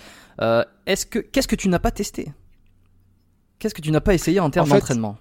[0.87, 2.33] Est-ce que, qu'est-ce que tu n'as pas testé?
[3.61, 5.19] Qu'est-ce que tu n'as pas essayé en termes d'entraînement?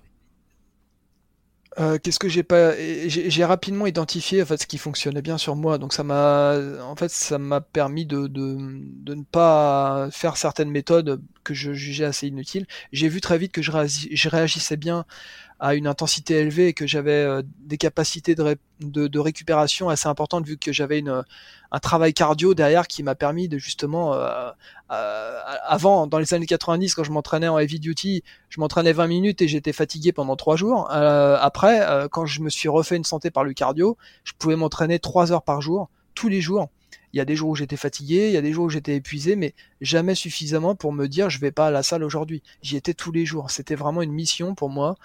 [1.78, 5.56] Euh, qu'est-ce que j'ai pas j'ai rapidement identifié en fait ce qui fonctionnait bien sur
[5.56, 5.78] moi.
[5.78, 10.72] Donc ça m'a en fait ça m'a permis de, de, de ne pas faire certaines
[10.72, 12.66] méthodes que je jugeais assez inutiles.
[12.92, 13.72] J'ai vu très vite que je,
[14.12, 15.06] je réagissais bien
[15.60, 20.58] à une intensité élevée et que j'avais euh, des capacités de, récupération assez importantes vu
[20.58, 21.24] que j'avais une
[21.72, 24.16] un travail cardio derrière qui m'a permis de justement
[24.92, 29.06] euh, avant dans les années 90 quand je m'entraînais en heavy duty je m'entraînais 20
[29.06, 30.90] minutes et j'étais fatigué pendant 3 jours.
[30.92, 34.56] Euh, après euh, quand je me suis refait une santé par le cardio je pouvais
[34.56, 36.70] m'entraîner 3 heures par jour tous les jours
[37.14, 38.96] il y a des jours où j'étais fatigué, il y a des jours où j'étais
[38.96, 42.44] épuisé, mais jamais suffisamment pour me dire je vais pas à la salle aujourd'hui.
[42.62, 43.52] J'y étais tous les jours.
[43.52, 44.96] C'était vraiment une mission pour moi.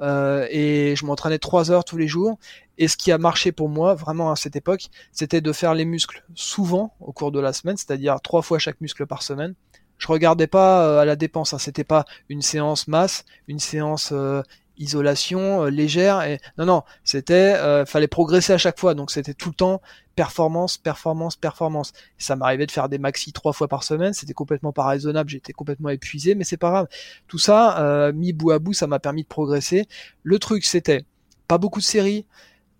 [0.00, 2.38] Euh, et je m'entraînais trois heures tous les jours.
[2.78, 5.84] Et ce qui a marché pour moi, vraiment à cette époque, c'était de faire les
[5.84, 9.54] muscles souvent au cours de la semaine, c'est-à-dire trois fois chaque muscle par semaine.
[9.98, 11.58] Je regardais pas euh, à la dépense, hein.
[11.58, 14.42] c'était pas une séance masse, une séance euh,
[14.78, 18.94] isolation euh, légère et non non c'était euh, fallait progresser à chaque fois.
[18.94, 19.80] Donc c'était tout le temps
[20.16, 21.92] performance performance performance.
[22.18, 24.12] Ça m'arrivait de faire des maxi trois fois par semaine.
[24.12, 25.30] C'était complètement pas raisonnable.
[25.30, 26.88] J'étais complètement épuisé mais c'est pas grave.
[27.28, 29.86] Tout ça euh, mis bout à bout ça m'a permis de progresser.
[30.22, 31.04] Le truc c'était
[31.48, 32.26] pas beaucoup de séries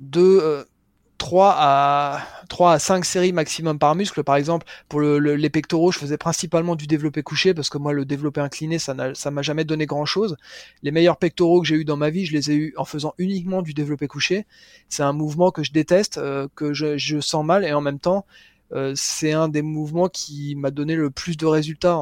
[0.01, 0.65] de euh,
[1.23, 4.25] 3 à 3 à 5 séries maximum par muscle.
[4.25, 7.93] Par exemple, pour le, les pectoraux, je faisais principalement du développé couché parce que moi,
[7.93, 10.37] le développé incliné, ça m'a jamais donné grand chose.
[10.83, 13.15] Les meilleurs pectoraux que j'ai eu dans ma vie, je les ai eu en faisant
[13.19, 14.47] uniquement du développé couché.
[14.89, 18.27] C'est un mouvement que je déteste, euh, que je, sens mal et en même temps,
[18.73, 22.01] euh, c'est un des mouvements qui m'a donné le plus de résultats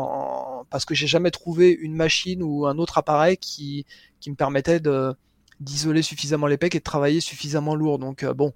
[0.70, 3.84] parce que j'ai jamais trouvé une machine ou un autre appareil qui
[4.26, 5.14] me permettait de,
[5.60, 7.98] d'isoler suffisamment les pecs et de travailler suffisamment lourd.
[7.98, 8.52] Donc euh, bon,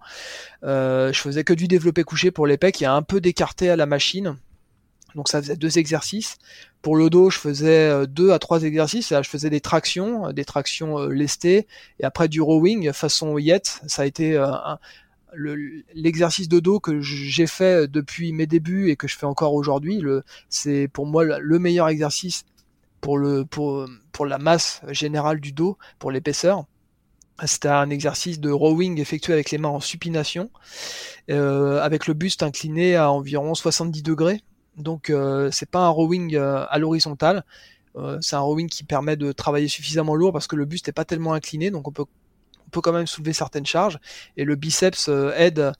[0.64, 3.70] euh, je faisais que du développé couché pour les pecs, il a un peu d'écarté
[3.70, 4.36] à la machine.
[5.14, 6.38] Donc ça faisait deux exercices.
[6.82, 9.10] Pour le dos, je faisais euh, deux à trois exercices.
[9.10, 11.68] Là, je faisais des tractions, des tractions lestées,
[12.00, 13.80] et après du rowing façon yet.
[13.86, 14.42] Ça a été
[15.94, 20.02] l'exercice de dos que j'ai fait depuis mes débuts et que je fais encore aujourd'hui.
[20.48, 22.44] C'est pour moi le meilleur exercice
[23.00, 26.64] pour le pour pour la masse générale du dos, pour l'épaisseur.
[27.44, 30.50] C'était un exercice de rowing effectué avec les mains en supination,
[31.30, 34.42] euh, avec le buste incliné à environ 70 degrés.
[34.76, 37.44] Donc euh, c'est pas un rowing euh, à l'horizontale,
[38.20, 41.04] c'est un rowing qui permet de travailler suffisamment lourd parce que le buste n'est pas
[41.04, 42.04] tellement incliné, donc on peut
[42.66, 44.00] on peut quand même soulever certaines charges.
[44.36, 45.72] Et le biceps aide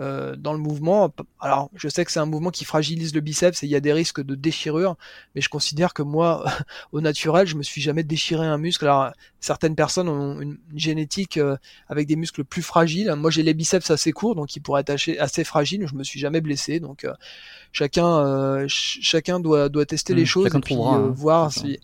[0.00, 1.12] euh, dans le mouvement.
[1.40, 3.80] Alors, je sais que c'est un mouvement qui fragilise le biceps et il y a
[3.80, 4.96] des risques de déchirure,
[5.34, 6.44] mais je considère que moi,
[6.92, 8.84] au naturel, je me suis jamais déchiré un muscle.
[8.86, 11.56] Alors, certaines personnes ont une génétique euh,
[11.88, 13.12] avec des muscles plus fragiles.
[13.14, 15.86] Moi, j'ai les biceps assez courts, donc ils pourraient être assez fragiles.
[15.86, 17.12] Je me suis jamais blessé, donc euh,
[17.72, 21.78] chacun, chacun doit doit tester les mmh, choses et puis hein, voir si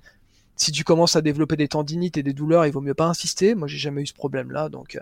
[0.56, 3.54] si tu commences à développer des tendinites et des douleurs, il vaut mieux pas insister.
[3.54, 4.70] Moi, j'ai jamais eu ce problème-là.
[4.70, 4.98] Donc,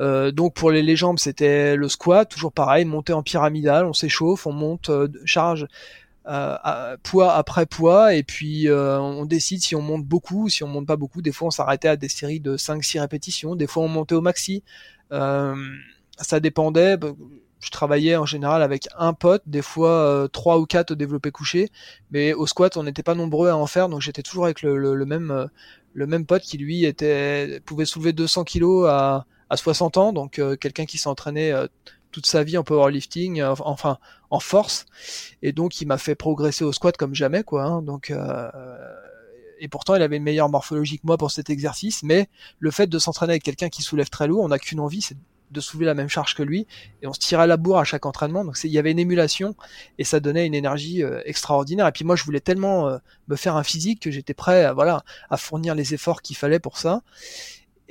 [0.00, 4.46] euh, donc pour les, jambes, c'était le squat, toujours pareil, monter en pyramidal, on s'échauffe,
[4.46, 5.66] on monte euh, charge
[6.28, 10.68] euh, poids après poids, et puis euh, on décide si on monte beaucoup, si on
[10.68, 11.20] monte pas beaucoup.
[11.20, 13.56] Des fois, on s'arrêtait à des séries de 5-6 répétitions.
[13.56, 14.62] Des fois, on montait au maxi.
[15.10, 16.96] ça dépendait
[17.62, 21.30] je travaillais en général avec un pote, des fois euh, trois ou quatre au développé
[21.30, 21.70] couché,
[22.10, 25.06] mais au squat on n'était pas nombreux à en faire, donc j'étais toujours avec le,
[25.06, 25.46] même euh,
[25.94, 30.40] le même pote qui lui était pouvait soulever 200 kilos à, à 60 ans, donc
[30.40, 31.52] euh, quelqu'un qui s'entraînait
[32.10, 33.98] toute sa vie en powerlifting, enfin
[34.30, 34.86] en force,
[35.40, 37.62] et donc il m'a fait progresser au squat comme jamais quoi.
[37.64, 38.12] Hein, donc
[39.60, 42.28] et pourtant il avait une meilleure morphologie que moi pour cet exercice, mais
[42.58, 45.16] le fait de s'entraîner avec quelqu'un qui soulève très lourd, on n'a qu'une envie, c'est
[45.52, 46.66] de soulever la même charge que lui,
[47.02, 48.44] et on se tirait à la bourre à chaque entraînement.
[48.44, 49.54] Donc il y avait une émulation
[49.98, 51.86] et ça donnait une énergie euh, extraordinaire.
[51.86, 52.98] Et puis moi, je voulais tellement euh,
[53.28, 56.60] me faire un physique que j'étais prêt, à, voilà, à fournir les efforts qu'il fallait
[56.60, 57.02] pour ça.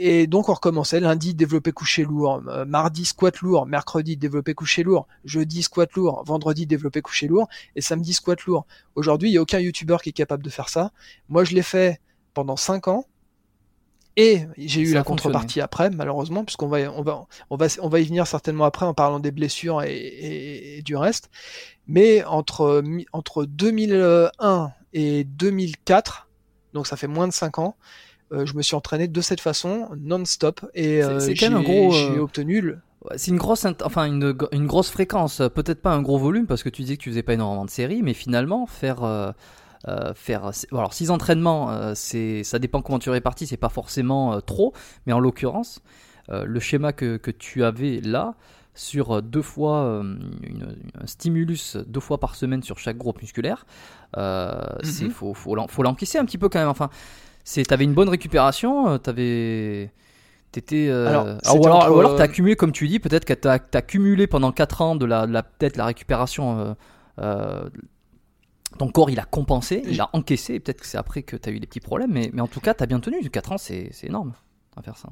[0.03, 4.81] Et donc on recommençait lundi développer coucher lourd, euh, mardi squat lourd, mercredi développer coucher
[4.81, 8.65] lourd, jeudi squat lourd, vendredi développer coucher lourd et samedi squat lourd.
[8.95, 10.91] Aujourd'hui, il y a aucun youtubeur qui est capable de faire ça.
[11.29, 11.99] Moi, je l'ai fait
[12.33, 13.05] pendant 5 ans
[14.17, 17.99] et j'ai eu la contrepartie après, malheureusement, puisqu'on va, on va, on va, on va
[17.99, 21.29] y venir certainement après en parlant des blessures et, du reste.
[21.87, 22.83] Mais entre,
[23.13, 26.27] entre 2001 et 2004,
[26.73, 27.75] donc ça fait moins de 5 ans,
[28.33, 32.75] euh, je me suis entraîné de cette façon, non-stop, et euh, j'ai euh, obtenu
[33.15, 36.69] C'est une grosse, enfin une, une grosse fréquence, peut-être pas un gros volume parce que
[36.69, 39.33] tu disais que tu faisais pas énormément de séries, mais finalement faire
[39.87, 44.33] euh, faire alors six entraînements euh, c'est ça dépend comment tu répartis c'est pas forcément
[44.33, 44.73] euh, trop
[45.05, 45.81] mais en l'occurrence
[46.29, 48.35] le schéma que, que, tu avais là
[48.73, 50.01] sur deux fois
[50.43, 53.65] une, un stimulus deux fois par semaine sur chaque groupe musculaire
[54.15, 55.09] c'est mhm.
[55.09, 56.89] faut faut l'encaisser un petit peu quand même enfin
[57.43, 59.91] c'est t'avais une bonne récupération t'avais
[60.53, 64.27] T'étais, alors, ou alors, alors t'as accumulé, comme tu dis, peut-être que t'as as cumulé
[64.27, 66.75] pendant 4 ans de la, la peut-être la récupération
[67.19, 67.69] euh,
[68.77, 71.51] ton corps il a compensé, il a encaissé, peut-être que c'est après que tu as
[71.51, 73.57] eu des petits problèmes, mais, mais en tout cas tu as bien tenu, 4 ans
[73.57, 74.33] c'est énorme
[74.75, 75.09] à faire ça.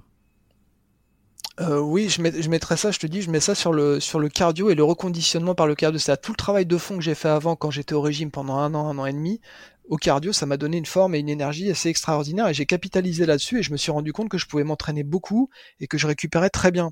[1.60, 4.20] Euh, oui, je, je, mettrais ça, je te dis, je mets ça sur le, sur
[4.20, 6.00] le cardio et le reconditionnement par le cardio.
[6.00, 8.56] C'est tout le travail de fond que j'ai fait avant quand j'étais au régime pendant
[8.58, 9.42] un an, un an et demi.
[9.90, 13.26] Au cardio, ça m'a donné une forme et une énergie assez extraordinaire et j'ai capitalisé
[13.26, 15.50] là-dessus et je me suis rendu compte que je pouvais m'entraîner beaucoup
[15.82, 16.92] et que je récupérais très bien.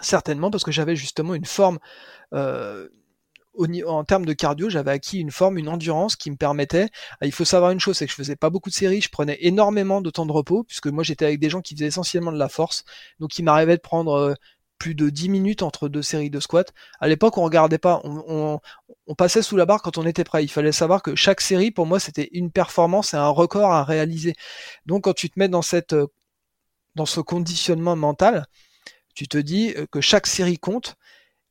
[0.00, 1.78] Certainement parce que j'avais justement une forme,
[2.32, 2.88] euh,
[3.86, 6.88] en termes de cardio, j'avais acquis une forme, une endurance qui me permettait.
[7.20, 9.10] Ah, il faut savoir une chose, c'est que je faisais pas beaucoup de séries, je
[9.10, 12.32] prenais énormément de temps de repos, puisque moi j'étais avec des gens qui faisaient essentiellement
[12.32, 12.84] de la force,
[13.20, 14.34] donc il m'arrivait de prendre euh,
[14.78, 16.64] plus de 10 minutes entre deux séries de squats.
[17.00, 18.60] À l'époque, on regardait pas, on,
[19.16, 20.44] passait sous la barre quand on était prêt.
[20.44, 23.84] Il fallait savoir que chaque série, pour moi, c'était une performance et un record à
[23.84, 24.34] réaliser.
[24.84, 26.06] Donc, quand tu te mets dans cette, euh,
[26.96, 28.46] dans ce conditionnement mental,
[29.14, 30.96] tu te dis euh, que chaque série compte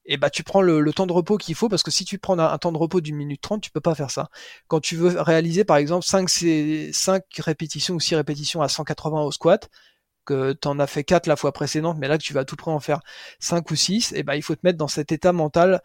[0.06, 2.38] et bah tu prends le, temps de repos qu'il faut parce que si tu prends
[2.38, 4.30] un, temps de repos d'une minute trente, tu peux pas faire ça.
[4.68, 9.32] Quand tu veux réaliser par exemple 5, 5 répétitions ou 6 répétitions à 180 au
[9.32, 9.70] squat,
[10.26, 12.56] que tu en as fait 4 la fois précédente, mais là que tu vas tout
[12.56, 13.00] près en faire
[13.40, 15.82] 5 ou 6, et bah il faut te mettre dans cet état mental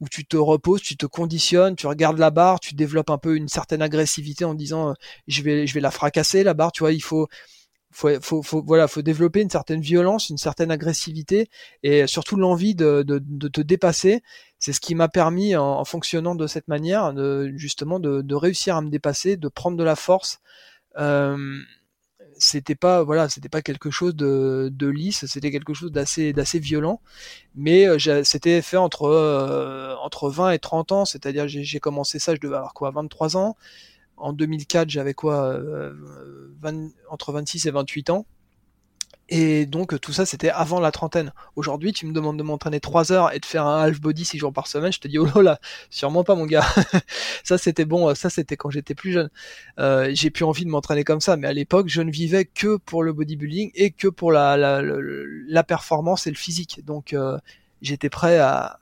[0.00, 3.36] où tu te reposes, tu te conditionnes, tu regardes la barre, tu développes un peu
[3.36, 4.94] une certaine agressivité en disant euh,
[5.28, 7.28] je vais je vais la fracasser la barre, tu vois, il faut
[7.90, 11.48] faut, faut, faut, voilà, faut développer une certaine violence, une certaine agressivité
[11.82, 14.22] et surtout l'envie de, de, de, te dépasser.
[14.58, 18.76] C'est ce qui m'a permis, en, fonctionnant de cette manière, de, justement de, de, réussir
[18.76, 20.40] à me dépasser, de prendre de la force.
[20.98, 21.58] Euh,
[22.38, 26.58] c'était pas voilà, c'était pas quelque chose de, de lisse, c'était quelque chose d'assez d'assez
[26.58, 27.00] violent,
[27.54, 32.34] mais euh, c'était fait entre euh, entre 20 et 30 ans, c'est-à-dire j'ai commencé ça,
[32.34, 33.56] je devais avoir quoi, 23 ans
[34.20, 38.26] en 2004, j'avais quoi, 20, euh, entre 26 et 28 ans.
[39.32, 41.32] Et donc tout ça c'était avant la trentaine.
[41.54, 44.38] Aujourd'hui tu me demandes de m'entraîner 3 heures et de faire un half body 6
[44.38, 46.66] jours par semaine, je te dis oh là sûrement pas mon gars.
[47.44, 49.30] ça c'était bon, ça c'était quand j'étais plus jeune.
[49.78, 52.76] Euh, j'ai plus envie de m'entraîner comme ça, mais à l'époque je ne vivais que
[52.76, 54.82] pour le bodybuilding et que pour la,
[55.62, 56.84] performance et le physique.
[56.84, 57.38] Donc euh,
[57.82, 58.79] j'étais prêt à,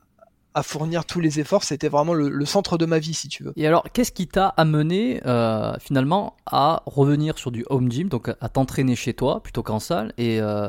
[0.59, 1.65] à fournir tous les efforts.
[1.65, 3.53] C'était vraiment le, centre de ma vie, si tu veux.
[3.57, 8.29] Et alors, qu'est-ce qui t'a amené euh, finalement à revenir sur du home gym, donc
[8.29, 10.69] à t'entraîner chez toi plutôt qu'en salle Et, euh,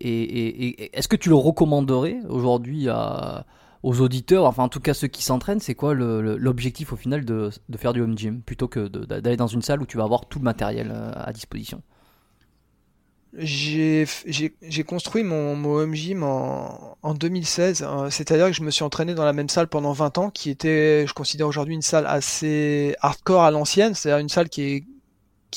[0.00, 2.88] est-ce que tu le recommanderais aujourd'hui
[3.82, 7.50] aux auditeurs, enfin en tout cas ceux qui s'entraînent, c'est quoi l'objectif au final de,
[7.76, 10.38] faire du home gym plutôt que d'aller dans une salle où tu vas avoir tout
[10.38, 11.82] le matériel euh, à disposition?
[13.34, 14.06] J'ai
[14.86, 19.14] construit mon, mon home gym en, en 2016, euh, c'est-à-dire que je me suis entraîné
[19.14, 22.94] dans la même salle pendant 20 ans, qui était, je considère aujourd'hui une salle assez
[23.00, 24.84] hardcore à l'ancienne, c'est-à-dire une salle qui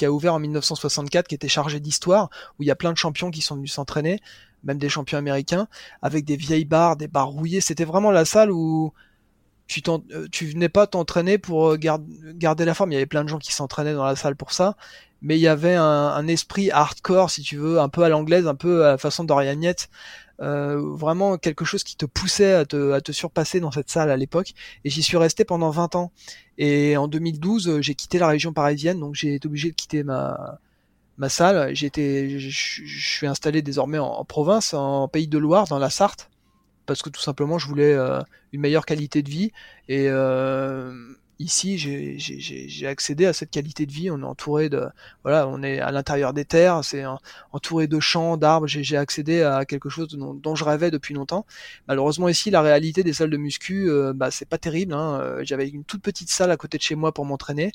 [0.01, 3.29] a ouvert en 1964, qui était chargée d'histoire, où il y a plein de champions
[3.29, 4.21] qui sont venus s'entraîner,
[4.63, 5.67] même des champions américains,
[6.01, 7.61] avec des vieilles barres, des barres rouillées.
[7.61, 8.93] C'était vraiment la salle où
[9.67, 12.91] tu, euh, tu venais pas t'entraîner pour euh, garder la forme.
[12.91, 14.75] Il y avait plein de gens qui s'entraînaient dans la salle pour ça,
[15.25, 18.53] mais il y avait un, esprit hardcore, si tu veux, un peu à l'anglaise, un
[18.53, 19.89] peu à la façon d'Oriagnette.
[20.39, 24.11] Euh, vraiment quelque chose qui te poussait à te, à te surpasser dans cette salle
[24.11, 24.53] à l'époque.
[24.83, 26.11] Et j'y suis resté pendant 20 ans.
[26.59, 28.99] Et en 2012 j'ai quitté la région parisienne.
[28.99, 30.59] Donc j'ai été obligé de quitter ma
[31.17, 31.73] ma salle.
[31.75, 36.29] J'étais je, suis installé désormais en, province en pays de Loire dans la Sarthe.
[36.85, 38.21] Parce que tout simplement je voulais euh,
[38.51, 39.51] une meilleure qualité de vie.
[39.89, 40.93] Et euh,
[41.37, 44.09] Ici, j'ai accédé à cette qualité de vie.
[44.09, 44.87] On est entouré de,
[45.23, 47.03] voilà, on est à l'intérieur des terres, c'est
[47.51, 48.67] entouré de champs, d'arbres.
[48.67, 51.45] J'ai accédé à quelque chose dont, je rêvais depuis longtemps.
[51.89, 54.93] Malheureusement, ici, la réalité des salles de muscu, euh, bah, c'est pas terrible.
[54.93, 55.19] Hein.
[55.19, 57.73] Euh, j'avais une toute petite salle à côté de chez moi pour m'entraîner.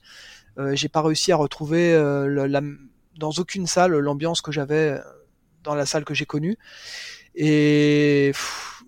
[0.58, 1.92] Euh, j'ai pas réussi à retrouver
[2.26, 2.62] la,
[3.18, 4.98] dans aucune salle l'ambiance que j'avais
[5.64, 6.56] dans la salle que j'ai connue.
[7.34, 8.32] Et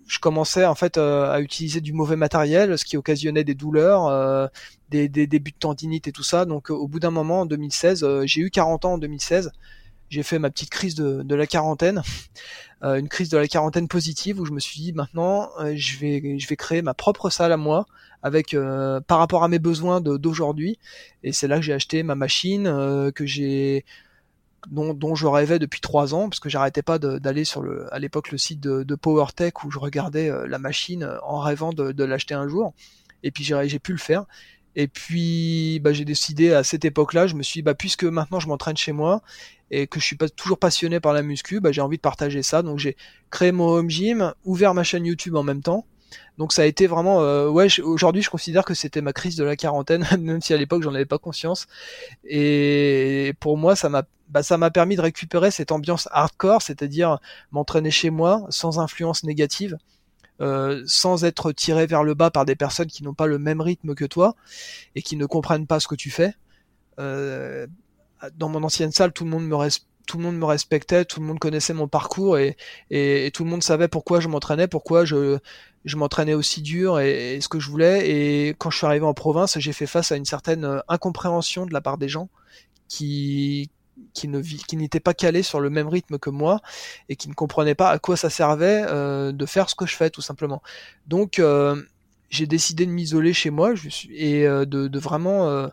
[0.07, 4.07] je commençais en fait euh, à utiliser du mauvais matériel, ce qui occasionnait des douleurs,
[4.07, 4.47] euh,
[4.89, 6.45] des, des débuts de tendinite et tout ça.
[6.45, 9.51] Donc au bout d'un moment, en 2016, euh, j'ai eu 40 ans en 2016.
[10.09, 12.03] J'ai fait ma petite crise de, de la quarantaine,
[12.83, 16.47] une crise de la quarantaine positive où je me suis dit maintenant je vais je
[16.47, 17.87] vais créer ma propre salle à moi
[18.21, 18.55] avec
[19.07, 20.77] par rapport à mes besoins d'aujourd'hui.
[21.23, 22.65] Et c'est là que j'ai acheté ma machine
[23.15, 23.85] que j'ai
[24.67, 28.31] dont, je rêvais depuis trois ans, parce que j'arrêtais pas d'aller sur le, à l'époque
[28.31, 32.33] le site de, PowerTech où je regardais euh, la machine euh, en rêvant de, l'acheter
[32.33, 32.73] un jour.
[33.23, 34.25] Et puis j'ai pu le faire.
[34.75, 38.39] Et puis bah, j'ai décidé à cette époque-là, je me suis dit, bah, puisque maintenant
[38.39, 39.21] je m'entraîne chez moi
[39.71, 42.43] et que je suis pas toujours passionné par la muscu, bah, j'ai envie de partager
[42.43, 42.63] ça.
[42.63, 42.95] Donc j'ai
[43.29, 45.85] créé mon home gym, ouvert ma chaîne YouTube en même temps.
[46.37, 49.43] Donc ça a été vraiment, euh, ouais, aujourd'hui je considère que c'était ma crise de
[49.43, 51.67] la quarantaine, même si à l'époque j'en avais pas conscience.
[52.23, 57.19] Et pour moi, ça m'a, bah, ça m'a permis de récupérer cette ambiance hardcore, c'est-à-dire
[57.51, 59.77] m'entraîner chez moi sans influence négative.
[60.41, 63.61] Euh, sans être tiré vers le bas par des personnes qui n'ont pas le même
[63.61, 64.35] rythme que toi
[64.95, 66.33] et qui ne comprennent pas ce que tu fais.
[66.99, 67.67] Euh,
[68.35, 71.19] dans mon ancienne salle, tout le monde me, respecte tout le monde me respectait, tout
[71.19, 72.55] le monde connaissait mon parcours et,
[73.33, 75.37] tout le monde savait pourquoi je m'entraînais, pourquoi je,
[75.95, 78.09] m'entraînais aussi dur et, ce que je voulais.
[78.09, 81.65] Et quand je suis arrivé en province, j'ai fait face à une certaine euh, incompréhension
[81.65, 82.29] de la part des gens
[82.87, 83.69] qui
[84.13, 86.61] qui n'étaient pas calés sur le même rythme que moi
[87.09, 89.95] et qui ne comprenaient pas à quoi ça servait euh, de faire ce que je
[89.95, 90.63] fais tout simplement.
[91.05, 91.79] Donc euh,
[92.31, 95.69] j'ai décidé de m'isoler chez moi je et de, vraiment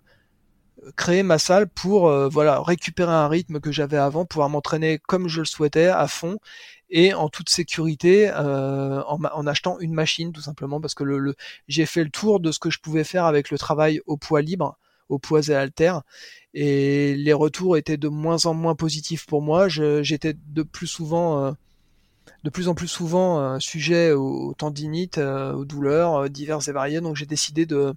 [0.96, 5.28] créer ma salle pour euh, voilà récupérer un rythme que j'avais avant, pouvoir m'entraîner comme
[5.28, 6.38] je le souhaitais à fond
[6.90, 11.34] et en toute sécurité euh, en, achetant une machine tout simplement parce que le,
[11.68, 14.42] j'ai fait le tour de ce que je pouvais faire avec le travail au poids
[14.42, 14.76] libre,
[15.08, 15.92] au poids et halter
[16.54, 19.68] et les retours étaient de moins en moins positifs pour moi.
[19.68, 21.52] j'étais de plus souvent euh,
[22.42, 27.02] de plus en plus souvent sujet aux, tendinites, aux douleurs diverses et variées.
[27.02, 27.94] Donc j'ai décidé de,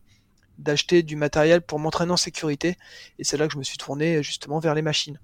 [0.58, 2.78] d'acheter du matériel pour m'entraîner en sécurité.
[3.20, 5.20] Et c'est là que je me suis tourné justement vers les machines.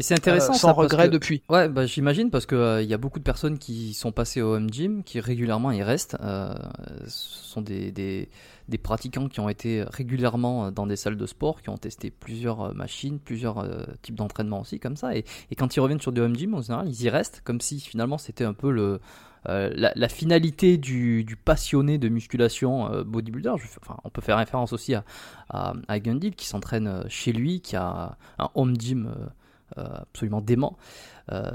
[0.00, 0.54] Et c'est intéressant.
[0.54, 1.42] Euh, sans regret depuis.
[1.50, 4.40] Ouais, bah, j'imagine parce que il euh, y a beaucoup de personnes qui sont passées
[4.40, 6.16] au home gym, qui régulièrement y restent.
[6.22, 6.54] Euh,
[7.06, 8.30] ce sont des, des,
[8.70, 12.74] des, pratiquants qui ont été régulièrement dans des salles de sport, qui ont testé plusieurs
[12.74, 13.66] machines, plusieurs
[14.00, 15.14] types d'entraînement aussi comme ça.
[15.14, 17.60] Et, et, quand ils reviennent sur du home gym, en général, ils y restent comme
[17.60, 19.00] si finalement c'était un peu le
[19.48, 23.48] euh, la, finalité du, passionné de musculation euh, bodybuilder,
[23.80, 25.04] enfin, on peut faire référence aussi à,
[25.48, 29.14] à, Gundil qui s'entraîne euh, chez lui, qui a un home gym
[29.76, 30.76] absolument dément.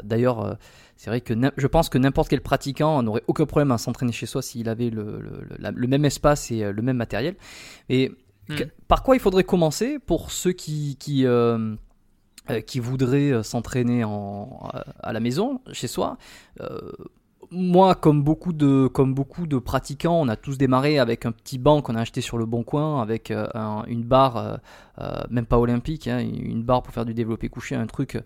[0.04, 0.58] D'ailleurs,
[0.96, 4.26] c'est vrai que je pense que n'importe quel pratiquant n'aurait aucun problème à s'entraîner chez
[4.26, 5.20] soi s'il avait le,
[5.60, 7.36] le, même espace et le même matériel.
[7.90, 8.12] Et
[8.50, 8.56] hmm.
[8.88, 11.26] par quoi il faudrait commencer pour ceux qui, qui
[12.68, 16.18] qui voudraient s'entraîner à la maison, chez soi,
[17.52, 22.02] moi, comme beaucoup de pratiquants, on a tous démarré avec un petit banc qu'on a
[22.02, 23.48] acheté sur le bon coin, avec euh,
[23.88, 24.58] une barre, euh,
[25.00, 28.22] euh, même pas olympique, hein, une barre pour faire du développé couché, un truc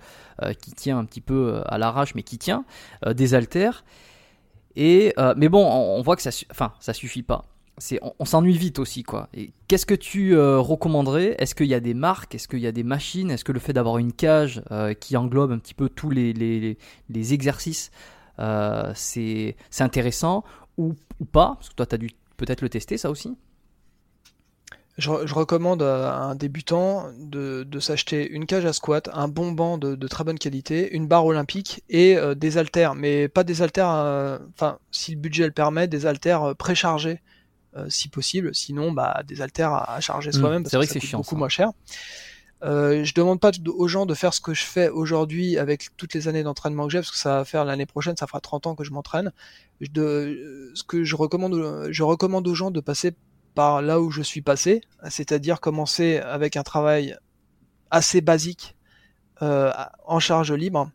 [0.62, 2.66] qui tient un petit peu à l'arrache, mais qui tient,
[3.06, 3.84] des haltères.
[4.76, 7.46] Et mais bon, on, voit que ça, enfin, ça suffit pas.
[8.20, 9.30] On, s'ennuie vite aussi, quoi.
[9.68, 11.36] Qu'est-ce que tu recommanderais?
[11.40, 12.36] Est-ce qu'il y a des marques?
[12.36, 13.32] Est-ce qu'il y a des machines?
[13.32, 14.62] Est-ce que le fait d'avoir une cage
[15.00, 16.78] qui englobe un petit peu tous les
[17.10, 17.92] exercices
[18.40, 20.44] euh, c'est intéressant
[20.78, 20.96] ou,
[21.32, 23.38] pas Parce que toi, tu as dû peut-être le tester, ça aussi.
[24.98, 30.08] Je, recommande à un débutant de, s'acheter une cage à squat, un bon banc de,
[30.08, 34.38] très bonne qualité, une barre olympique et euh, des haltères, mais pas des haltères, euh,
[34.56, 37.22] enfin, si le budget le permet, des haltères préchargés
[37.88, 41.38] si possible, sinon bah, des haltères à, charger hmm, soi-même parce vrai que, c'est beaucoup
[41.38, 41.72] moins cher.
[42.64, 46.14] Euh, je demande pas aux gens de faire ce que je fais aujourd'hui avec toutes
[46.14, 48.68] les années d'entraînement que j'ai, parce que ça va faire l'année prochaine, ça fera 30
[48.68, 49.32] ans que je m'entraîne.
[49.80, 53.16] De, ce que je recommande, je recommande aux gens de passer
[53.56, 57.18] par là où je suis passé, c'est-à-dire commencer avec un travail
[57.92, 58.76] assez basique
[59.42, 59.72] euh,
[60.06, 60.92] en charge libre,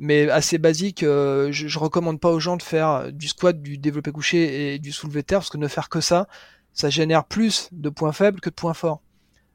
[0.00, 1.04] mais assez basique.
[1.04, 4.78] Euh, je, je recommande pas aux gens de faire du squat, du développé couché et
[4.80, 6.26] du soulevé terre, parce que ne faire que ça,
[6.72, 9.00] ça génère plus de points faibles que de points forts.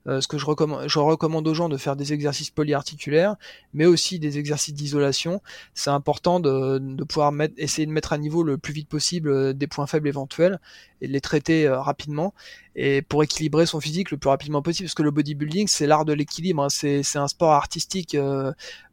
[0.07, 3.35] Euh, ce que je recommande, je recommande aux gens de faire des exercices polyarticulaires,
[3.73, 5.41] mais aussi des exercices d'isolation.
[5.73, 9.67] C'est important de, pouvoir essayer de mettre à niveau le plus vite possible euh, des
[9.67, 10.59] points faibles éventuels
[11.01, 12.33] et de les traiter euh, rapidement
[12.75, 16.05] et pour équilibrer son physique le plus rapidement possible parce que le bodybuilding c'est l'art
[16.05, 16.69] de l'équilibre hein.
[16.69, 18.15] c'est un sport artistique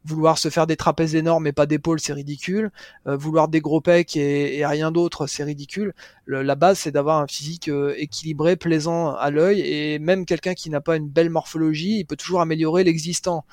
[0.03, 2.71] vouloir se faire des trapèzes énormes et pas d'épaules c'est ridicule
[3.05, 5.93] vouloir des gros pecs et, et rien d'autre c'est ridicule
[6.27, 10.81] la base c'est d'avoir un physique équilibré plaisant à l'œil et même quelqu'un qui n'a
[10.81, 13.45] pas une belle morphologie, il peut toujours améliorer l'existant.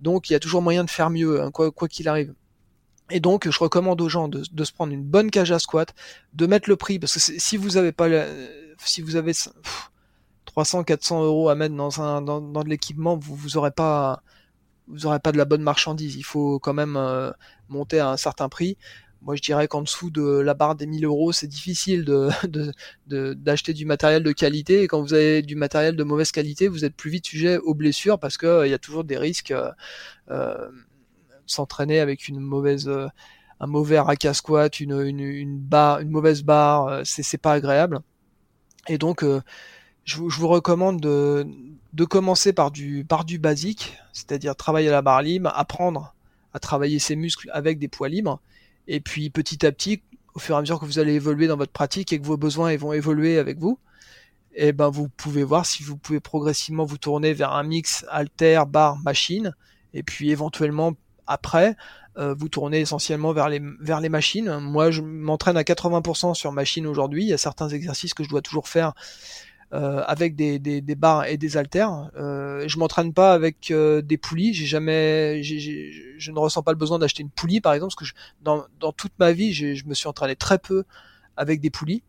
[0.00, 2.34] Donc il y a toujours moyen de faire mieux, hein, quoi qu'il arrive.
[3.10, 5.94] Et donc, je recommande aux gens de, se prendre une bonne cage à squat,
[6.32, 8.08] de mettre le prix, parce que si vous avez pas,
[8.86, 9.32] si vous avez
[10.46, 14.22] 300, 400 euros à mettre dans un, dans, de l'équipement, vous, vous aurez pas,
[15.22, 16.16] pas de la bonne marchandise.
[16.16, 17.32] Il faut quand même euh,
[17.68, 18.76] monter à un certain prix
[19.22, 22.04] moi je dirais qu'en dessous de la barre des 1000 euros, c'est difficile
[23.06, 24.82] d'acheter du matériel de qualité.
[24.82, 27.74] Et quand vous avez du matériel de mauvaise qualité, vous êtes plus vite sujet aux
[27.74, 29.54] blessures parce qu'il euh, y a toujours des risques
[30.30, 30.70] euh,
[31.46, 32.90] s'entraîner avec une mauvaise,
[33.60, 38.00] un mauvais rack à squat, une, une, une, barre, une mauvaise barre, c'est pas agréable.
[38.88, 39.24] Et donc,
[40.04, 44.92] je, vous, je vous recommande de, commencer par du, par du basique, c'est-à-dire travailler à
[44.92, 46.14] la barre libre, apprendre
[46.54, 48.40] à travailler ses muscles avec des poids libres.
[48.88, 50.02] Et puis petit à petit,
[50.34, 52.36] au fur et à mesure que vous allez évoluer dans votre pratique et que vos
[52.36, 53.78] besoins vont évoluer avec vous,
[54.54, 58.04] et eh ben vous pouvez voir si vous pouvez progressivement vous tourner vers un mix
[58.10, 59.54] alter, bar, machine,
[59.94, 60.92] et puis éventuellement
[61.26, 61.74] après
[62.18, 64.58] euh, vous tournez essentiellement vers les vers les machines.
[64.58, 67.24] Moi, je m'entraîne à 80% sur machine aujourd'hui.
[67.24, 68.92] Il y a certains exercices que je dois toujours faire
[69.74, 72.10] euh, avec des, barres et des haltères.
[72.18, 74.52] Euh, je m'entraîne pas avec euh, des poulies.
[74.52, 78.16] J'ai jamais, je ne ressens pas le besoin d'acheter une poulie, par exemple, parce que
[78.42, 80.84] dans, dans toute ma vie, je me suis entraîné très peu
[81.38, 82.02] avec des poulies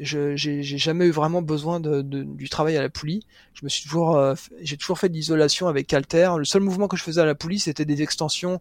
[0.00, 3.26] j'ai jamais eu vraiment besoin du travail à la poulie.
[3.52, 6.32] Je me suis toujours euh, j'ai toujours fait de l'isolation avec Alter.
[6.38, 8.60] Le seul mouvement que je faisais à la poulie, c'était des extensions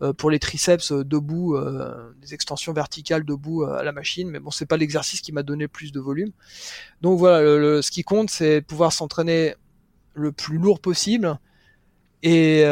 [0.00, 1.56] euh, pour les triceps euh, debout,
[2.20, 4.30] des extensions verticales debout à la machine.
[4.30, 6.32] Mais bon, c'est pas l'exercice qui m'a donné plus de volume.
[7.02, 9.54] Donc voilà, le, ce qui compte, c'est pouvoir s'entraîner
[10.14, 11.38] le plus lourd possible
[12.22, 12.64] et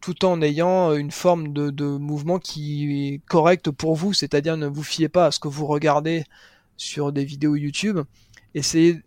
[0.00, 4.66] tout en ayant une forme de, de mouvement qui est correcte pour vous, c'est-à-dire ne
[4.66, 6.24] vous fiez pas à ce que vous regardez
[6.80, 8.00] sur des vidéos YouTube,
[8.54, 9.02] essayez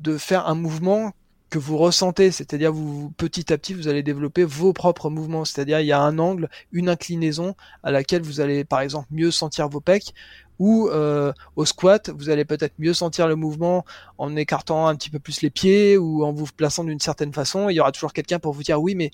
[0.00, 1.12] de faire un mouvement
[1.50, 5.80] que vous ressentez, c'est-à-dire vous petit à petit vous allez développer vos propres mouvements, c'est-à-dire
[5.80, 7.54] il y a un angle, une inclinaison
[7.84, 10.14] à laquelle vous allez par exemple mieux sentir vos pecs
[10.58, 13.84] ou euh, au squat vous allez peut-être mieux sentir le mouvement
[14.18, 17.68] en écartant un petit peu plus les pieds ou en vous plaçant d'une certaine façon.
[17.68, 19.12] Il y aura toujours quelqu'un pour vous dire oui mais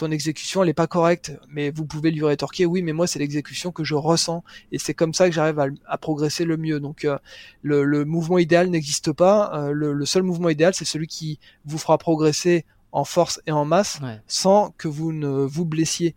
[0.00, 3.18] ton exécution elle est pas correcte, mais vous pouvez lui rétorquer oui, mais moi c'est
[3.18, 6.80] l'exécution que je ressens et c'est comme ça que j'arrive à, progresser le mieux.
[6.80, 7.18] Donc euh,
[7.62, 9.52] le, mouvement idéal n'existe pas.
[9.54, 13.64] Euh, le, seul mouvement idéal c'est celui qui vous fera progresser en force et en
[13.64, 16.16] masse sans que vous ne vous blessiez.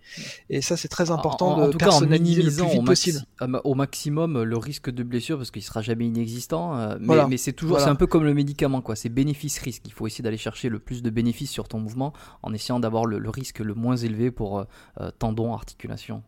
[0.49, 3.19] Et ça, c'est très important de personnaliser le plus vite possible.
[3.63, 6.77] Au maximum le risque de blessure parce qu'il sera jamais inexistant.
[6.77, 8.95] Euh, mais, mais c'est toujours, c'est un peu comme le médicament, quoi.
[8.95, 9.83] C'est bénéfice-risque.
[9.85, 13.05] Il faut essayer d'aller chercher le plus de bénéfices sur ton mouvement en essayant d'avoir
[13.05, 14.63] le, risque le moins élevé pour euh,
[15.01, 16.23] euh, tendons, articulation.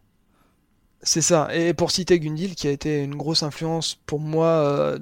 [1.02, 1.54] C'est ça.
[1.56, 4.98] Et pour citer Gundil, qui a été une grosse influence pour moi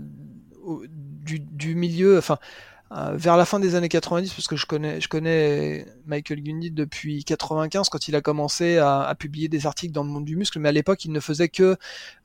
[1.24, 2.73] du, du milieu, enfin euh,
[3.14, 7.24] vers la fin des années 90, parce que je connais, je connais Michael Gundy depuis
[7.24, 10.70] 95 quand il a commencé à, publier des articles dans le monde du muscle, mais
[10.70, 11.78] à l'époque il ne faisait que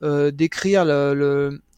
[0.02, 0.84] euh, décrire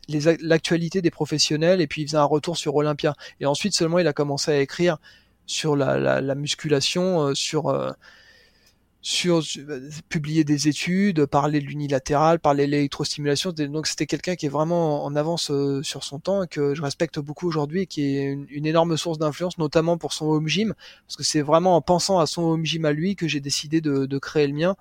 [0.09, 3.15] l'actualité des professionnels et puis il faisait un retour sur Olympia.
[3.41, 4.99] Et ensuite seulement il a commencé à écrire
[5.47, 7.91] sur la, la, la musculation, euh, sur euh,
[9.03, 9.43] sur
[10.09, 13.53] publier des études, parler de l'unilatéral, parler de l'électrostimulation.
[13.53, 17.19] Donc c'était quelqu'un qui est vraiment en avance euh, sur son temps que je respecte
[17.19, 20.75] beaucoup aujourd'hui, qui est une, énorme source d'influence, notamment pour son home gym,
[21.07, 23.81] parce que c'est vraiment en pensant à son home gym à lui que j'ai décidé
[23.81, 24.77] de, de créer le mien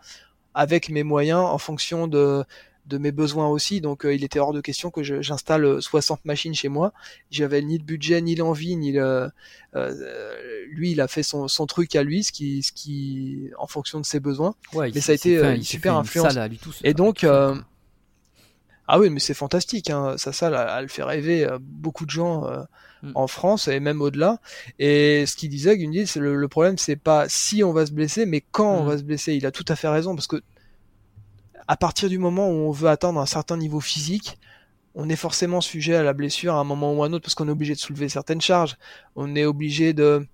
[0.53, 2.43] avec mes moyens en fonction de
[2.85, 3.81] de mes besoins aussi.
[3.81, 6.93] Donc euh, il était hors de question que j'installe 60 machines chez moi.
[7.31, 9.29] J'avais ni de budget, ni l'envie, ni le.
[9.75, 13.67] Euh, lui, il a fait son, son, truc à lui, ce qui, ce qui, en
[13.67, 14.55] fonction de ses besoins.
[14.73, 16.37] Ouais, mais ça a été euh, une super influence.
[16.83, 17.25] Et donc.
[18.91, 19.91] Ah oui, mais c'est fantastique.
[19.91, 20.15] Hein.
[20.17, 22.47] Ça, ça, elle fait rêver beaucoup de gens
[23.03, 23.11] hmm.
[23.13, 24.39] en France et même au-delà.
[24.79, 28.25] Et ce qu'il disait, Gundy, c'est le, problème, c'est pas si on va se blesser,
[28.25, 28.87] mais quand on hmm.
[28.87, 29.35] va se blesser.
[29.35, 30.41] Il a tout à fait raison parce que
[31.67, 34.37] à partir du moment où on veut atteindre un certain niveau physique,
[34.95, 37.35] on est forcément sujet à la blessure à un moment ou à un autre parce
[37.35, 38.77] qu'on est obligé de soulever certaines charges.
[39.15, 40.27] On est obligé de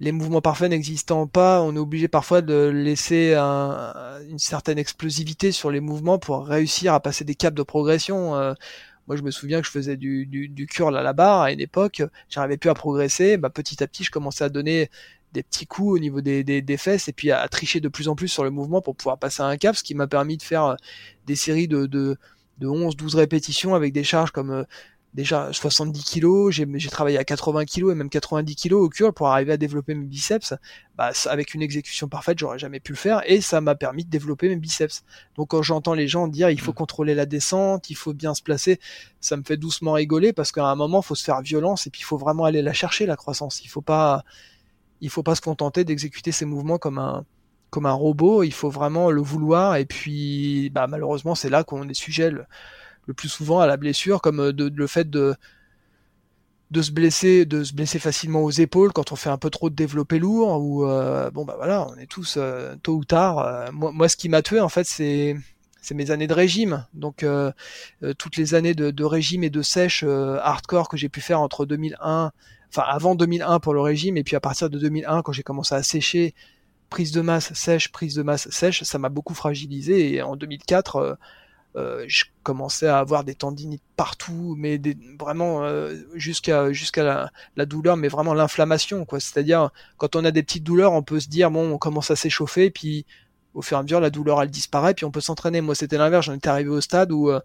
[0.00, 5.70] les mouvements parfaits n'existant pas, on est obligé parfois de laisser une certaine explosivité sur
[5.70, 8.36] les mouvements pour réussir à passer des caps de progression.
[8.36, 8.54] Euh,
[9.08, 12.02] moi je me souviens que je faisais du, curl à la barre à une époque,
[12.28, 14.90] j'arrivais plus à progresser, bah, petit à petit je commençais à donner
[15.32, 18.08] des petits coups au niveau des, des, des fesses et puis à, tricher de plus
[18.08, 20.36] en plus sur le mouvement pour pouvoir passer à un cap, ce qui m'a permis
[20.36, 20.76] de faire
[21.26, 22.16] des séries de, de,
[22.58, 24.64] de 11-12 répétitions avec des charges comme
[25.14, 29.28] déjà 70 kilos, j'ai travaillé à 80 kilos et même 90 kilos au curl pour
[29.28, 30.54] arriver à développer mes biceps.
[30.96, 34.10] Bah, avec une exécution parfaite, j'aurais jamais pu le faire et ça m'a permis de
[34.10, 35.04] développer mes biceps.
[35.36, 36.76] Donc quand j'entends les gens dire il faut mm.
[36.76, 38.78] contrôler la descente, il faut bien se placer,
[39.20, 41.90] ça me fait doucement rigoler parce qu'à un moment, il faut se faire violence et
[41.90, 43.62] puis il faut vraiment aller la chercher la croissance.
[43.64, 44.24] Il faut pas,
[45.00, 47.24] il faut pas se contenter d'exécuter ces mouvements comme un
[47.70, 48.42] comme un robot.
[48.42, 53.14] Il faut vraiment le vouloir et puis bah, malheureusement c'est là qu'on est sujet le
[53.14, 55.34] plus souvent à la blessure, comme euh, de, le fait de
[56.70, 59.70] de se blesser, de se blesser facilement aux épaules quand on fait un peu trop
[59.70, 63.72] de développé lourd ou euh, bon bah voilà, on est tous euh, tôt ou tard.
[63.72, 65.34] moi, moi, ce qui m'a tué en fait, c'est
[65.80, 66.86] c'est mes années de régime.
[66.92, 67.24] Donc
[68.18, 71.64] toutes les années de, de, régime et de sèche hardcore que j'ai pu faire entre
[71.64, 72.32] 2001,
[72.70, 75.74] enfin avant 2001 pour le régime et puis à partir de 2001 quand j'ai commencé
[75.74, 76.34] à sécher,
[76.90, 81.18] prise de masse sèche, prise de masse sèche, ça m'a beaucoup fragilisé et en 2004
[81.76, 87.30] euh, je commençais à avoir des tendinites partout, mais des, vraiment euh, jusqu'à jusqu'à la,
[87.56, 89.20] la, douleur, mais vraiment l'inflammation, quoi.
[89.20, 92.16] C'est-à-dire quand on a des petites douleurs, on peut se dire bon, on commence à
[92.16, 93.04] s'échauffer, puis
[93.54, 95.60] au fur et à mesure la douleur elle disparaît, puis on peut s'entraîner.
[95.60, 97.40] Moi c'était l'inverse, j'en étais arrivé au stade où euh,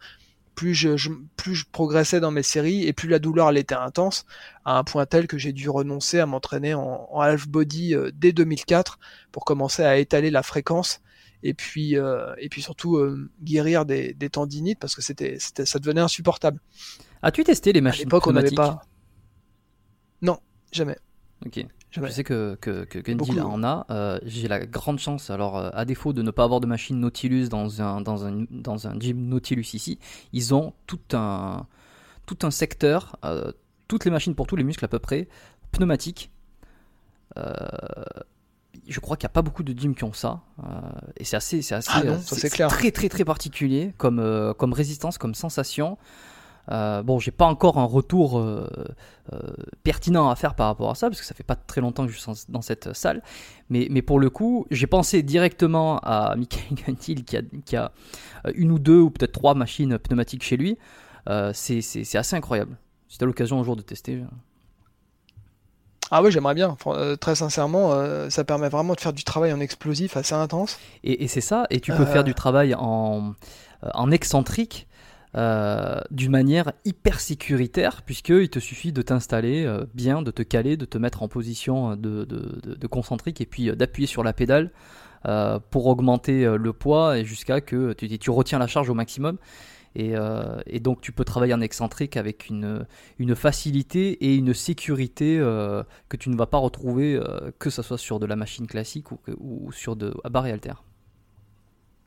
[0.55, 4.25] plus je, plus je progressais dans mes séries et plus la douleur elle était intense
[4.65, 8.31] à un point tel que j'ai dû renoncer à m'entraîner en, en half body dès
[8.33, 8.99] 2004
[9.31, 11.01] pour commencer à étaler la fréquence
[11.43, 15.79] et puis euh, et puis surtout euh, guérir des, des, tendinites parce que c'était ça
[15.79, 16.59] devenait insupportable.
[17.21, 18.81] As-tu testé les machines à on n'avait pas.
[20.21, 20.39] Non,
[20.71, 20.97] jamais.
[21.45, 21.65] Ok.
[21.95, 23.85] Je sais que, que, que en a.
[23.89, 27.49] Euh, j'ai la grande chance, alors à défaut de ne pas avoir de machine Nautilus
[27.49, 29.99] dans un, dans un, dans un gym Nautilus ici,
[30.31, 31.67] ils ont tout un,
[32.25, 33.17] tout un secteur,
[33.87, 35.27] toutes les machines pour tous les muscles à peu près,
[35.71, 36.31] pneumatiques.
[37.37, 37.53] Euh,
[38.87, 40.41] je crois qu'il n'y a pas beaucoup de gyms qui ont ça.
[40.59, 40.63] Euh,
[41.17, 45.17] et c'est assez, c'est assez, ah euh, très très très particulier comme, euh, comme résistance,
[45.17, 45.97] comme sensation.
[46.69, 48.43] Bon, j'ai pas encore un retour
[49.83, 52.11] pertinent à faire par rapport à ça, parce que ça fait pas très longtemps que
[52.11, 53.21] je suis dans cette salle.
[53.69, 57.91] Mais, mais pour le coup, j'ai pensé directement à Michael Guntil qui a, qui a
[58.55, 60.77] une ou deux ou peut-être trois machines pneumatiques chez lui.
[61.53, 62.77] c'est assez incroyable.
[63.09, 64.23] Si tu as l'occasion un jour de tester.
[66.15, 66.77] Ah oui, j'aimerais bien.
[66.85, 70.79] Euh, très sincèrement, euh, ça permet vraiment de faire du travail en explosif assez intense.
[71.03, 72.23] Et, c'est ça, et tu peux faire euh.
[72.23, 73.33] du travail en,
[73.95, 74.87] en excentrique
[75.35, 80.97] d'une manière hyper sécuritaire, puisqu'il te suffit de t'installer bien, de te caler, de te
[80.97, 84.71] mettre en position de, de, concentrique, et puis d'appuyer sur la pédale
[85.71, 89.37] pour augmenter le poids, et jusqu'à que tu, retiens la charge au maximum.
[89.99, 92.85] Euh, et, donc tu peux travailler en excentrique avec une,
[93.35, 97.97] facilité et une sécurité euh, que tu ne vas pas retrouver euh, que ce soit
[97.97, 100.73] sur de la machine classique ou, ou sur de à barre et alter.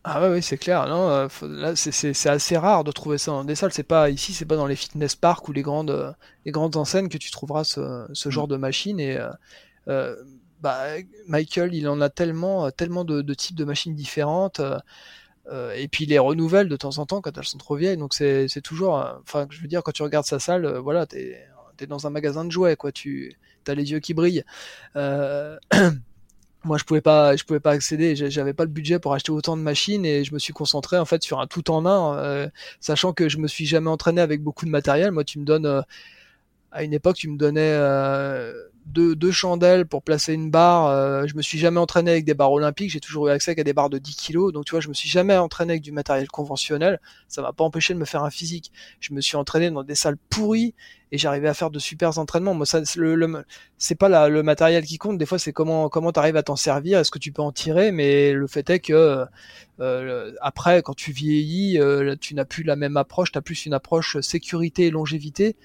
[0.09, 0.87] Ah ouais, oui, c'est clair.
[0.87, 3.73] Non, là, c'est assez rare de trouver ça dans des salles.
[3.73, 6.15] C'est pas ici, c'est pas dans les fitness parks ou les grandes,
[6.45, 8.51] les grandes enseignes que tu trouveras ce, ce genre mm.
[8.51, 9.01] de machine.
[9.01, 9.19] Et
[10.61, 10.85] bah,
[11.27, 14.61] Michael, il en a tellement, tellement de, de types de machines différentes.
[15.49, 17.97] Euh, et puis il les renouvelle de temps en temps quand elles sont trop vieilles.
[17.97, 21.07] Donc c'est toujours, euh, enfin je veux dire quand tu regardes sa salle, euh, voilà,
[21.07, 21.39] t'es
[21.79, 22.91] es dans un magasin de jouets quoi.
[22.93, 24.45] Tu as les yeux qui brillent.
[26.67, 28.17] moi je pouvais pas je pouvais pas accéder.
[28.17, 31.05] J'avais pas le budget pour acheter autant de machines et je me suis concentré en
[31.05, 34.67] fait sur un tout en un sachant que je me suis jamais entraîné avec beaucoup
[34.67, 35.13] de matériel.
[35.13, 35.85] Moi tu me donnes
[36.73, 37.73] à une époque tu me donnais
[38.87, 40.87] deux, chandelles pour placer une barre.
[40.87, 42.91] Euh, je me suis jamais entraîné avec des barres olympiques.
[42.91, 44.53] J'ai toujours eu accès à des barres de 10 kilos.
[44.53, 47.01] Donc tu vois, je me suis jamais entraîné avec du matériel conventionnel.
[47.29, 48.73] Ça m'a pas empêché de me faire un physique.
[49.01, 50.75] Je me suis entraîné dans des salles pourries
[51.13, 52.55] et j'arrivais à faire de super entraînements.
[52.55, 53.45] Moi, ça, le,
[53.79, 55.19] c'est pas le matériel qui compte.
[55.19, 56.99] Des fois, c'est comment comment t'arrives à t'en servir.
[57.01, 59.25] Est-ce que tu peux en tirer Mais le fait est que
[59.81, 63.33] euh, après, quand tu vieillis, euh, tu n'as plus la même approche.
[63.33, 65.57] T'as plus une approche sécurité et longévité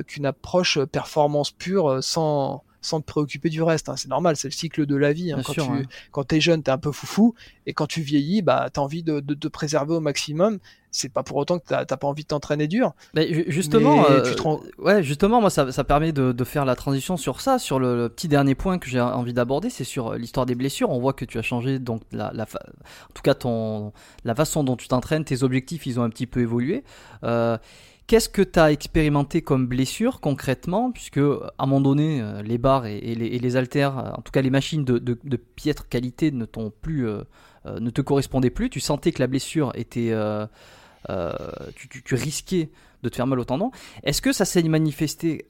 [0.00, 3.88] qu'une approche performance pure euh, sans sans te préoccuper du reste.
[3.88, 3.96] Hein.
[3.96, 5.32] C'est normal, c'est le cycle de la vie.
[5.32, 5.40] Hein.
[5.44, 8.82] Quand, tu, quand t'es jeune, t'es un peu foufou, et quand tu vieillis, bah t'as
[8.82, 10.58] envie de, de, te préserver au maximum.
[10.90, 12.92] C'est pas pour autant que t'as pas envie de t'entraîner dur.
[13.14, 14.34] Mais justement, euh,
[14.78, 18.10] ouais, justement, moi ça, ça permet de, de, faire la transition sur ça, sur le,
[18.10, 20.90] petit dernier point que j'ai envie d'aborder, c'est sur l'histoire des blessures.
[20.90, 23.92] On voit que tu as changé donc la, la en tout cas ton
[24.24, 26.84] la façon dont tu t'entraînes, tes objectifs, ils ont un petit peu évolué.
[27.24, 27.56] Euh,
[28.06, 30.92] Qu'est-ce que tu as expérimenté comme blessure concrètement?
[30.92, 34.42] Puisque à un moment donné, euh, les barres et, les, haltères, euh, en tout cas
[34.42, 37.22] les machines de, piètre qualité ne t'ont plus, euh,
[37.66, 38.70] ne te correspondaient plus.
[38.70, 40.12] Tu sentais que la blessure était
[41.76, 42.70] tu, tu, risquais
[43.02, 43.70] de te faire mal au tendon.
[44.02, 45.46] Est-ce que ça s'est manifesté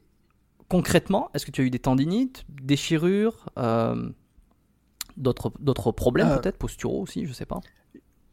[0.68, 1.30] concrètement?
[1.34, 3.46] Est-ce que tu as eu des tendinites, déchirures,
[5.16, 7.60] d'autres problèmes peut-être, posturaux aussi, je sais pas?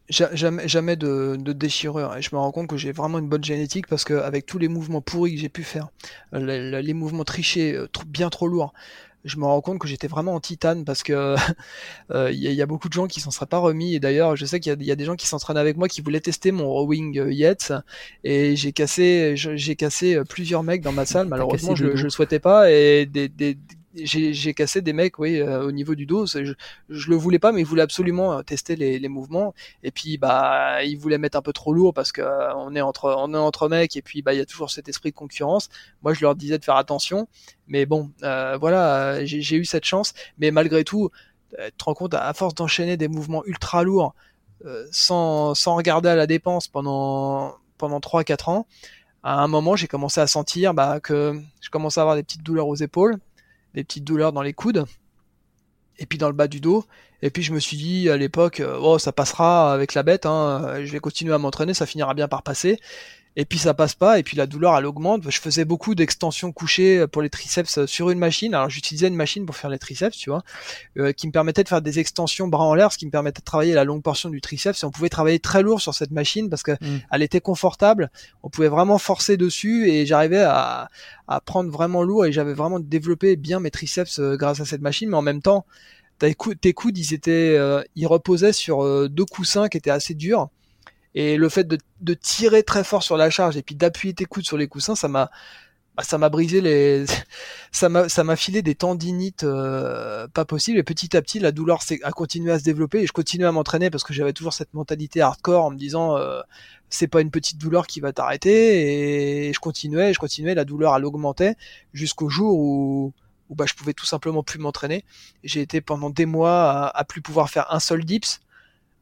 [0.10, 2.16] Jamais, jamais de, de, déchirure.
[2.16, 4.58] Et je me rends compte que j'ai vraiment une bonne génétique parce que avec tous
[4.58, 5.90] les mouvements pourris que j'ai pu faire,
[6.34, 8.74] les, les mouvements trichés, euh, bien trop lourds,
[9.26, 11.36] je me rends compte que j'étais vraiment en titane parce que
[12.12, 13.94] euh, il y, a beaucoup de gens qui s'en seraient pas remis.
[13.96, 16.22] Et d'ailleurs je sais qu'il y, a des gens qui s'entraînent avec moi qui voulaient
[16.22, 17.74] tester mon rowing euh, Yet
[18.24, 21.28] et j'ai cassé j'ai cassé plusieurs mecs dans ma salle.
[21.28, 22.72] Malheureusement je, je le souhaitais pas.
[22.72, 23.58] Et des, des,
[23.96, 26.26] j'ai cassé des mecs, oui, euh, au niveau du dos.
[26.28, 26.54] Je,
[26.90, 29.54] je le voulais pas, mais ils voulaient absolument euh, tester les, les, mouvements.
[29.84, 32.82] Et puis, bah, ils voulaient mettre un peu trop lourd parce que euh, on est
[32.82, 33.96] entre, on est entre mecs.
[33.96, 35.70] Et puis, bah, il y a toujours cet esprit de concurrence.
[36.04, 37.28] Moi, je leur disais de faire attention.
[37.68, 40.14] Mais bon, voilà, j'ai eu cette chance.
[40.38, 41.10] Mais malgré tout,
[41.52, 44.16] tu te rends compte, à force d'enchaîner des mouvements ultra lourds,
[44.92, 48.68] sans, sans regarder à la dépense pendant pendant 3-4 ans,
[49.24, 52.44] à un moment, j'ai commencé à sentir bah, que je commençais à avoir des petites
[52.44, 53.20] douleurs aux épaules
[53.74, 54.86] des petites douleurs dans les coudes
[55.98, 56.86] et puis dans le bas du dos.
[57.22, 60.26] Et puis je me suis dit à l'époque, euh, oh ça passera avec la bête,
[60.26, 62.80] hein, je vais continuer à m'entraîner, ça finira bien par passer
[63.36, 65.30] et puis ça passe pas, et puis la douleur elle augmente.
[65.30, 68.54] Je faisais beaucoup d'extensions couchées pour les triceps sur une machine.
[68.54, 70.44] Alors j'utilisais une machine pour faire les triceps, tu vois,
[70.98, 73.40] euh, qui me permettait de faire des extensions bras en l'air, ce qui me permettait
[73.40, 74.82] de travailler la longue portion du triceps.
[74.82, 77.02] Et on pouvait travailler très lourd sur cette machine parce que mm.
[77.12, 78.10] elle était confortable.
[78.44, 80.90] On pouvait vraiment forcer dessus et j'arrivais à,
[81.28, 84.82] à prendre vraiment lourd et j'avais vraiment développé bien mes triceps euh, grâce à cette
[84.82, 85.10] machine.
[85.10, 85.66] Mais en même temps,
[86.18, 90.50] tes coudes, ils étaient, euh, ils reposaient sur deux coussins qui étaient assez durs
[91.16, 94.26] et le fait de, de, tirer très fort sur la charge et puis d'appuyer tes
[94.26, 95.32] coudes sur les coussins, ça m'a
[96.00, 97.06] bah, ça m'a brisé les
[97.74, 101.52] ça m'a ça m'a filé des tendinites euh, pas possible et petit à petit la
[101.52, 104.54] douleur a continué à se développer et je continuais à m'entraîner parce que j'avais toujours
[104.54, 106.40] cette mentalité hardcore en me disant euh,
[106.90, 109.50] c'est pas une petite douleur qui va t'arrêter.
[109.50, 111.56] Et je continuais je continuais la douleur elle augmentait
[111.94, 113.14] jusqu'au jour où
[113.50, 115.04] où bah je pouvais tout simplement plus m'entraîner.
[115.44, 118.40] J'ai été pendant des mois à, à plus pouvoir faire un seul dips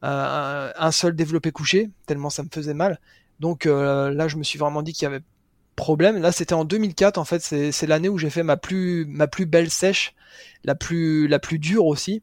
[0.04, 3.00] euh, un seul développé couché, tellement ça me faisait mal.
[3.40, 5.22] Donc euh, là, je me suis vraiment dit qu'il y avait
[5.76, 6.20] problème.
[6.20, 9.46] Là, c'était en 2004, en fait, c'est l'année où j'ai fait ma plus, ma plus
[9.46, 10.14] belle sèche,
[10.64, 12.22] la plus, la plus dure aussi.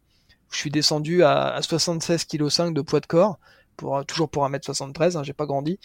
[0.51, 3.39] Je suis descendu à, à 76 kg 5 de poids de corps,
[3.77, 5.79] pour, toujours pour 1m73, hein, j'ai pas grandi.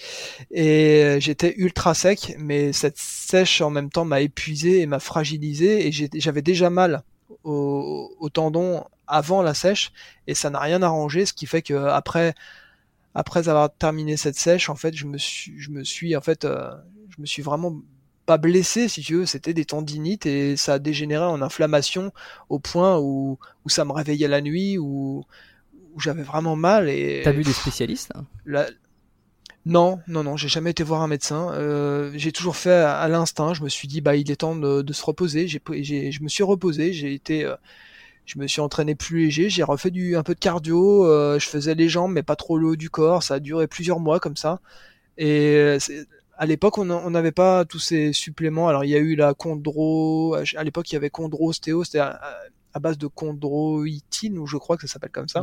[0.51, 5.87] Et j'étais ultra sec, mais cette sèche en même temps m'a épuisé et m'a fragilisé,
[5.87, 7.03] et j'avais déjà mal
[7.45, 9.93] au, au tendon avant la sèche
[10.27, 12.35] et ça n'a rien arrangé, ce qui fait que après
[13.15, 16.45] après avoir terminé cette sèche, en fait, je me suis je me suis en fait
[16.45, 16.71] euh,
[17.09, 17.81] je me suis vraiment
[18.27, 22.13] pas blessé si tu veux, c'était des tendinites et ça a dégénéré en inflammation
[22.49, 25.25] au point où où ça me réveillait la nuit où
[25.93, 28.27] où j'avais vraiment mal et T'as vu des spécialistes hein?
[29.67, 31.53] Non, non, non, j'ai jamais été voir un médecin.
[31.53, 33.53] Euh, j'ai toujours fait à, l'instinct.
[33.53, 35.49] Je me suis dit, bah, il est temps de, de se reposer.
[35.49, 36.95] J'ai, je me suis reposé.
[36.95, 37.57] J'ai été, euh,
[38.31, 41.49] je me suis entraîné plus léger, j'ai refait du un peu de cardio, euh, je
[41.49, 44.21] faisais les jambes mais pas trop le haut du corps, ça a duré plusieurs mois
[44.21, 44.61] comme ça.
[45.19, 45.79] Et euh,
[46.39, 48.69] à l'époque, on n'avait pas tous ces suppléments.
[48.69, 52.21] Alors il y a eu la chondro, à l'époque il y avait chondrostéo, c'était à,
[52.81, 55.43] base de chondroïtine ou je crois que ça s'appelle comme ça.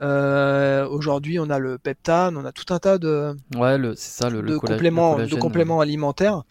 [0.00, 4.30] Euh, Aujourd'hui, on a le peptane, on a tout un tas de ouais, c'est ça,
[4.30, 6.44] le, de compléments, de compléments alimentaires.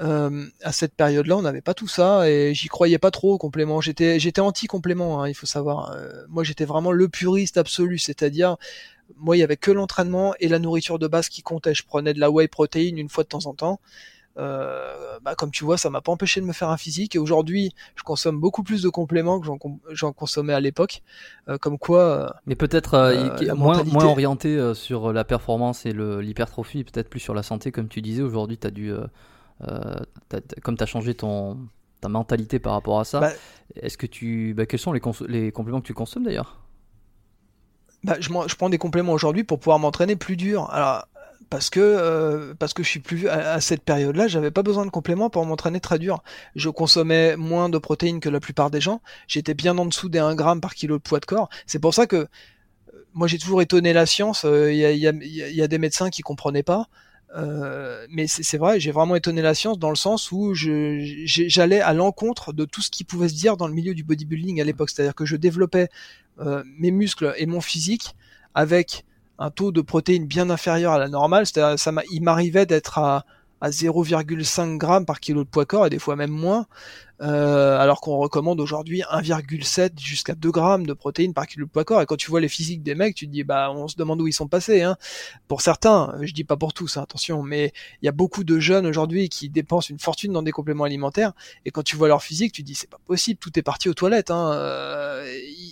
[0.00, 3.38] Euh, à cette période-là, on n'avait pas tout ça et j'y croyais pas trop au
[3.38, 3.80] complément.
[3.80, 5.92] J'étais, j'étais anti-complément, hein, il faut savoir.
[5.92, 8.56] Euh, moi, j'étais vraiment le puriste absolu, c'est-à-dire,
[9.16, 11.74] moi, il y avait que l'entraînement et la nourriture de base qui comptait.
[11.74, 13.80] Je prenais de la whey protein une fois de temps en temps.
[14.38, 17.14] Euh, bah, comme tu vois, ça m'a pas empêché de me faire un physique.
[17.14, 19.46] Et aujourd'hui, je consomme beaucoup plus de compléments que
[19.92, 21.02] j'en consommais à l'époque.
[21.48, 22.00] Euh, comme quoi.
[22.00, 27.42] Euh, Mais peut-être moins, moins orienté sur la performance et l'hypertrophie, peut-être plus sur la
[27.42, 28.22] santé, comme tu disais.
[28.22, 28.92] Aujourd'hui, tu as dû
[29.62, 29.96] euh,
[30.62, 31.58] comme tu as changé ton,
[32.00, 33.32] ta mentalité par rapport à ça, bah,
[33.76, 36.60] est-ce que tu, bah, quels sont les, les compléments que tu consommes d'ailleurs?
[38.04, 40.70] Bah, je, je, prends des compléments aujourd'hui pour pouvoir m'entraîner plus dur.
[40.70, 41.06] Alors,
[41.50, 44.90] parce que euh, parce que je suis plus à, cette période-là, j'avais pas besoin de
[44.90, 46.22] compléments pour m'entraîner très dur.
[46.54, 49.00] Je consommais moins de protéines que la plupart des gens.
[49.28, 51.48] J'étais bien en dessous des 1 gramme par kilo de poids de corps.
[51.66, 52.26] C'est pour ça que euh,
[53.14, 54.44] moi j'ai toujours étonné la science.
[54.44, 56.88] Il y, a, y, a, y, a, des médecins qui comprenaient pas.
[57.36, 61.92] Euh, mais c'est vrai, j'ai vraiment étonné la science dans le sens où j'allais à
[61.92, 64.90] l'encontre de tout ce qui pouvait se dire dans le milieu du bodybuilding à l'époque.
[64.90, 65.88] C'est-à-dire que je développais
[66.40, 68.14] euh, mes muscles et mon physique
[68.54, 69.04] avec
[69.38, 71.46] un taux de protéines bien inférieur à la normale.
[71.46, 73.26] C'est-à-dire, ça il m'arrivait d'être à,
[73.60, 76.66] à 0,5 grammes par kilo de poids corps et des fois même moins.
[77.22, 81.84] Euh, alors qu'on recommande aujourd'hui 1,7 jusqu'à 2 grammes de protéines par kilo de poids
[81.84, 82.02] corps.
[82.02, 84.20] Et quand tu vois les physiques des mecs, tu te dis bah on se demande
[84.20, 84.82] où ils sont passés.
[84.82, 84.96] Hein.
[85.48, 87.72] Pour certains, je dis pas pour tous, hein, attention, mais
[88.02, 91.32] il y a beaucoup de jeunes aujourd'hui qui dépensent une fortune dans des compléments alimentaires.
[91.64, 93.88] Et quand tu vois leur physique, tu te dis c'est pas possible, tout est parti
[93.88, 94.30] aux toilettes.
[94.30, 94.52] Hein.
[94.52, 95.26] Euh,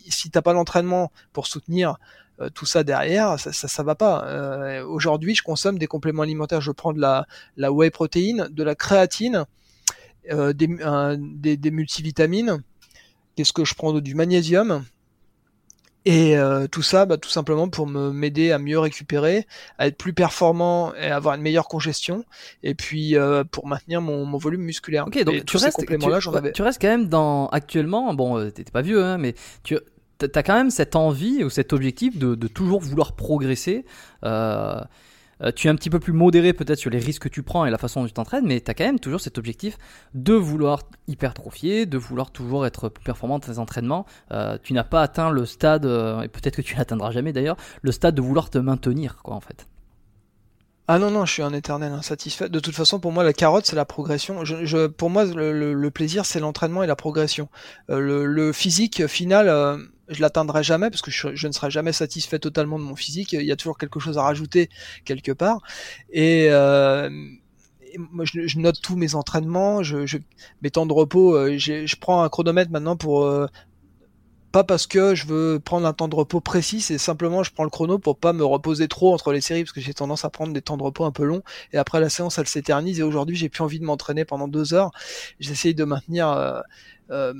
[0.09, 1.97] si t'as pas l'entraînement pour soutenir
[2.41, 4.25] euh, tout ça derrière, ça, ça, ça va pas.
[4.27, 6.61] Euh, aujourd'hui, je consomme des compléments alimentaires.
[6.61, 7.27] Je prends de la,
[7.57, 9.47] la whey protéine, de la créatine,
[10.31, 10.69] des,
[11.19, 12.63] des, des, multivitamines.
[13.37, 14.85] Qu'est-ce que je prends Du magnésium.
[16.07, 16.37] Et
[16.71, 19.47] tout ça, bah, tout simplement pour me m'aider à mieux récupérer,
[19.79, 22.27] à être plus performant et avoir une meilleure congestion,
[22.63, 23.17] et puis
[23.51, 25.07] pour maintenir mon, mon, volume musculaire.
[25.07, 28.13] Ok, donc tu restes, tu, tu restes quand même dans actuellement.
[28.13, 29.79] Bon, t'es pas vieux, hein, mais tu
[30.19, 33.85] t'as quand même cette envie ou cet objectif de, de toujours vouloir progresser.
[34.25, 34.81] Euh,
[35.43, 37.65] euh, tu es un petit peu plus modéré peut-être sur les risques que tu prends
[37.65, 39.78] et la façon dont tu t'entraînes, mais tu as quand même toujours cet objectif
[40.15, 44.06] de vouloir hypertrophier, de vouloir toujours être plus performant dans tes entraînements.
[44.32, 47.56] Euh, tu n'as pas atteint le stade, euh, et peut-être que tu l'atteindras jamais d'ailleurs,
[47.82, 49.66] le stade de vouloir te maintenir, quoi, en fait.
[50.86, 52.51] Ah non, non, je suis un éternel insatisfait.
[52.51, 54.44] De toute façon, pour moi, la carotte, c'est la progression.
[54.44, 57.48] Je, je, pour moi, le, le, plaisir, c'est l'entraînement et la progression.
[57.90, 59.78] Euh, le, le, physique final, euh,
[60.09, 63.32] je l'atteindrai jamais parce que je, ne serai jamais satisfait totalement de mon physique.
[63.32, 64.69] Il y a toujours quelque chose à rajouter
[65.06, 65.62] quelque part.
[66.11, 67.09] Et, euh,
[67.98, 70.19] moi, je, note tous mes entraînements, je,
[70.62, 71.36] mes temps de repos.
[71.36, 73.47] Euh, je prends un chronomètre maintenant pour euh,
[74.55, 77.64] pas parce que je veux prendre un temps de repos précis, c'est simplement je prends
[77.64, 80.31] le chrono pour pas me reposer trop entre les séries parce que j'ai tendance à
[80.31, 83.02] prendre des temps de repos un peu longs et après la séance elle s'éternise et
[83.02, 84.93] aujourd'hui j'ai plus envie de m'entraîner pendant deux heures.
[85.40, 86.60] J'essaye de maintenir euh,
[87.10, 87.35] euh,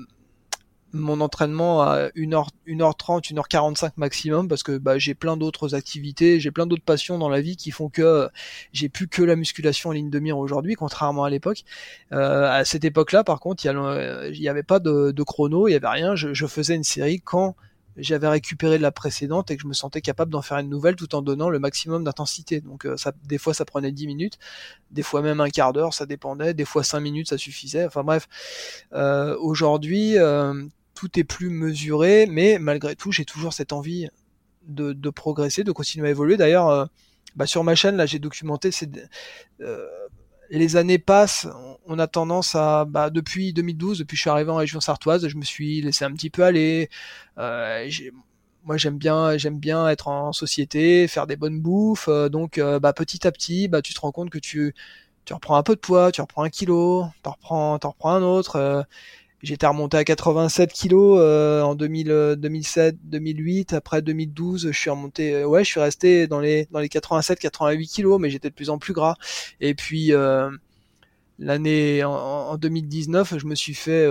[0.95, 6.51] mon entraînement à 1h, 1h30, 1h45 maximum parce que bah, j'ai plein d'autres activités, j'ai
[6.51, 8.29] plein d'autres passions dans la vie qui font que
[8.73, 11.65] j'ai plus que la musculation en ligne de mire aujourd'hui, contrairement à l'époque.
[12.13, 15.77] Euh, à cette époque-là, par contre, il n'y avait pas de, de, chrono, il n'y
[15.77, 16.15] avait rien.
[16.15, 17.57] Je, je, faisais une série quand
[17.97, 20.97] j'avais récupéré de la précédente et que je me sentais capable d'en faire une nouvelle
[20.97, 22.61] tout en donnant le maximum d'intensité.
[22.61, 24.39] Donc euh, ça, des fois ça prenait 10 minutes,
[24.91, 27.87] des fois même un quart d'heure, ça dépendait, des fois 5 minutes ça suffisait.
[27.87, 28.29] Enfin bref,
[28.93, 30.65] euh, aujourd'hui euh,
[31.17, 34.09] est plus mesuré, mais malgré tout, j'ai toujours cette envie
[34.67, 36.37] de, progresser, de continuer à évoluer.
[36.37, 36.87] D'ailleurs, euh,
[37.37, 38.71] bah sur ma chaîne, là, j'ai documenté.
[39.61, 39.87] Euh,
[40.51, 41.49] les années passent,
[41.87, 45.27] on a tendance à, bah, depuis 2012, depuis que je suis arrivé en région sartoise,
[45.27, 46.89] je me suis laissé un petit peu aller.
[47.39, 47.89] Euh,
[48.65, 52.09] moi, j'aime bien, j'aime bien être en société, faire des bonnes bouffes.
[52.09, 54.75] Euh, donc, bah, petit à petit, bah, tu te rends compte que tu,
[55.25, 58.23] tu reprends un peu de poids, tu reprends un kilo, t'en reprends, t'en reprends un
[58.23, 58.87] autre.
[59.45, 63.75] J'étais remonté à 87 kilos euh, en 2000, 2007, 2008.
[63.75, 65.35] Après 2012, je suis remonté.
[65.35, 68.55] Euh, ouais, je suis resté dans les dans les 87, 88 kilos, mais j'étais de
[68.55, 69.17] plus en plus gras.
[69.61, 70.51] Et puis euh,
[71.39, 74.09] l'année en, en, 2019, je me suis fait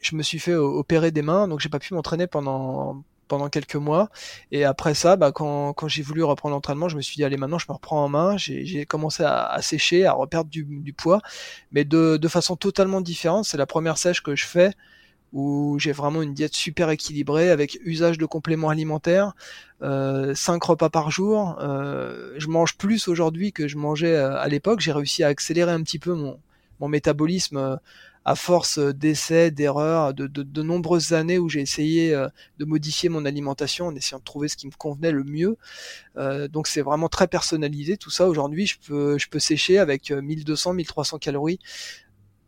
[0.00, 3.76] je me suis fait opérer des mains, donc j'ai pas pu m'entraîner pendant pendant quelques
[3.76, 4.08] mois.
[4.52, 7.58] Et après ça, bah, quand, j'ai voulu reprendre l'entraînement, je me suis dit, allez, maintenant
[7.58, 8.36] je me reprends en main.
[8.36, 11.20] J'ai commencé à, sécher, à reperdre du, poids,
[11.72, 13.44] mais de, façon totalement différente.
[13.44, 14.72] C'est la première sèche que je fais
[15.32, 19.34] où j'ai vraiment une diète super équilibrée avec usage de compléments alimentaires,
[19.82, 21.58] euh, 5 repas par jour.
[21.60, 24.80] Euh, je mange plus aujourd'hui que je mangeais euh, à l'époque.
[24.80, 26.38] J'ai réussi à accélérer un petit peu mon,
[26.80, 27.76] mon métabolisme euh,
[28.26, 32.28] à force d'essais, d'erreurs, de, de, nombreuses années où j'ai essayé euh,
[32.58, 35.56] de modifier mon alimentation en essayant de trouver ce qui me convenait le mieux.
[36.16, 38.28] Euh, donc c'est vraiment très personnalisé tout ça.
[38.28, 41.60] Aujourd'hui, je peux, je peux sécher avec 1200, euh, 1300 calories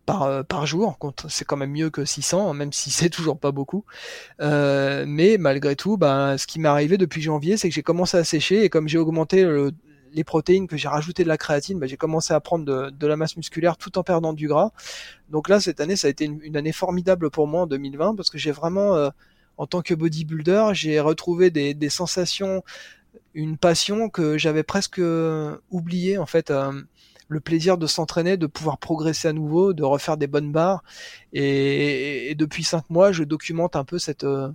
[0.05, 0.99] par, par jour.
[1.29, 3.85] C'est quand même mieux que 600, même si c'est toujours pas beaucoup.
[4.41, 8.17] Euh, mais malgré tout, ben, ce qui m'est arrivé depuis janvier, c'est que j'ai commencé
[8.17, 9.71] à sécher et comme j'ai augmenté le,
[10.13, 13.17] les protéines, que j'ai rajouté de la créatine, bah, j'ai commencé à prendre de, la
[13.17, 14.71] masse musculaire tout en perdant du gras.
[15.31, 18.31] Donc là, cette année, ça a été une, année formidable pour moi en 2020 parce
[18.31, 19.11] que j'ai vraiment, euh,
[19.57, 22.63] en tant que bodybuilder, j'ai retrouvé des, sensations,
[23.35, 25.01] une passion que j'avais presque
[25.71, 26.51] oublié en fait.
[26.51, 26.73] Euh,
[27.31, 30.83] le plaisir de s'entraîner, de pouvoir progresser à nouveau, de refaire des bonnes barres.
[31.35, 34.49] Et, et depuis cinq mois, je documente un peu cette euh,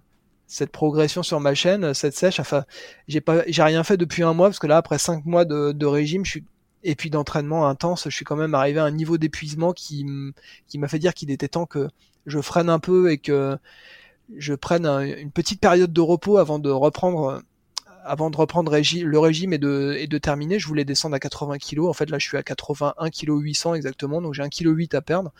[0.54, 2.40] cette progression sur ma chaîne, cette sèche.
[2.40, 2.64] Enfin,
[3.08, 5.72] j'ai pas, j'ai rien fait depuis un mois parce que là, après cinq mois de,
[5.72, 6.44] de régime, je suis
[6.84, 10.06] et puis d'entraînement intense, je suis quand même arrivé à un niveau d'épuisement qui
[10.68, 11.88] qui m'a fait dire qu'il était temps que
[12.28, 13.58] je freine un peu et que
[14.38, 17.42] je prenne une petite période de repos avant de reprendre
[18.06, 21.58] avant de reprendre le régime et de, et de terminer, je voulais descendre à 80
[21.58, 21.86] kg.
[21.86, 24.94] En fait, là, je suis à 81 kg 800 exactement, donc j'ai un kg 8
[24.94, 25.32] à perdre,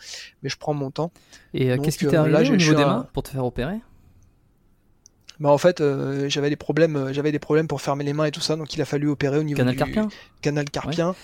[0.42, 1.12] mais je prends mon temps.
[1.52, 3.80] Et euh, qu'est-ce qui t'est euh, arrivé au niveau des mains pour te faire opérer?
[5.40, 8.26] Bah en fait euh, j'avais des problèmes euh, j'avais des problèmes pour fermer les mains
[8.26, 10.08] et tout ça donc il a fallu opérer au niveau canal du carpien
[10.42, 11.14] canal carpien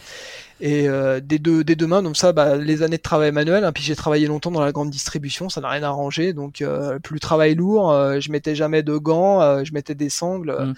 [0.61, 3.65] Et euh, des deux des deux mains, donc ça, bah, les années de travail manuel.
[3.65, 6.35] Hein, puis j'ai travaillé longtemps dans la grande distribution, ça n'a rien arrangé.
[6.35, 10.11] Donc euh, plus le travail lourd, euh, je mettais jamais de gants, je mettais des
[10.11, 10.53] sangles.
[10.53, 10.75] Mm.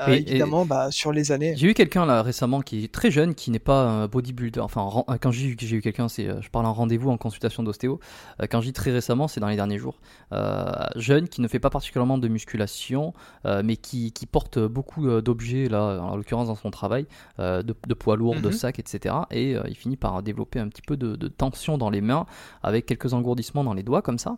[0.00, 1.54] Euh, évidemment, bah, sur les années.
[1.56, 4.60] J'ai eu quelqu'un là récemment qui est très jeune, qui n'est pas un bodybuilder.
[4.60, 4.88] Enfin,
[5.20, 8.00] quand j'ai eu, j'ai eu quelqu'un, c'est, je parle en rendez-vous en consultation d'ostéo.
[8.40, 9.98] Euh, quand dis très récemment, c'est dans les derniers jours.
[10.32, 10.64] Euh,
[10.96, 13.14] jeune, qui ne fait pas particulièrement de musculation,
[13.46, 17.06] euh, mais qui, qui, porte beaucoup euh, d'objets là, en l'occurrence dans son travail,
[17.38, 18.52] de, de, poids lourds, de mhm.
[18.52, 19.14] sacs, etc.
[19.30, 22.26] Et il finit par développer un petit peu de, de, tension dans les mains,
[22.62, 24.36] avec quelques engourdissements dans les doigts comme ça.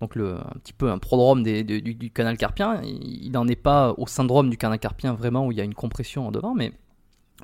[0.00, 2.80] Donc le, un petit peu un prodrome des, du, du, canal carpien.
[2.82, 5.74] Il n'en est pas au syndrome du canal carpien vraiment où il y a une
[5.74, 6.72] compression en devant, mais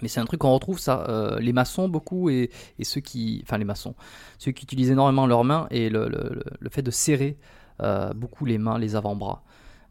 [0.03, 3.41] mais c'est un truc qu'on retrouve ça, euh, les maçons beaucoup et, et, ceux qui,
[3.45, 3.95] enfin les maçons,
[4.39, 7.39] ceux qui utilisent énormément leurs mains et le, le, le fait de serrer
[7.83, 9.43] euh, beaucoup les mains, les avant-bras.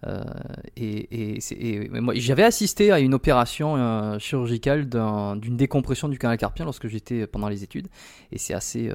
[0.06, 0.24] Euh,
[0.78, 6.88] et, et, moi, j'avais assisté à une opération chirurgicale d'une décompression du canal carpien lorsque
[6.88, 7.88] j'étais pendant les études,
[8.32, 8.92] et c'est assez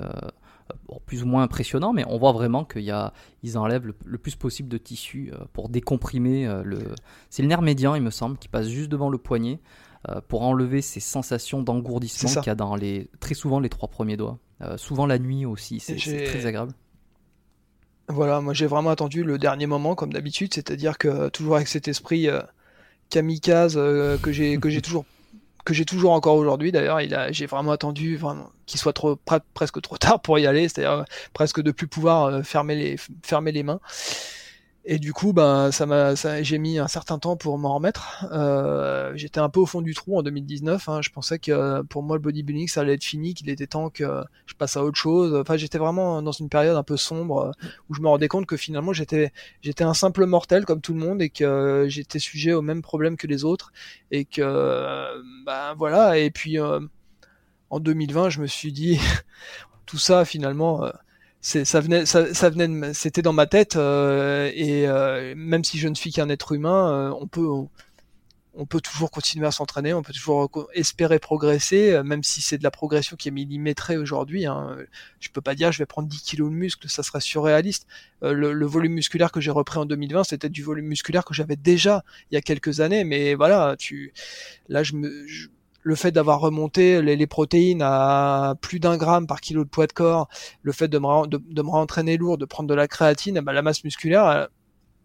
[0.91, 2.95] euh, plus ou moins impressionnant, mais on voit vraiment qu'ils
[3.43, 6.79] ils enlèvent le, plus possible de tissu euh, pour décomprimer euh, le.
[7.29, 9.61] C'est le nerf médian, il me semble, qui passe juste devant le poignet
[10.29, 14.17] pour enlever ces sensations d'engourdissement qu'il y a dans les très souvent les trois premiers
[14.17, 14.39] doigts.
[14.77, 16.73] souvent la nuit aussi, c'est très agréable.
[18.09, 21.87] Voilà, moi j'ai vraiment attendu le dernier moment comme d'habitude, c'est-à-dire que toujours avec cet
[21.87, 22.29] esprit
[23.11, 25.05] kamikaze que j'ai que j'ai toujours
[25.73, 27.01] j'ai toujours encore aujourd'hui d'ailleurs.
[27.01, 29.19] Il a, j'ai vraiment attendu vraiment qu'il soit trop
[29.55, 33.53] presque trop tard pour y aller, c'est-à-dire presque de plus pouvoir euh, fermer les fermer
[33.53, 33.81] les mains.
[34.87, 38.27] Et du coup, ben, ça m'a, j'ai mis un certain temps pour m'en remettre.
[38.33, 40.89] Euh, j'étais un peu au fond du trou en 2019.
[40.89, 41.03] Hein.
[41.03, 44.23] Je pensais que pour moi le bodybuilding ça allait être fini, qu'il était temps que
[44.47, 45.35] je passe à autre chose.
[45.35, 47.53] Enfin, j'étais vraiment dans une période un peu sombre
[47.91, 51.01] où je me rendais compte que finalement j'étais, j'étais un simple mortel comme tout le
[51.01, 53.73] monde et que j'étais sujet aux mêmes problèmes que les autres
[54.11, 56.19] et que, ben voilà.
[56.19, 56.81] Et puis euh,
[57.69, 58.99] en 2020, je me suis dit
[59.87, 60.85] tout ça finalement.
[60.85, 60.91] Euh,
[61.41, 62.27] ça venait, ça,
[62.93, 66.93] c'était dans ma tête euh, et euh, même si je ne suis qu'un être humain,
[66.93, 67.47] euh, on peut,
[68.55, 72.63] on, peut toujours continuer à s'entraîner, on peut toujours espérer progresser, même si c'est de
[72.63, 74.45] la progression qui est millimétrée aujourd'hui.
[74.45, 74.77] Hein.
[75.19, 77.87] Je peux pas dire je vais prendre 10 kilos de muscle, ça serait surréaliste.
[78.23, 81.57] Le, le, volume musculaire que j'ai repris en 2020, c'était du volume musculaire que j'avais
[81.57, 84.13] déjà il y a quelques années, mais voilà, tu,
[84.69, 85.49] là je me je,
[85.83, 89.93] le fait d'avoir remonté les, protéines à plus d'un gramme par kilo de poids de
[89.93, 90.29] corps,
[90.63, 93.85] le fait de me, de, lourd, de prendre de la créatine, eh ben, la masse
[93.85, 94.49] musculaire,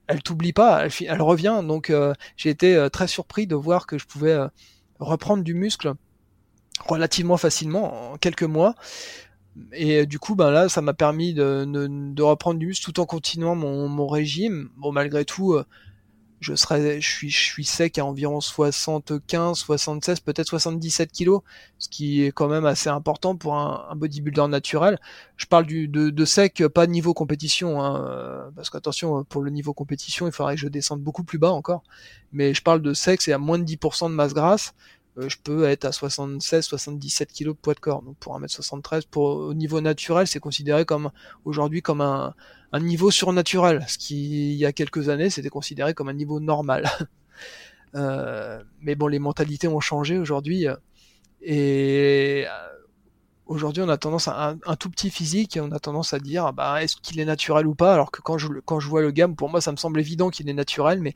[0.07, 1.61] elle, t'oublie pas, elle, revient.
[1.65, 4.47] Donc euh, j'ai été euh, très surpris de voir que je pouvais euh,
[4.99, 5.93] reprendre du muscle
[6.85, 8.75] relativement facilement en quelques mois.
[9.71, 13.05] Et du coup, ben là, ça m'a permis de, de, reprendre du muscle tout en
[13.05, 14.69] continuant mon, mon régime.
[14.75, 15.57] Bon, malgré tout,
[16.39, 21.41] je serais, je suis, je suis sec à environ 75, 76, peut-être 77 kilos,
[21.79, 24.99] ce qui est quand même assez important pour un, bodybuilder naturel.
[25.37, 29.73] Je parle du, de, de sec, pas niveau compétition, hein, parce qu'attention, pour le niveau
[29.73, 31.83] compétition, il faudrait que je descende beaucoup plus bas encore.
[32.31, 34.73] Mais je parle de sec, c'est à moins de 10% de masse grasse.
[35.17, 38.01] Euh, je peux être à 76, 77 kg de poids de corps.
[38.01, 41.11] Donc pour 1m73, pour, au niveau naturel, c'est considéré comme
[41.45, 42.33] aujourd'hui comme un,
[42.79, 46.89] niveau surnaturel, ce qui il y a quelques années c'était considéré comme un niveau normal.
[47.95, 50.65] euh, mais bon, les mentalités ont changé aujourd'hui
[51.41, 52.69] et euh,
[53.45, 56.83] aujourd'hui on a tendance à un, tout petit physique, on a tendance à dire bah
[56.83, 59.61] est-ce qu'il est naturel ou pas, alors que quand je vois le gamme, pour moi
[59.61, 61.13] ça me semble évident qu'il est naturel, mais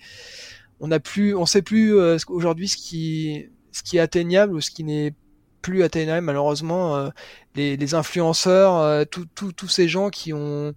[0.79, 1.93] on a plus, on sait plus
[2.29, 5.13] aujourd'hui ce qui ce qui est atteignable ou ce qui n'est
[5.61, 7.09] plus atteignable malheureusement euh,
[7.55, 10.73] les, influenceurs euh, tous ces gens qui ont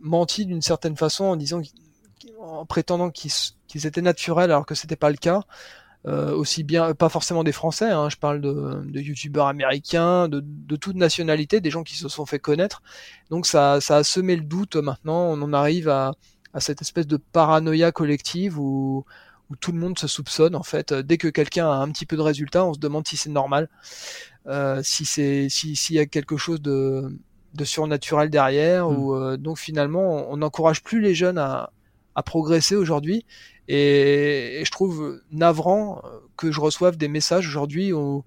[0.00, 1.62] menti d'une certaine façon en disant
[2.40, 5.42] en prétendant qu'ils étaient naturels alors que c'était pas le cas
[6.06, 10.42] euh, aussi bien pas forcément des français hein, je parle de, de youtubeurs américains de,
[10.44, 12.82] de toute nationalité des gens qui se sont fait connaître.
[13.30, 16.14] Donc ça, a semé le doute maintenant on en arrive à
[16.58, 19.04] cette espèce de paranoïa collective où
[19.50, 20.92] où tout le monde se soupçonne en fait.
[20.92, 23.68] Dès que quelqu'un a un petit peu de résultat, on se demande si c'est normal,
[24.46, 27.18] euh, si c'est s'il y a quelque chose de,
[27.54, 28.88] de surnaturel derrière.
[28.88, 28.98] Mm.
[28.98, 31.70] Ou euh, donc finalement, on n'encourage plus les jeunes à,
[32.14, 33.24] à progresser aujourd'hui.
[33.68, 38.24] Et, et, je trouve navrant euh, que je reçoive des messages aujourd'hui où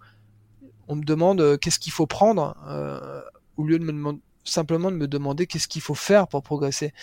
[0.88, 3.22] on me demande euh, qu'est-ce qu'il faut prendre euh,
[3.58, 6.94] au lieu de me demander simplement de me demander qu'est-ce qu'il faut faire pour progresser.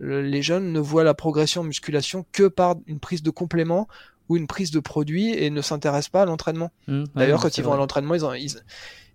[0.00, 3.88] les jeunes ne voient la progression en musculation que par une prise de complément
[4.28, 6.70] ou une prise de produit et ne s'intéressent pas à l'entraînement.
[6.86, 8.56] Mmh, D'ailleurs, quand ils vont à l'entraînement, ils,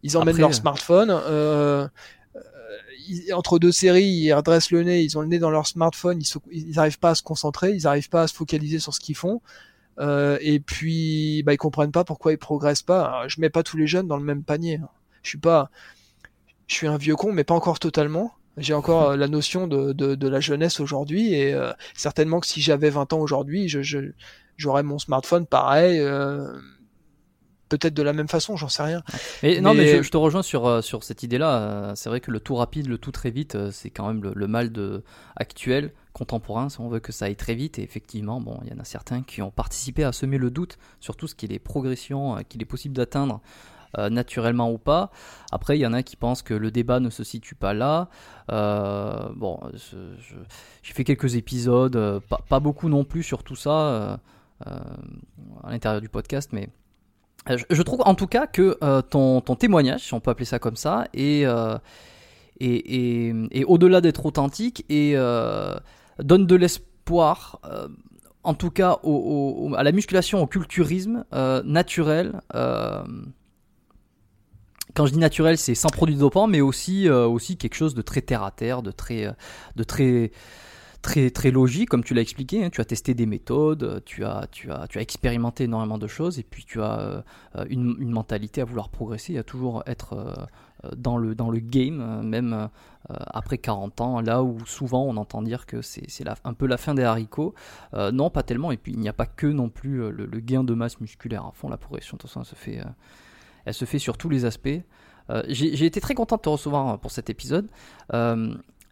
[0.03, 1.09] ils, emmènent leur smartphone.
[1.09, 1.88] Euh,
[2.35, 6.22] euh, entre deux séries, ils redressent le nez, ils ont le nez dans leur smartphone,
[6.51, 9.15] ils n'arrivent pas à se concentrer, ils n'arrivent pas à se focaliser sur ce qu'ils
[9.15, 9.41] font.
[9.99, 13.27] et puis bah ils comprennent pas pourquoi ils progressent pas.
[13.27, 14.80] je mets pas tous les jeunes dans le même panier.
[15.23, 15.69] Je suis pas,
[16.68, 18.34] je suis un vieux con, mais pas encore totalement.
[18.57, 21.56] J'ai encore la notion de, de, la jeunesse aujourd'hui et
[21.95, 24.10] certainement que si j'avais 20 ans aujourd'hui, je,
[24.57, 26.02] j'aurais mon smartphone pareil
[27.68, 29.03] peut-être de la même façon, j'en sais rien.
[29.44, 31.60] Et, Non, mais je, te rejoins sur, euh, sur cette idée-là.
[31.60, 34.23] Euh, c'est vrai que le tout rapide, le tout très vite, euh, c'est quand même
[34.23, 35.03] le, mal de,
[35.35, 37.80] actuel, contemporain, si on veut que ça aille très vite.
[37.80, 40.77] Et effectivement, bon, il y en a certains qui ont participé à semer le doute
[40.99, 43.41] sur tout ce qui est les progressions qu'il est possible d'atteindre.
[43.97, 45.11] Naturellement ou pas.
[45.51, 48.09] Après, il y en a qui pensent que le débat ne se situe pas là.
[48.49, 49.59] bon,
[50.84, 54.19] j'ai fait quelques épisodes, pas, pas, beaucoup non plus sur tout ça
[54.65, 56.69] à l'intérieur du podcast, mais
[57.49, 60.59] euh, je, trouve en tout cas que euh, ton, témoignage, si on peut appeler ça
[60.59, 61.77] comme ça, est, euh,
[63.65, 65.15] au-delà d'être authentique et
[66.19, 67.61] donne de l'espoir,
[68.43, 68.99] en tout cas
[69.76, 71.26] à la musculation, au culturisme
[71.64, 72.41] naturel.
[74.98, 78.22] Quand je dis naturel, c'est sans produit dopant, mais aussi, aussi quelque chose de très
[78.22, 79.32] terre à terre, de très,
[79.76, 80.32] de très
[81.07, 82.64] très, très logique, comme tu l'as expliqué.
[82.64, 82.69] Hein.
[82.69, 86.40] tu as testé des méthodes, tu as, tu, as, tu as expérimenté énormément de choses,
[86.40, 87.24] et puis tu as
[87.56, 91.60] euh, une, une, mentalité à vouloir progresser, à toujours être euh, dans, le, dans le
[91.60, 92.68] game, même euh,
[93.28, 96.07] après 40 ans, là où souvent on entend dire que c'est
[96.44, 97.53] un peu la fin des haricots.
[97.94, 100.74] non, pas tellement, et puis il n'y a pas que non plus le, gain de
[100.74, 102.82] masse musculaire à fond, la progression, de toute façon, se fait,
[103.68, 104.80] elle se fait sur tous les aspects.
[105.49, 107.68] J'ai été très content de te recevoir pour cet épisode.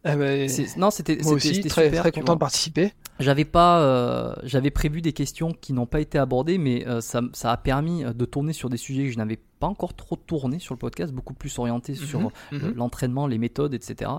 [0.08, 2.94] Eh ben, non, c'était aussi très, très content de participer.
[3.20, 7.22] J'avais pas, euh, j'avais prévu des questions qui n'ont pas été abordées, mais euh, ça,
[7.34, 10.18] ça, a permis euh, de tourner sur des sujets que je n'avais pas encore trop
[10.18, 12.74] tourné sur le podcast, beaucoup plus orienté mhm, sur mhm.
[12.76, 14.12] l'entraînement, les méthodes, etc.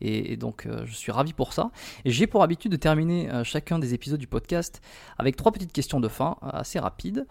[0.00, 1.70] Et, donc, je suis ravi pour ça.
[2.04, 4.82] Et j'ai pour habitude de terminer chacun des épisodes du podcast
[5.18, 7.26] avec trois petites questions de fin, assez rapides.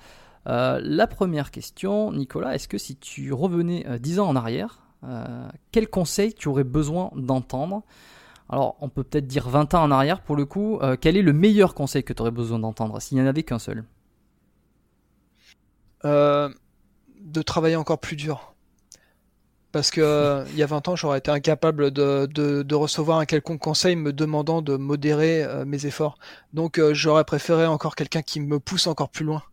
[0.46, 5.90] La première question, Nicolas, est-ce que si tu revenais dix ans en arrière, euh, quel
[5.90, 7.84] conseil tu aurais besoin d'entendre?
[8.50, 10.80] Alors, on peut peut-être dire 20 ans en arrière pour le coup.
[10.82, 13.44] Euh, quel est le meilleur conseil que tu aurais besoin d'entendre s'il n'y en avait
[13.44, 13.86] qu'un seul?
[16.06, 16.50] Euh,
[17.20, 18.54] De travailler encore plus dur.
[19.72, 23.96] Parce que il y a 20 ans, j'aurais été incapable de, recevoir un quelconque conseil
[23.96, 26.18] me demandant de modérer mes efforts.
[26.52, 29.44] Donc j'aurais préféré encore quelqu'un qui me pousse encore plus loin.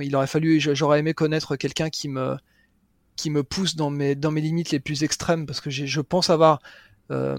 [0.00, 2.36] Il aurait fallu, j'aurais aimé connaître quelqu'un qui me,
[3.16, 6.30] qui me pousse dans mes, dans mes limites les plus extrêmes, parce que je pense
[6.30, 6.60] avoir
[7.10, 7.38] euh,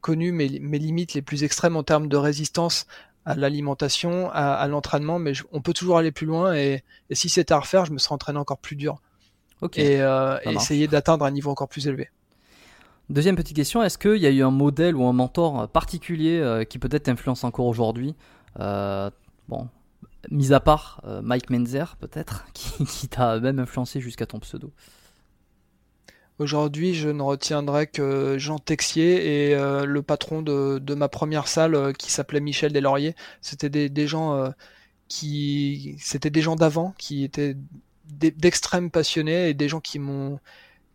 [0.00, 2.86] connu mes, mes, limites les plus extrêmes en termes de résistance
[3.24, 6.82] à l'alimentation, à, l'entraînement, mais on peut toujours aller plus loin, et,
[7.12, 9.02] si c'était à refaire, je me serais entraîné encore plus dur.
[9.74, 12.08] et, euh, essayer d'atteindre un niveau encore plus élevé.
[13.10, 16.64] Deuxième petite question, est-ce qu'il y a eu un modèle ou un mentor particulier euh,
[16.64, 18.14] qui peut-être t'influence encore aujourd'hui?
[18.56, 19.68] Bon,
[20.30, 24.72] mis à part Mike Menzer peut-être, qui, t'a même influencé jusqu'à ton pseudo.
[26.38, 31.74] Aujourd'hui, je ne retiendrai que Jean Texier et euh, le patron de, ma première salle
[31.74, 33.16] euh, qui s'appelait Michel Deslauriers.
[33.40, 34.50] C'était des, des, gens euh,
[35.08, 37.56] qui, c'était des gens d'avant qui étaient
[38.06, 40.38] d'extrêmes passionnés et des gens qui m'ont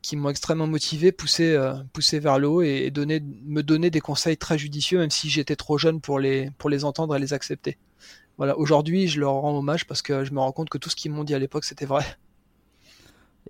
[0.01, 1.57] qui m'ont extrêmement motivé, poussé,
[1.93, 5.55] poussé vers le haut et, donné, me donner des conseils très judicieux, même si j'étais
[5.55, 7.77] trop jeune pour les, pour les entendre et les accepter.
[8.37, 10.95] Voilà, aujourd'hui, je leur rends hommage parce que je me rends compte que tout ce
[10.95, 12.03] qu'ils m'ont dit à l'époque, c'était vrai.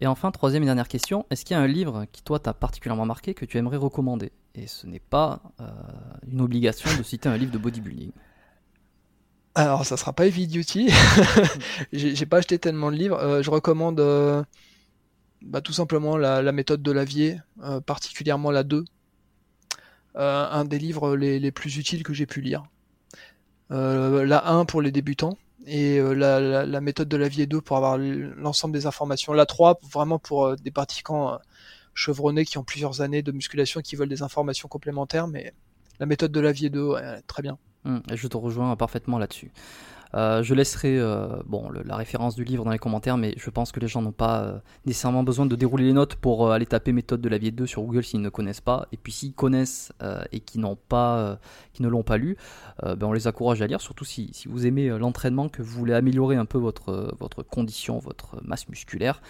[0.01, 2.53] Et enfin, troisième et dernière question, est-ce qu'il y a un livre qui toi t'a
[2.53, 4.31] particulièrement marqué que tu aimerais recommander?
[4.55, 5.69] Et ce n'est pas euh,
[6.27, 8.11] une obligation de citer un livre de bodybuilding.
[9.55, 10.89] Alors, ça sera pas Heavy Duty.
[11.93, 13.19] J'ai pas acheté tellement de livres.
[13.19, 14.43] Euh, je recommande euh,
[15.43, 17.39] bah, tout simplement la, méthode de Lavier,
[17.85, 18.83] particulièrement la 2.
[20.15, 22.63] un des livres les, les plus utiles que j'ai pu lire.
[23.69, 27.97] La 1 pour les débutants et euh, la, méthode de la vie 2 pour avoir
[27.97, 29.33] l'ensemble des informations.
[29.33, 31.37] La 3 vraiment pour euh, des pratiquants euh,
[31.93, 35.53] chevronnés qui ont plusieurs années de musculation qui veulent des informations complémentaires, mais
[35.99, 36.95] la méthode de la vie 2,
[37.27, 37.57] très bien.
[37.85, 39.51] Hum, je te rejoins parfaitement là-dessus.
[40.15, 43.71] Euh, je laisserai euh, bon, la référence du livre dans les commentaires, mais je pense
[43.71, 46.91] que les gens n'ont pas euh, nécessairement besoin de dérouler les notes pour aller taper
[46.91, 48.87] méthode de la vie 2 sur Google s'ils ne connaissent pas.
[48.91, 49.91] Et puis s'ils connaissent
[50.31, 51.39] et qui n'ont pas,
[51.73, 52.37] qui ne l'ont pas lu,
[52.81, 55.93] ben on les encourage à lire, surtout si, si vous aimez l'entraînement, que vous voulez
[55.93, 59.21] améliorer un peu votre, votre condition, votre masse musculaire.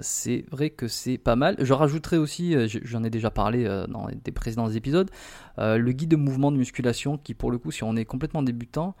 [0.00, 1.56] c'est vrai que c'est pas mal.
[1.58, 2.54] Je rajouterai aussi,
[2.84, 5.10] j'en ai déjà parlé dans des précédents épisodes,
[5.58, 8.94] le guide de mouvement de musculation qui pour le coup si on est complètement débutant,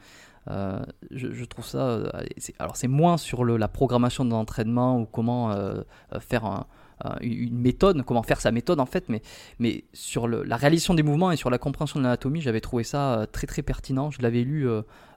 [0.50, 1.78] Euh, je, je, trouve ça.
[1.78, 2.10] Euh,
[2.58, 5.82] alors, c'est moins sur le, la programmation de l'entraînement ou comment euh,
[6.20, 6.66] faire un,
[7.20, 9.22] une méthode, comment faire sa méthode en fait, mais,
[9.58, 12.84] mais sur le, la réalisation des mouvements et sur la compréhension de l'anatomie, j'avais trouvé
[12.84, 14.10] ça très très pertinent.
[14.10, 14.68] Je l'avais lu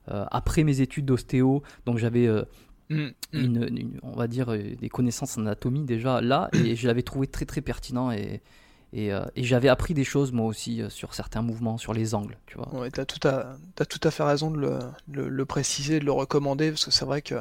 [0.07, 2.27] après mes études d'ostéo, donc j'avais.
[2.89, 3.13] Mmh, mmh.
[3.33, 7.45] Une, on va dire des connaissances en anatomie déjà là et je l'avais trouvé très
[7.45, 8.43] très pertinent et,
[8.97, 12.37] euh, et, j'avais appris des choses moi aussi euh, sur certains mouvements, sur les angles,
[12.45, 12.89] tu vois.
[12.91, 14.79] T'as tout à, as tout à fait raison de le,
[15.11, 17.35] le, le, préciser, de le recommander, parce que c'est vrai que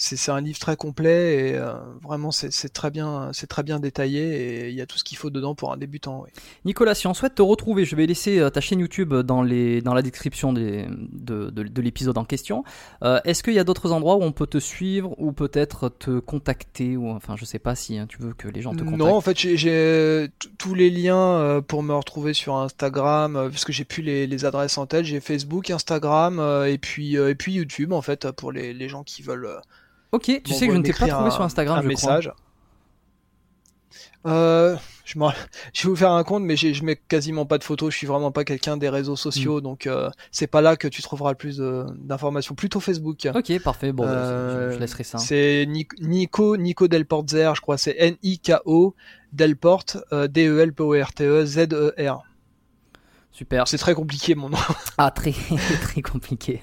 [0.00, 1.72] c'est un livre très complet et euh,
[2.02, 5.18] vraiment c'est très bien c'est très bien détaillé et il y a tout ce qu'il
[5.18, 6.24] faut dedans pour un débutant.
[6.64, 9.82] Nicolas, si on souhaite te retrouver, je vais laisser euh, ta chaîne YouTube dans les
[9.82, 12.62] dans la description des, de, de, l'épisode en question.
[13.02, 16.20] Euh, est-ce qu'il y a d'autres endroits où on peut te suivre ou peut-être te
[16.20, 18.98] contacter ou enfin je sais pas si hein, tu veux que les gens te contactent?
[18.98, 24.02] Non, en fait j'ai tous les liens pour me retrouver sur Instagram puisque j'ai plus
[24.02, 25.04] les, les, adresses en tête.
[25.04, 29.22] J'ai Facebook, Instagram et puis et puis YouTube en fait pour les, les gens qui
[29.22, 29.48] veulent
[30.12, 32.32] Ok, tu sais que je ne t'ai pas trouvé sur Instagram, un je message.
[34.26, 35.14] Euh, je,
[35.72, 37.92] je, vais vous faire un compte, mais je mets quasiment pas de photos.
[37.92, 39.62] Je suis vraiment pas quelqu'un des réseaux sociaux, mm.
[39.62, 42.54] donc euh, c'est pas là que tu trouveras le plus d'informations.
[42.54, 43.28] Plutôt Facebook.
[43.34, 43.92] Ok, parfait.
[43.92, 45.18] Bon, euh, je, laisserai ça.
[45.18, 45.66] C'est
[46.00, 47.78] Nico Nico Delportzer, je crois.
[47.78, 48.94] C'est N I K O
[49.32, 52.22] Delport D E L P O R T E Z E R.
[53.30, 53.68] Super.
[53.68, 54.58] C'est très compliqué mon nom.
[54.98, 55.32] ah très
[55.82, 56.60] très compliqué.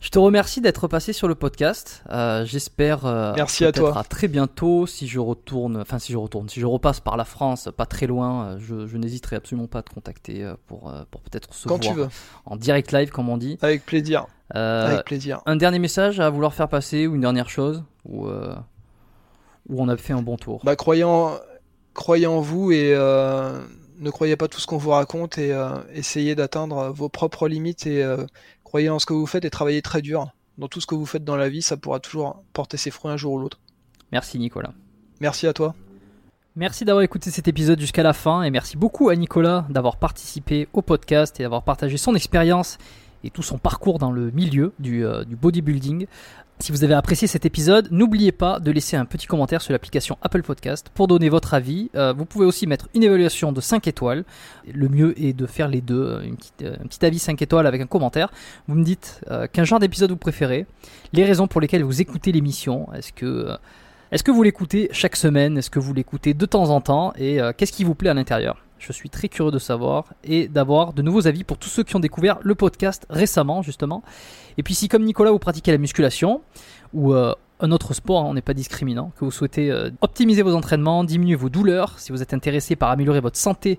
[0.00, 2.04] Je te remercie d'être passé sur le podcast.
[2.10, 3.98] Euh, J'espère euh, Merci à toi.
[3.98, 4.86] à très bientôt.
[4.86, 8.06] Si je retourne, enfin si je retourne, si je repasse par la France, pas très
[8.06, 11.66] loin, euh, je, je n'hésiterai absolument pas à te contacter euh, pour, pour peut-être se
[11.66, 12.08] Quand voir tu veux.
[12.46, 13.58] en direct live, comme on dit.
[13.60, 14.26] Avec plaisir.
[14.50, 15.40] Avec plaisir.
[15.46, 19.96] Un dernier message à vouloir faire passer ou une dernière chose ou où on a
[19.96, 20.62] fait un bon tour.
[20.64, 21.32] Bah croyant,
[21.92, 25.52] croyez en vous et ne croyez pas tout ce qu'on vous raconte et
[25.92, 28.02] essayez d'atteindre vos propres limites et
[28.68, 30.28] Croyez en ce que vous faites et travaillez très dur.
[30.58, 33.10] Dans tout ce que vous faites dans la vie, ça pourra toujours porter ses fruits
[33.10, 33.58] un jour ou l'autre.
[34.12, 34.74] Merci Nicolas.
[35.22, 35.74] Merci à toi.
[36.54, 40.68] Merci d'avoir écouté cet épisode jusqu'à la fin et merci beaucoup à Nicolas d'avoir participé
[40.74, 42.76] au podcast et d'avoir partagé son expérience
[43.24, 46.06] et tout son parcours dans le milieu du, euh, du bodybuilding.
[46.60, 50.18] Si vous avez apprécié cet épisode, n'oubliez pas de laisser un petit commentaire sur l'application
[50.22, 51.88] Apple Podcast pour donner votre avis.
[51.94, 54.24] Euh, vous pouvez aussi mettre une évaluation de 5 étoiles.
[54.72, 56.30] Le mieux est de faire les deux, euh,
[56.62, 58.32] euh, un petit avis 5 étoiles avec un commentaire.
[58.66, 59.20] Vous me dites
[59.52, 60.66] quel genre d'épisode vous préférez,
[61.12, 62.92] les raisons pour lesquelles vous écoutez l'émission.
[62.92, 63.56] Est-ce que,
[64.10, 65.58] est-ce que vous l'écoutez chaque semaine?
[65.58, 67.12] Est-ce que vous l'écoutez de temps en temps?
[67.16, 68.67] Et qu'est-ce qui vous plaît à l'intérieur?
[68.78, 71.96] Je suis très curieux de savoir et d'avoir de nouveaux avis pour tous ceux qui
[71.96, 74.02] ont découvert le podcast récemment, justement.
[74.56, 76.42] Et puis, si comme Nicolas, vous pratiquez la musculation
[76.92, 80.42] ou euh, un autre sport, hein, on n'est pas discriminant, que vous souhaitez euh, optimiser
[80.42, 83.78] vos entraînements, diminuer vos douleurs, si vous êtes intéressé par améliorer votre santé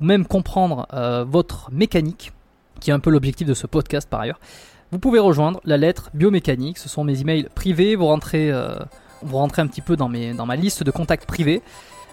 [0.00, 2.32] ou même comprendre euh, votre mécanique,
[2.80, 4.40] qui est un peu l'objectif de ce podcast par ailleurs,
[4.90, 6.78] vous pouvez rejoindre la lettre biomécanique.
[6.78, 7.94] Ce sont mes emails privés.
[7.94, 8.50] Vous rentrez,
[9.20, 11.60] vous rentrez un petit peu dans, mes, dans ma liste de contacts privés.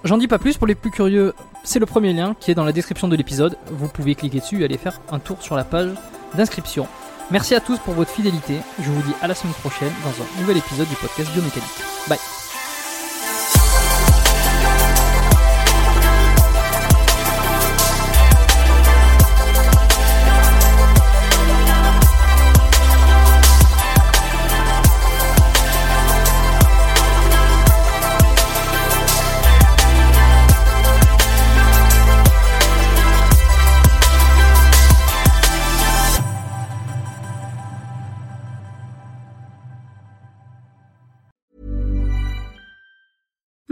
[0.05, 1.33] J'en dis pas plus, pour les plus curieux,
[1.63, 3.57] c'est le premier lien qui est dans la description de l'épisode.
[3.71, 5.89] Vous pouvez cliquer dessus et aller faire un tour sur la page
[6.35, 6.87] d'inscription.
[7.31, 8.59] Merci à tous pour votre fidélité.
[8.79, 11.65] Je vous dis à la semaine prochaine dans un nouvel épisode du podcast Biomécanique.
[12.07, 12.44] Bye.